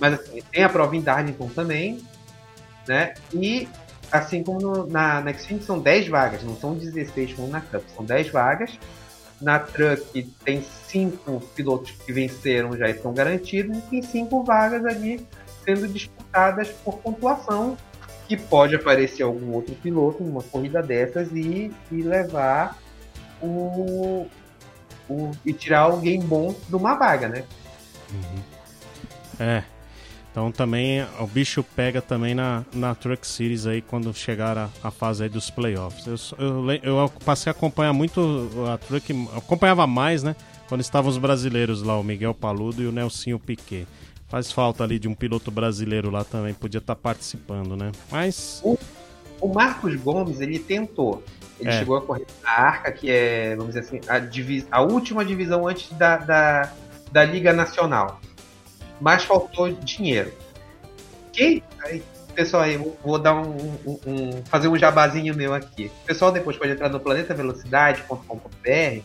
[0.00, 2.02] Mas assim, tem a prova em Darlington também,
[2.86, 3.14] né?
[3.32, 3.68] E
[4.10, 7.82] assim como no, na, na Xfinity são 10 vagas, não são 16 como na Cup,
[7.96, 8.78] são 10 vagas.
[9.40, 15.26] Na Truck tem 5 pilotos que venceram já estão garantidos e tem 5 vagas ali
[15.64, 17.76] sendo disputadas por pontuação
[18.28, 22.78] que pode aparecer algum outro piloto numa corrida dessas e, e levar
[23.42, 24.26] o,
[25.08, 27.44] o, e tirar alguém bom de uma vaga, né?
[28.12, 28.42] Uhum.
[29.38, 29.64] É.
[30.30, 34.90] Então também o bicho pega também na, na Truck Series aí quando chegar a, a
[34.90, 36.32] fase aí dos playoffs.
[36.38, 40.34] Eu, eu, eu, passei a acompanhar muito a Truck, acompanhava mais, né?
[40.68, 43.86] Quando estavam os brasileiros lá, o Miguel Paludo e o Nelsinho Piquet.
[44.26, 47.92] Faz falta ali de um piloto brasileiro lá também, podia estar tá participando, né?
[48.10, 48.62] Mas.
[48.64, 48.78] O,
[49.38, 51.22] o Marcos Gomes, ele tentou.
[51.62, 51.78] Ele é.
[51.78, 55.66] chegou a correr na Arca, que é, vamos dizer assim, a, divis, a última divisão
[55.66, 56.72] antes da, da,
[57.10, 58.20] da Liga Nacional
[59.02, 60.32] mas faltou dinheiro.
[61.32, 61.62] Quem.
[61.82, 62.00] Aí,
[62.34, 65.90] pessoal, aí, vou dar um, um, um, fazer um jabazinho meu aqui.
[66.04, 69.02] O pessoal depois pode entrar no planetavelocidade.com.br.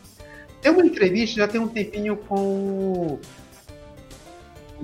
[0.62, 3.20] Tem uma entrevista, já tem um tempinho com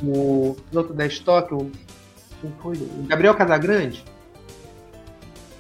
[0.04, 1.72] o piloto da Stock, o,
[2.44, 4.04] o Gabriel Casagrande.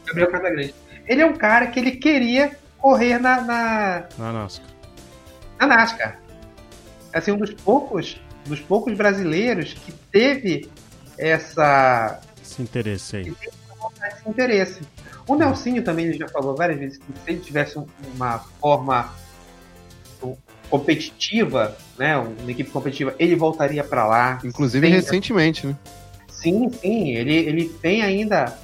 [0.07, 0.73] Gabriel Casagrande.
[1.07, 3.41] Ele é um cara que ele queria correr na.
[3.41, 4.67] Na, na NASCAR.
[5.59, 6.19] Na NASCAR.
[7.13, 10.69] Assim, um dos poucos dos poucos brasileiros que teve
[11.17, 13.33] essa esse interesse aí.
[14.05, 14.81] Esse interesse.
[15.27, 17.81] O Nelsinho também ele já falou várias vezes que se ele tivesse
[18.15, 19.13] uma forma
[20.69, 24.39] competitiva, né, uma equipe competitiva, ele voltaria para lá.
[24.43, 25.77] Inclusive recentemente, né?
[26.27, 28.57] Sim, sim, ele, ele tem ainda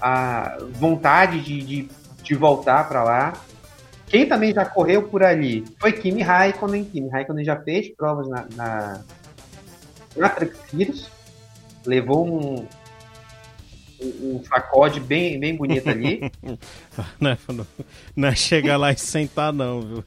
[0.00, 1.88] a vontade de, de,
[2.22, 3.32] de voltar para lá.
[4.06, 6.84] Quem também já correu por ali foi Kimi Raikkonen.
[6.84, 9.00] Kimi Raikkonen já fez provas na, na,
[10.16, 10.32] na.
[11.84, 12.66] Levou um,
[14.00, 16.20] um, um sacode bem, bem bonito ali.
[17.20, 17.38] não, é,
[18.14, 20.04] não, é, chegar lá e sentar, não, viu?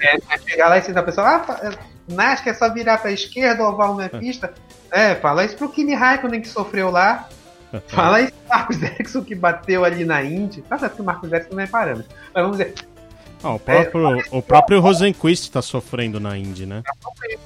[0.00, 1.02] É, é chegar lá e sentar.
[1.02, 1.72] O pessoal, ah,
[2.08, 4.52] Nasca é só virar pra esquerda, oval na pista.
[4.90, 7.28] É, fala isso pro Kimi Raikkonen que sofreu lá.
[7.88, 10.62] Fala pro Marcos Erickson que bateu ali na Indy.
[10.62, 12.10] Tá certo que o Marcos Erickson não é parâmetro.
[12.32, 12.74] Mas vamos dizer,
[13.52, 16.82] o próprio, é, o próprio Rosenquist tá sofrendo na Indy, né?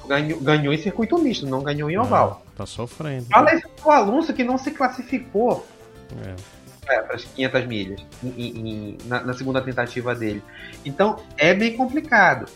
[0.07, 2.45] Ganhou, ganhou em circuito misto, não ganhou em oval.
[2.55, 3.25] tá sofrendo.
[3.25, 5.65] Fala isso pro Alonso que não se classificou
[6.25, 6.95] é.
[6.95, 10.41] é para as 500 milhas em, em, na, na, segunda tentativa dele.
[10.85, 12.49] Então é bem complicado,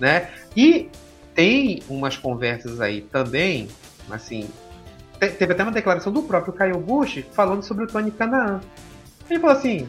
[0.00, 0.30] né?
[0.56, 0.88] E
[1.34, 3.68] tem umas conversas aí também,
[4.10, 4.48] assim,
[5.28, 8.60] teve até uma declaração do próprio Caio Bush falando sobre o Tony Canaan.
[9.28, 9.88] Ele falou assim: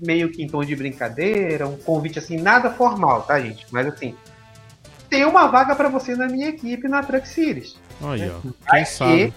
[0.00, 3.66] meio que em tom de brincadeira, um convite assim, nada formal, tá, gente?
[3.70, 4.14] Mas assim,
[5.08, 7.76] tem uma vaga para você na minha equipe na Truck Series.
[8.00, 8.52] Olha, né?
[8.70, 9.34] quem sabe?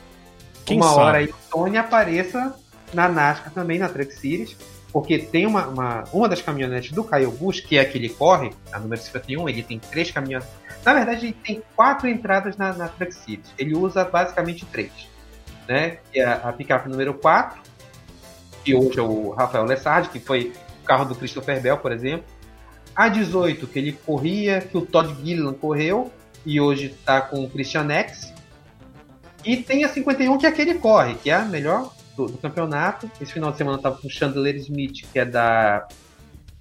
[0.66, 1.00] Quem uma sabe?
[1.00, 2.56] hora aí o Tony apareça
[2.94, 4.56] na NASCAR também, na Truck Series,
[4.92, 8.10] porque tem uma, uma, uma das caminhonetes do Kyle Busch, que é a que ele
[8.10, 10.54] corre, a número 51, ele tem três caminhonetes.
[10.84, 13.54] Na verdade, ele tem quatro entradas na, na Truck Series.
[13.58, 15.09] Ele usa basicamente três.
[15.70, 16.00] Né?
[16.12, 17.62] Que é a, picape número 4,
[18.64, 20.52] que hoje é o Rafael Lessard, que foi
[20.82, 22.26] o carro do Christopher Bell, por exemplo.
[22.96, 26.12] A 18, que ele corria, que o Todd Gilliland correu,
[26.44, 28.34] e hoje está com o Christian X.
[29.46, 33.10] E tem a 51, que é aquele corre, que é a melhor do, do campeonato.
[33.22, 35.88] Esse final de semana estava com o Chandler Smith, que é da,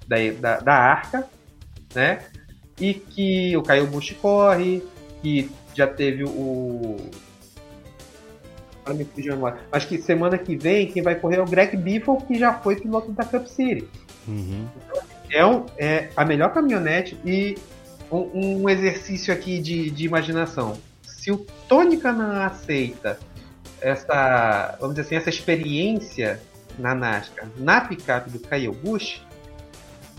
[0.07, 1.27] da, da, da Arca,
[1.95, 2.27] né?
[2.79, 4.85] E que o Caio Bush corre,
[5.23, 6.97] que já teve o
[8.95, 9.59] me agora.
[9.73, 12.77] Acho que semana que vem quem vai correr é o Greg Biffle, que já foi
[12.77, 13.89] piloto da Cup City.
[14.27, 14.67] Uhum.
[15.31, 17.57] é, um, é a melhor caminhonete e
[18.11, 20.79] um, um exercício aqui de, de, imaginação.
[21.03, 23.19] Se o Tony Canan aceita
[23.81, 26.41] essa, vamos dizer assim, essa experiência
[26.79, 29.21] na NASCAR na picape do Kyle Busch,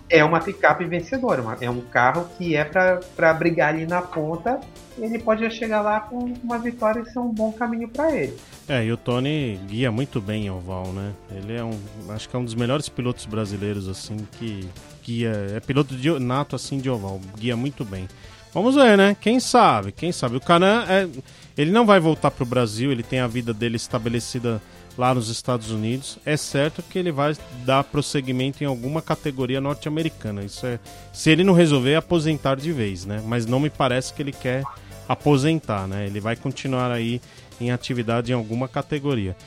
[0.09, 4.59] é uma picape vencedora, uma, é um carro que é para brigar ali na ponta.
[4.97, 8.35] Ele pode chegar lá com uma vitória e ser um bom caminho para ele.
[8.67, 11.13] É, e o Tony guia muito bem em oval, né?
[11.31, 11.79] Ele é um,
[12.09, 14.67] acho que é um dos melhores pilotos brasileiros assim que
[15.03, 18.07] guia, é piloto de nato assim de oval, guia muito bem.
[18.53, 19.15] Vamos ver, né?
[19.19, 19.91] Quem sabe?
[19.91, 20.35] Quem sabe?
[20.35, 21.07] O Canan é,
[21.57, 24.61] ele não vai voltar para o Brasil, ele tem a vida dele estabelecida
[24.99, 27.33] lá nos Estados Unidos, é certo que ele vai
[27.65, 30.43] dar prosseguimento em alguma categoria norte-americana.
[30.43, 30.77] Isso é,
[31.13, 33.23] se ele não resolver aposentar de vez, né?
[33.25, 34.61] Mas não me parece que ele quer
[35.07, 36.05] aposentar, né?
[36.05, 37.21] Ele vai continuar aí
[37.61, 39.37] em atividade em alguma categoria.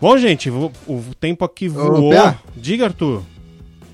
[0.00, 0.72] Bom, gente, o,
[1.20, 2.10] tempo aqui voou.
[2.10, 3.22] Ô, Diga, Arthur.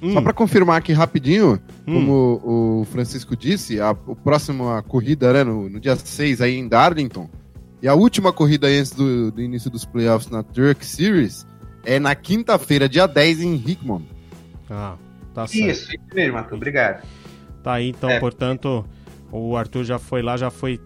[0.01, 0.13] Hum.
[0.13, 1.95] Só para confirmar aqui rapidinho, hum.
[1.95, 6.57] como o Francisco disse, a, o próximo a corrida né, no, no dia 6 aí
[6.57, 7.29] em Darlington,
[7.85, 11.47] e a última corrida antes do, do início dos playoffs na Truck Series
[11.85, 14.09] É na quinta-feira, dia 10, em Hickman.
[14.71, 14.97] Ah,
[15.35, 15.71] tá certo.
[15.71, 16.55] Isso, isso mesmo, Arthur.
[16.57, 17.07] Obrigado.
[17.63, 18.19] Tá aí, então, É.
[18.19, 18.87] portanto,
[19.31, 20.81] o Arthur já foi lá, já foi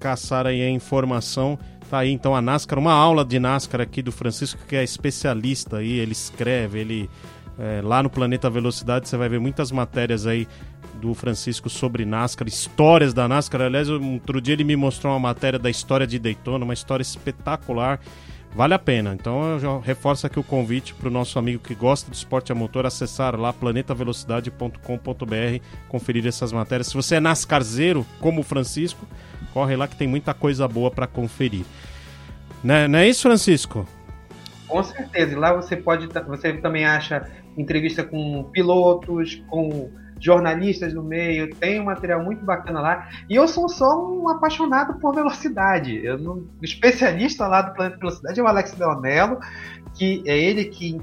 [0.00, 1.58] caçar aí a informação.
[1.90, 5.76] Tá aí, então, a NASCAR, uma aula de NASCAR aqui do Francisco, que é especialista
[5.76, 7.10] aí, ele escreve, ele...
[7.58, 10.48] é, lá no Planeta Velocidade você vai ver muitas matérias aí
[11.02, 13.62] do Francisco sobre NASCAR, histórias da NASCAR.
[13.62, 17.98] Aliás, outro dia ele me mostrou uma matéria da história de Daytona, uma história espetacular.
[18.54, 19.12] Vale a pena.
[19.12, 22.54] Então eu reforço aqui o convite para o nosso amigo que gosta do esporte a
[22.54, 26.86] motor acessar lá planetavelocidade.com.br, conferir essas matérias.
[26.86, 29.04] Se você é nascarzeiro, como o Francisco,
[29.52, 31.64] corre lá que tem muita coisa boa para conferir.
[32.62, 33.88] Né, não é isso, Francisco?
[34.68, 35.36] Com certeza.
[35.36, 36.06] Lá você pode.
[36.28, 39.90] Você também acha entrevista com pilotos, com
[40.22, 41.54] jornalistas no meio.
[41.56, 43.08] Tem um material muito bacana lá.
[43.28, 46.04] E eu sou só um apaixonado por velocidade.
[46.04, 49.38] Eu não, o especialista lá do Planeta Velocidade é o Alex Leonello,
[49.94, 51.00] que é ele que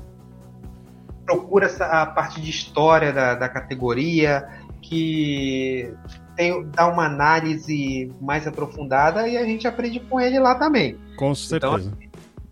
[1.25, 4.47] procura essa, a parte de história da, da categoria,
[4.81, 5.93] que
[6.35, 10.97] tem, dá uma análise mais aprofundada e a gente aprende com ele lá também.
[11.17, 11.91] Com certeza.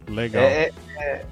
[0.09, 0.43] Legal.
[0.43, 1.25] É, é,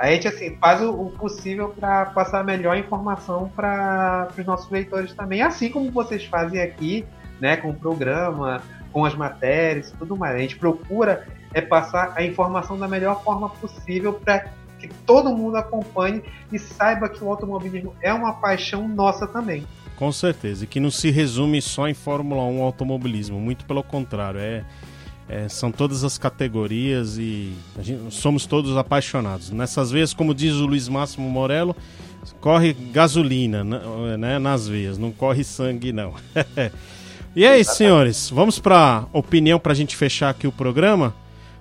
[0.00, 5.12] a gente assim, faz o, possível para passar a melhor informação para os nossos leitores
[5.12, 7.04] também, assim como vocês fazem aqui,
[7.38, 8.62] né, com o programa,
[8.92, 10.34] com as matérias e tudo mais.
[10.34, 14.46] A gente procura é passar a informação da melhor forma possível para
[14.78, 19.66] que todo mundo acompanhe e saiba que o automobilismo é uma paixão nossa também.
[19.96, 20.64] Com certeza.
[20.64, 23.38] E que não se resume só em Fórmula 1 automobilismo.
[23.38, 24.40] Muito pelo contrário.
[24.40, 24.64] É,
[25.30, 29.52] é, são todas as categorias e gente- somos todos apaixonados.
[29.52, 31.76] Nessas veias, como diz o Luiz Máximo Morello,
[32.40, 33.62] corre gasolina
[34.18, 36.14] né, nas veias, não corre sangue, não.
[37.36, 38.28] e é isso, senhores.
[38.28, 41.14] Vamos para opinião para a gente fechar aqui o programa.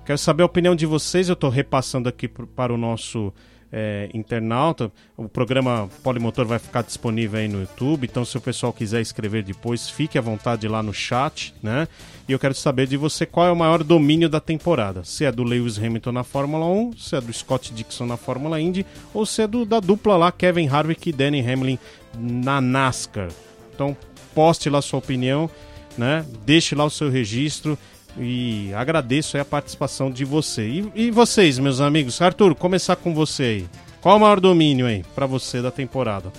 [0.03, 1.29] Quero saber a opinião de vocês.
[1.29, 3.31] Eu estou repassando aqui para o nosso
[3.71, 4.91] é, internauta.
[5.15, 8.05] O programa Polimotor vai ficar disponível aí no YouTube.
[8.05, 11.87] Então, se o pessoal quiser escrever depois, fique à vontade lá no chat, né?
[12.27, 15.03] E eu quero saber de você qual é o maior domínio da temporada.
[15.03, 18.59] Se é do Lewis Hamilton na Fórmula 1, se é do Scott Dixon na Fórmula
[18.59, 21.79] Indy, ou se é do, da dupla lá, Kevin Harvick e Danny Hamlin
[22.17, 23.29] na NASCAR.
[23.73, 23.95] Então,
[24.33, 25.49] poste lá sua opinião,
[25.97, 26.25] né?
[26.45, 27.77] Deixe lá o seu registro
[28.19, 30.67] e agradeço a participação de você.
[30.67, 32.21] E, e vocês, meus amigos?
[32.21, 33.67] Arthur, começar com você aí.
[34.01, 36.31] Qual o maior domínio aí pra você da temporada?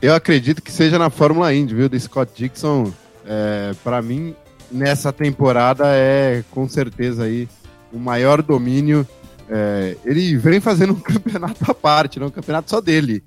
[0.00, 1.88] Eu acredito que seja na Fórmula Indy, viu?
[1.88, 2.92] Do Scott Dixon,
[3.26, 4.34] é, para mim,
[4.70, 7.48] nessa temporada é com certeza aí
[7.92, 9.06] o maior domínio.
[9.48, 13.22] É, ele vem fazendo um campeonato à parte, não um campeonato só dele.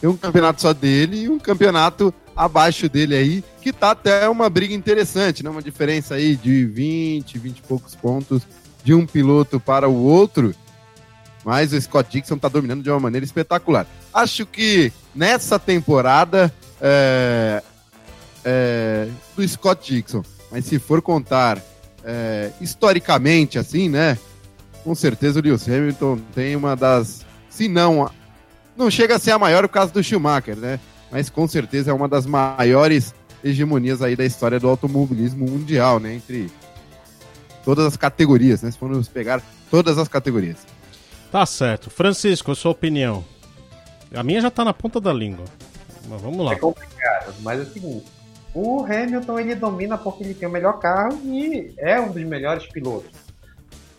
[0.00, 4.48] Tem um campeonato só dele e um campeonato abaixo dele aí, que tá até uma
[4.48, 5.50] briga interessante, né?
[5.50, 8.42] Uma diferença aí de 20, 20 e poucos pontos
[8.82, 10.54] de um piloto para o outro.
[11.44, 13.86] Mas o Scott Dixon tá dominando de uma maneira espetacular.
[14.12, 17.62] Acho que nessa temporada é,
[18.44, 21.62] é, do Scott Dixon, mas se for contar
[22.04, 24.18] é, historicamente assim, né?
[24.82, 28.10] Com certeza o Lewis Hamilton tem uma das, se não,
[28.76, 30.80] não chega a ser a maior por causa do Schumacher, né?
[31.10, 36.14] Mas com certeza é uma das maiores hegemonias aí da história do automobilismo mundial, né?
[36.14, 36.50] Entre
[37.64, 38.70] todas as categorias, né?
[38.70, 40.66] Se formos pegar todas as categorias.
[41.30, 41.90] Tá certo.
[41.90, 43.24] Francisco, a sua opinião.
[44.14, 45.44] A minha já tá na ponta da língua.
[46.08, 46.52] Mas vamos lá.
[46.52, 48.06] É complicado, mas é o seguinte:
[48.52, 52.66] o Hamilton ele domina porque ele tem o melhor carro e é um dos melhores
[52.66, 53.10] pilotos.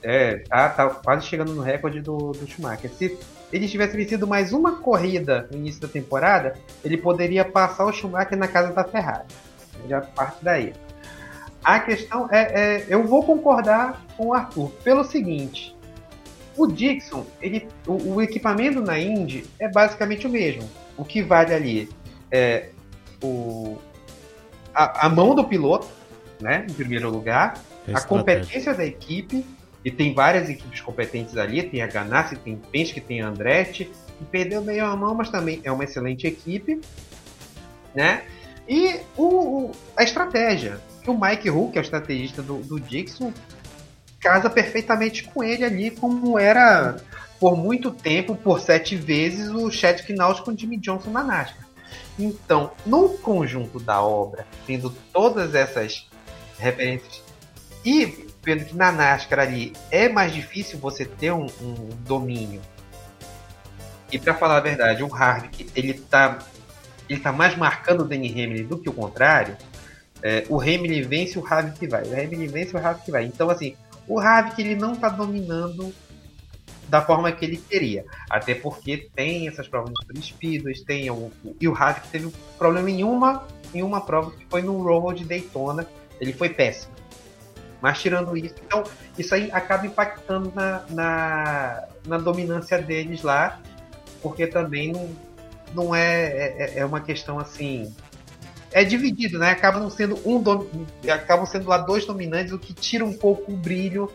[0.03, 2.91] É, tá, tá quase chegando no recorde do, do Schumacher.
[2.91, 3.18] Se
[3.51, 8.37] ele tivesse vencido mais uma corrida no início da temporada, ele poderia passar o Schumacher
[8.37, 9.25] na casa da Ferrari.
[9.87, 10.73] Já parte daí.
[11.63, 15.75] A questão é, é, eu vou concordar com o Arthur pelo seguinte:
[16.57, 20.67] o Dixon, ele, o, o equipamento na Indy é basicamente o mesmo.
[20.97, 21.89] O que vale ali
[22.31, 22.69] é
[23.23, 23.77] o,
[24.73, 25.87] a, a mão do piloto,
[26.39, 27.53] né, em primeiro lugar,
[27.87, 28.07] a Estratégia.
[28.07, 29.45] competência da equipe,
[29.83, 33.85] e tem várias equipes competentes ali, tem a Ganassi, tem Penske, tem a Andretti,
[34.17, 36.79] que perdeu meio a mão, mas também é uma excelente equipe,
[37.95, 38.23] né?
[38.67, 43.33] E o, o- a estratégia, o Mike Hull, que é o estrategista do, do Dixon,
[44.19, 46.97] casa perfeitamente com ele ali, como era
[47.39, 51.67] por muito tempo, por sete vezes, o Chad Knaus com o Jimmy Johnson na NASCAR.
[52.19, 56.07] Então, no conjunto da obra, tendo todas essas
[56.59, 57.23] referências
[57.83, 62.61] e vendo que na NASCAR ali é mais difícil você ter um, um domínio.
[64.11, 66.39] E para falar a verdade, o Harvick ele tá
[67.09, 69.57] ele tá mais marcando o Danny Hamlin do que o contrário.
[70.23, 72.03] É, o Hamlin vence, o Harvick vai.
[72.03, 73.26] O Hamlin vence, o Harvick vai.
[73.26, 73.76] Então assim,
[74.07, 75.93] o Harvick ele não tá dominando
[76.91, 78.05] da forma que ele queria.
[78.30, 83.47] Até porque tem essas provas de tem o, e o Havik teve problema em uma,
[83.73, 85.88] em uma prova que foi no Roval de Daytona,
[86.19, 86.91] ele foi péssimo.
[87.81, 88.83] Mas tirando isso, então
[89.17, 93.59] isso aí acaba impactando na, na, na dominância deles lá,
[94.21, 95.09] porque também não,
[95.73, 97.91] não é, é, é uma questão assim
[98.71, 99.49] é dividido, né?
[99.49, 100.65] Acabam sendo um dom...
[101.11, 104.09] acabam sendo lá dois dominantes, o que tira um pouco o brilho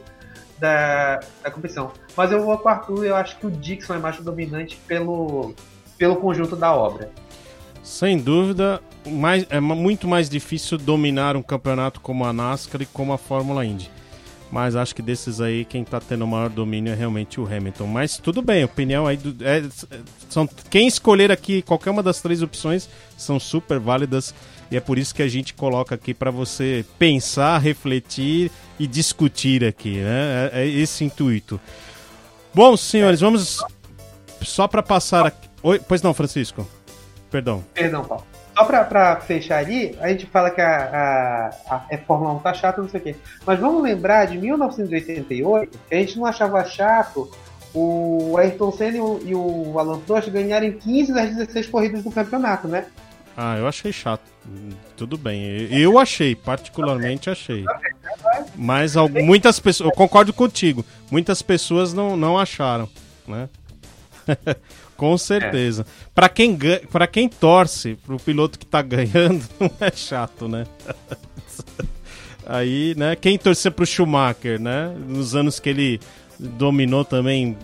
[0.58, 1.92] da, da competição.
[2.16, 5.54] Mas eu vou com o Arthur, eu acho que o Dixon é mais dominante pelo,
[5.98, 7.10] pelo conjunto da obra.
[7.82, 13.12] Sem dúvida, mais, é muito mais difícil dominar um campeonato como a NASCAR e como
[13.12, 13.90] a Fórmula Indy.
[14.50, 17.86] Mas acho que desses aí, quem está tendo o maior domínio é realmente o Hamilton.
[17.86, 19.16] Mas tudo bem, opinião aí.
[19.16, 19.64] Do, é,
[20.28, 24.32] são, quem escolher aqui, qualquer uma das três opções, são super válidas.
[24.70, 29.64] E é por isso que a gente coloca aqui para você pensar, refletir e discutir
[29.64, 30.50] aqui, né?
[30.52, 31.60] É, é esse intuito.
[32.54, 33.62] Bom, senhores, vamos
[34.42, 35.48] só para passar aqui.
[35.62, 36.66] Oi, pois não, Francisco.
[37.30, 37.64] Perdão.
[37.74, 38.24] Perdão, Paulo.
[38.56, 42.38] Só pra, pra fechar ali, a gente fala que a, a, a, a Fórmula 1
[42.38, 43.16] tá chata, não sei o quê.
[43.44, 47.30] Mas vamos lembrar de 1988, que a gente não achava chato
[47.74, 52.10] o Ayrton Senna e o, e o Alan Prost ganharem 15 das 16 corridas do
[52.10, 52.86] campeonato, né?
[53.36, 54.22] Ah, eu achei chato.
[54.96, 55.68] Tudo bem.
[55.70, 57.62] Eu achei, particularmente achei.
[58.54, 62.88] Mas muitas pessoas, eu concordo contigo, muitas pessoas não, não acharam,
[63.28, 63.50] né?
[64.96, 65.82] Com certeza.
[65.82, 66.10] É.
[66.14, 66.58] Para quem
[66.90, 70.66] para quem torce pro piloto que tá ganhando, não é chato, né?
[72.48, 76.00] Aí, né, quem torcer pro Schumacher, né, nos anos que ele
[76.38, 77.56] dominou também,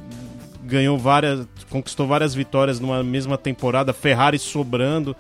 [0.65, 5.15] ganhou várias, conquistou várias vitórias numa mesma temporada, Ferrari sobrando,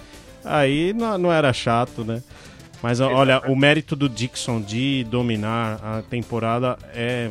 [0.44, 2.24] aí não, não era chato, né?
[2.82, 7.30] Mas olha, o mérito do Dixon de dominar a temporada é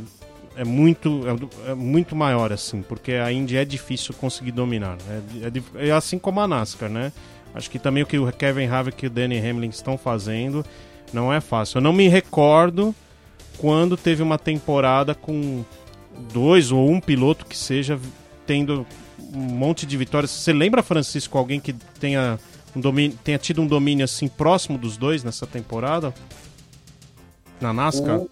[0.55, 1.21] é muito,
[1.65, 4.97] é, é, muito maior, assim, porque a Indy é difícil conseguir dominar.
[5.09, 7.11] É, é, é, assim como a NASCAR, né?
[7.53, 10.65] Acho que também o que o Kevin Harvick e o Danny Hamlin estão fazendo
[11.13, 11.77] não é fácil.
[11.77, 12.95] Eu não me recordo
[13.57, 15.63] quando teve uma temporada com
[16.33, 17.99] dois ou um piloto que seja
[18.45, 18.85] tendo
[19.33, 20.31] um monte de vitórias.
[20.31, 22.39] Você lembra, Francisco, alguém que tenha,
[22.75, 26.13] um domínio, tenha tido um domínio assim próximo dos dois nessa temporada?
[27.59, 28.19] Na NASCAR?
[28.19, 28.29] O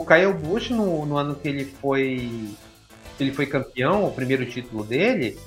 [0.00, 2.48] o Kyle Busch, no, no ano que ele foi
[3.18, 5.38] ele foi campeão, o primeiro título dele,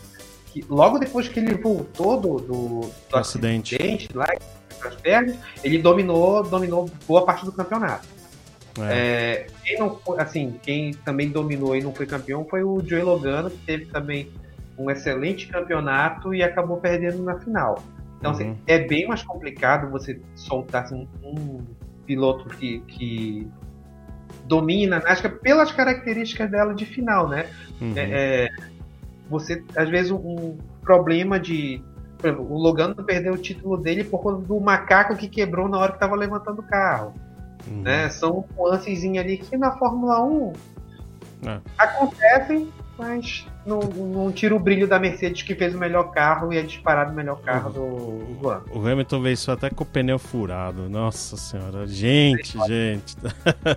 [0.45, 3.75] que logo depois que ele voltou do, do, do acidente.
[3.75, 4.27] acidente lá,
[4.85, 8.07] as pernas, ele dominou, dominou boa parte do campeonato.
[8.79, 8.93] É.
[8.93, 13.49] É, quem não, assim, quem também dominou e não foi campeão foi o Joey Logano,
[13.49, 14.31] que teve também
[14.77, 17.81] um excelente campeonato e acabou perdendo na final.
[18.19, 18.51] Então, assim, uhum.
[18.51, 21.63] assim, é bem mais complicado você soltar assim, um
[22.05, 23.51] piloto que, que
[24.45, 27.47] domina a NASCAR pelas características dela de final, né?
[27.81, 27.93] Uhum.
[27.95, 28.01] É,
[28.45, 28.49] é,
[29.29, 31.81] você, às vezes, um problema de.
[32.17, 35.77] Por exemplo, o Logano perdeu o título dele por conta do macaco que quebrou na
[35.77, 37.13] hora que estava levantando o carro.
[37.67, 37.81] Uhum.
[37.81, 38.09] Né?
[38.09, 40.53] São nuances ali que na Fórmula 1
[41.45, 41.59] é.
[41.77, 46.57] acontecem mas não, não, tira o brilho da Mercedes que fez o melhor carro e
[46.57, 48.65] é disparado o melhor carro do, do ano.
[48.71, 50.89] O Hamilton veio só até com o pneu furado.
[50.89, 53.15] Nossa senhora, gente, gente.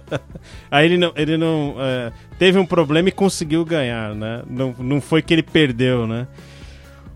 [0.71, 4.43] Aí ele não, ele não é, teve um problema e conseguiu ganhar, né?
[4.49, 6.27] Não, não foi que ele perdeu, né?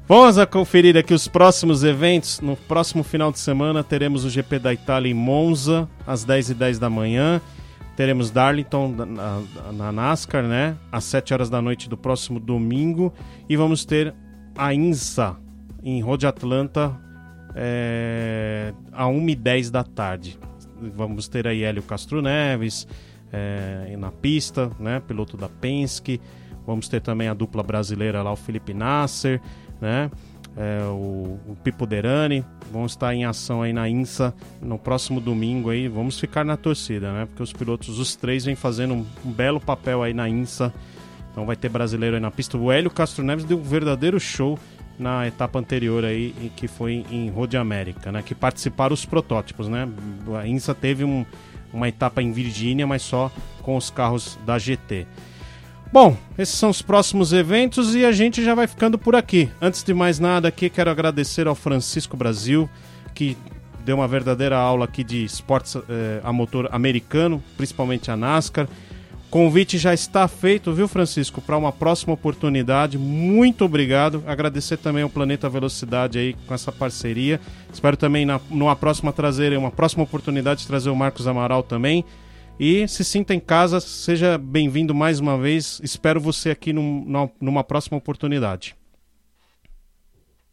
[0.08, 2.40] Vamos a conferir aqui os próximos eventos.
[2.40, 6.78] No próximo final de semana teremos o GP da Itália em Monza, às 10h10 10
[6.80, 7.40] da manhã.
[7.96, 9.42] Teremos Darlington na,
[9.72, 10.76] na, NASCAR, né?
[10.90, 13.12] Às 7 horas da noite do próximo domingo.
[13.48, 14.14] E vamos ter
[14.56, 15.36] a INSA
[15.82, 16.98] em Road Atlanta
[17.54, 20.38] é, a 1h10 da tarde.
[20.96, 22.86] Vamos ter aí Hélio Castro Neves
[23.32, 25.00] é, na pista, né?
[25.00, 26.20] Piloto da Penske.
[26.66, 29.40] Vamos ter também a dupla brasileira lá, o Felipe Nasser,
[29.80, 30.10] né?
[30.56, 35.70] É, o, o Pipo Derani vão estar em ação aí na INSA no próximo domingo
[35.70, 35.88] aí.
[35.88, 37.26] Vamos ficar na torcida, né?
[37.26, 40.72] Porque os pilotos, os três, vêm fazendo um, um belo papel aí na INSA.
[41.30, 42.58] Então vai ter brasileiro aí na pista.
[42.58, 44.58] O Hélio Castro Neves deu um verdadeiro show
[44.98, 48.22] na etapa anterior aí, que foi em Road América, né?
[48.22, 49.88] Que participaram os protótipos, né?
[50.38, 51.24] A INSA teve um,
[51.72, 53.32] uma etapa em Virgínia, mas só
[53.62, 55.06] com os carros da GT.
[55.92, 59.48] Bom, esses são os próximos eventos e a gente já vai ficando por aqui.
[59.60, 62.70] Antes de mais nada, aqui quero agradecer ao Francisco Brasil,
[63.12, 63.36] que
[63.84, 68.68] deu uma verdadeira aula aqui de esportes eh, a motor americano, principalmente a NASCAR.
[69.30, 72.96] Convite já está feito, viu, Francisco, para uma próxima oportunidade.
[72.96, 74.22] Muito obrigado.
[74.28, 77.40] Agradecer também ao Planeta Velocidade aí com essa parceria.
[77.72, 82.04] Espero também na, numa próxima trazer uma próxima oportunidade de trazer o Marcos Amaral também.
[82.62, 85.80] E se sinta em casa, seja bem-vindo mais uma vez.
[85.82, 88.76] Espero você aqui num, numa próxima oportunidade.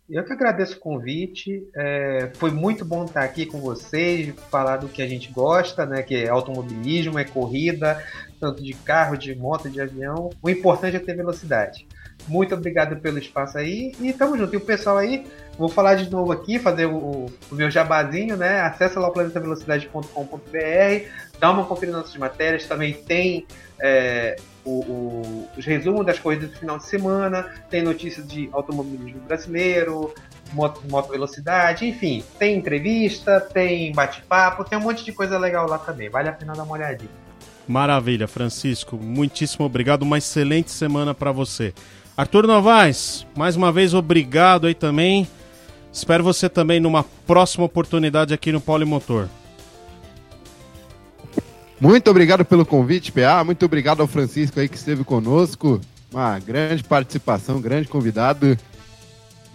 [0.09, 1.67] Eu que agradeço o convite.
[1.75, 6.01] É, foi muito bom estar aqui com vocês, falar do que a gente gosta, né?
[6.01, 8.01] Que é automobilismo, é corrida,
[8.39, 10.29] tanto de carro, de moto, de avião.
[10.41, 11.85] O importante é ter velocidade.
[12.25, 14.53] Muito obrigado pelo espaço aí e tamo junto.
[14.53, 15.25] E o pessoal aí,
[15.57, 18.61] vou falar de novo aqui, fazer o, o meu jabazinho, né?
[18.61, 22.65] Acesse lá o planetavelocidade.com.br, dá uma conferida nas matérias.
[22.65, 23.45] Também tem
[23.79, 24.35] é,
[24.65, 30.13] o, o, os resumos das corridas do final de semana, tem notícias de automobilismo brasileiro,
[30.53, 35.77] moto, moto velocidade, enfim, tem entrevista, tem bate-papo, tem um monte de coisa legal lá
[35.77, 36.09] também.
[36.09, 37.09] Vale a pena dar uma olhadinha.
[37.67, 38.95] Maravilha, Francisco.
[38.95, 40.03] Muitíssimo obrigado.
[40.03, 41.73] Uma excelente semana para você.
[42.15, 45.27] Arthur Novaes, mais uma vez obrigado aí também.
[45.91, 49.27] Espero você também numa próxima oportunidade aqui no Polimotor.
[51.79, 53.43] Muito obrigado pelo convite, PA.
[53.43, 55.79] Muito obrigado ao Francisco aí que esteve conosco.
[56.11, 58.57] Uma grande participação, grande convidado.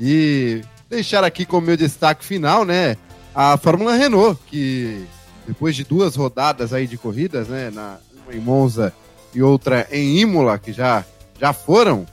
[0.01, 2.97] E deixar aqui como meu destaque final, né,
[3.35, 5.05] a Fórmula Renault, que
[5.47, 8.93] depois de duas rodadas aí de corridas, né, na, uma em Monza
[9.35, 11.05] e outra em Imola, que já,
[11.41, 12.07] já foram,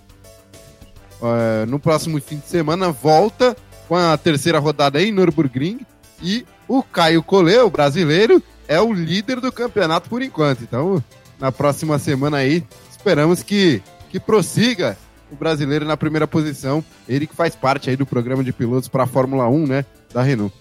[1.22, 3.56] uh, no próximo fim de semana volta
[3.88, 5.82] com a terceira rodada em Nürburgring
[6.22, 10.62] e o Caio Collet, o brasileiro, é o líder do campeonato por enquanto.
[10.62, 11.04] Então,
[11.40, 13.82] na próxima semana aí, esperamos que,
[14.12, 14.96] que prossiga
[15.32, 16.86] o brasileiro na primeira posição.
[17.08, 20.22] Ele que faz parte aí do programa de pilotos para a Fórmula 1, né, da
[20.22, 20.56] Renault.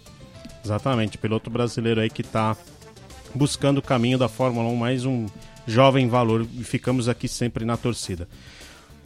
[0.64, 2.56] Exatamente, piloto brasileiro aí que está
[3.34, 5.26] buscando o caminho da Fórmula 1, mais um
[5.66, 8.26] jovem valor e ficamos aqui sempre na torcida.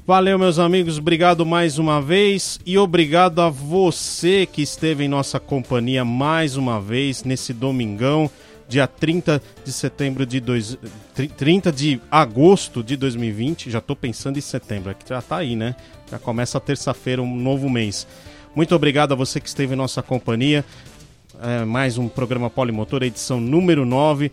[0.07, 5.41] Valeu, meus amigos, obrigado mais uma vez e obrigado a você que esteve em nossa
[5.41, 8.31] companhia mais uma vez nesse domingão
[8.73, 10.79] dia 30 de setembro de dois,
[11.37, 13.71] 30 de agosto de 2020.
[13.71, 15.77] Já estou pensando em setembro, é que já está aí, né?
[16.11, 18.07] Já começa terça-feira, um novo mês.
[18.57, 20.65] Muito obrigado a você que esteve em nossa companhia.
[21.41, 24.33] É, mais um programa Polimotor, edição número 9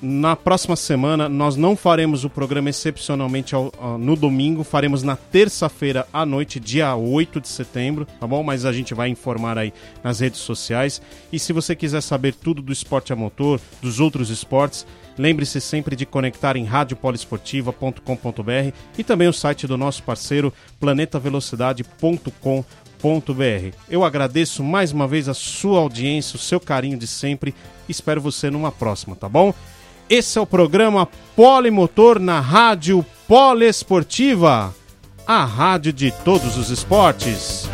[0.00, 6.06] na próxima semana nós não faremos o programa excepcionalmente ao, no domingo, faremos na terça-feira
[6.12, 8.42] à noite, dia 8 de setembro, tá bom?
[8.42, 11.00] Mas a gente vai informar aí nas redes sociais.
[11.32, 14.86] E se você quiser saber tudo do esporte a motor, dos outros esportes,
[15.18, 22.62] lembre-se sempre de conectar em radiopoliesportiva.com.br e também o site do nosso parceiro planetavelocidade.com.br.
[23.88, 27.54] Eu agradeço mais uma vez a sua audiência, o seu carinho de sempre.
[27.88, 29.54] Espero você numa próxima, tá bom?
[30.08, 34.72] Esse é o programa Polimotor na Rádio Poliesportiva,
[35.26, 37.68] a rádio de todos os esportes.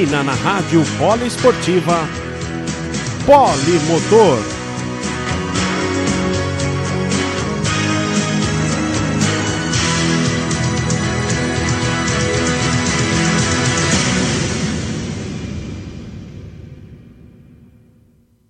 [0.00, 2.08] Termina na Rádio Poliesportiva
[3.26, 4.59] Polimotor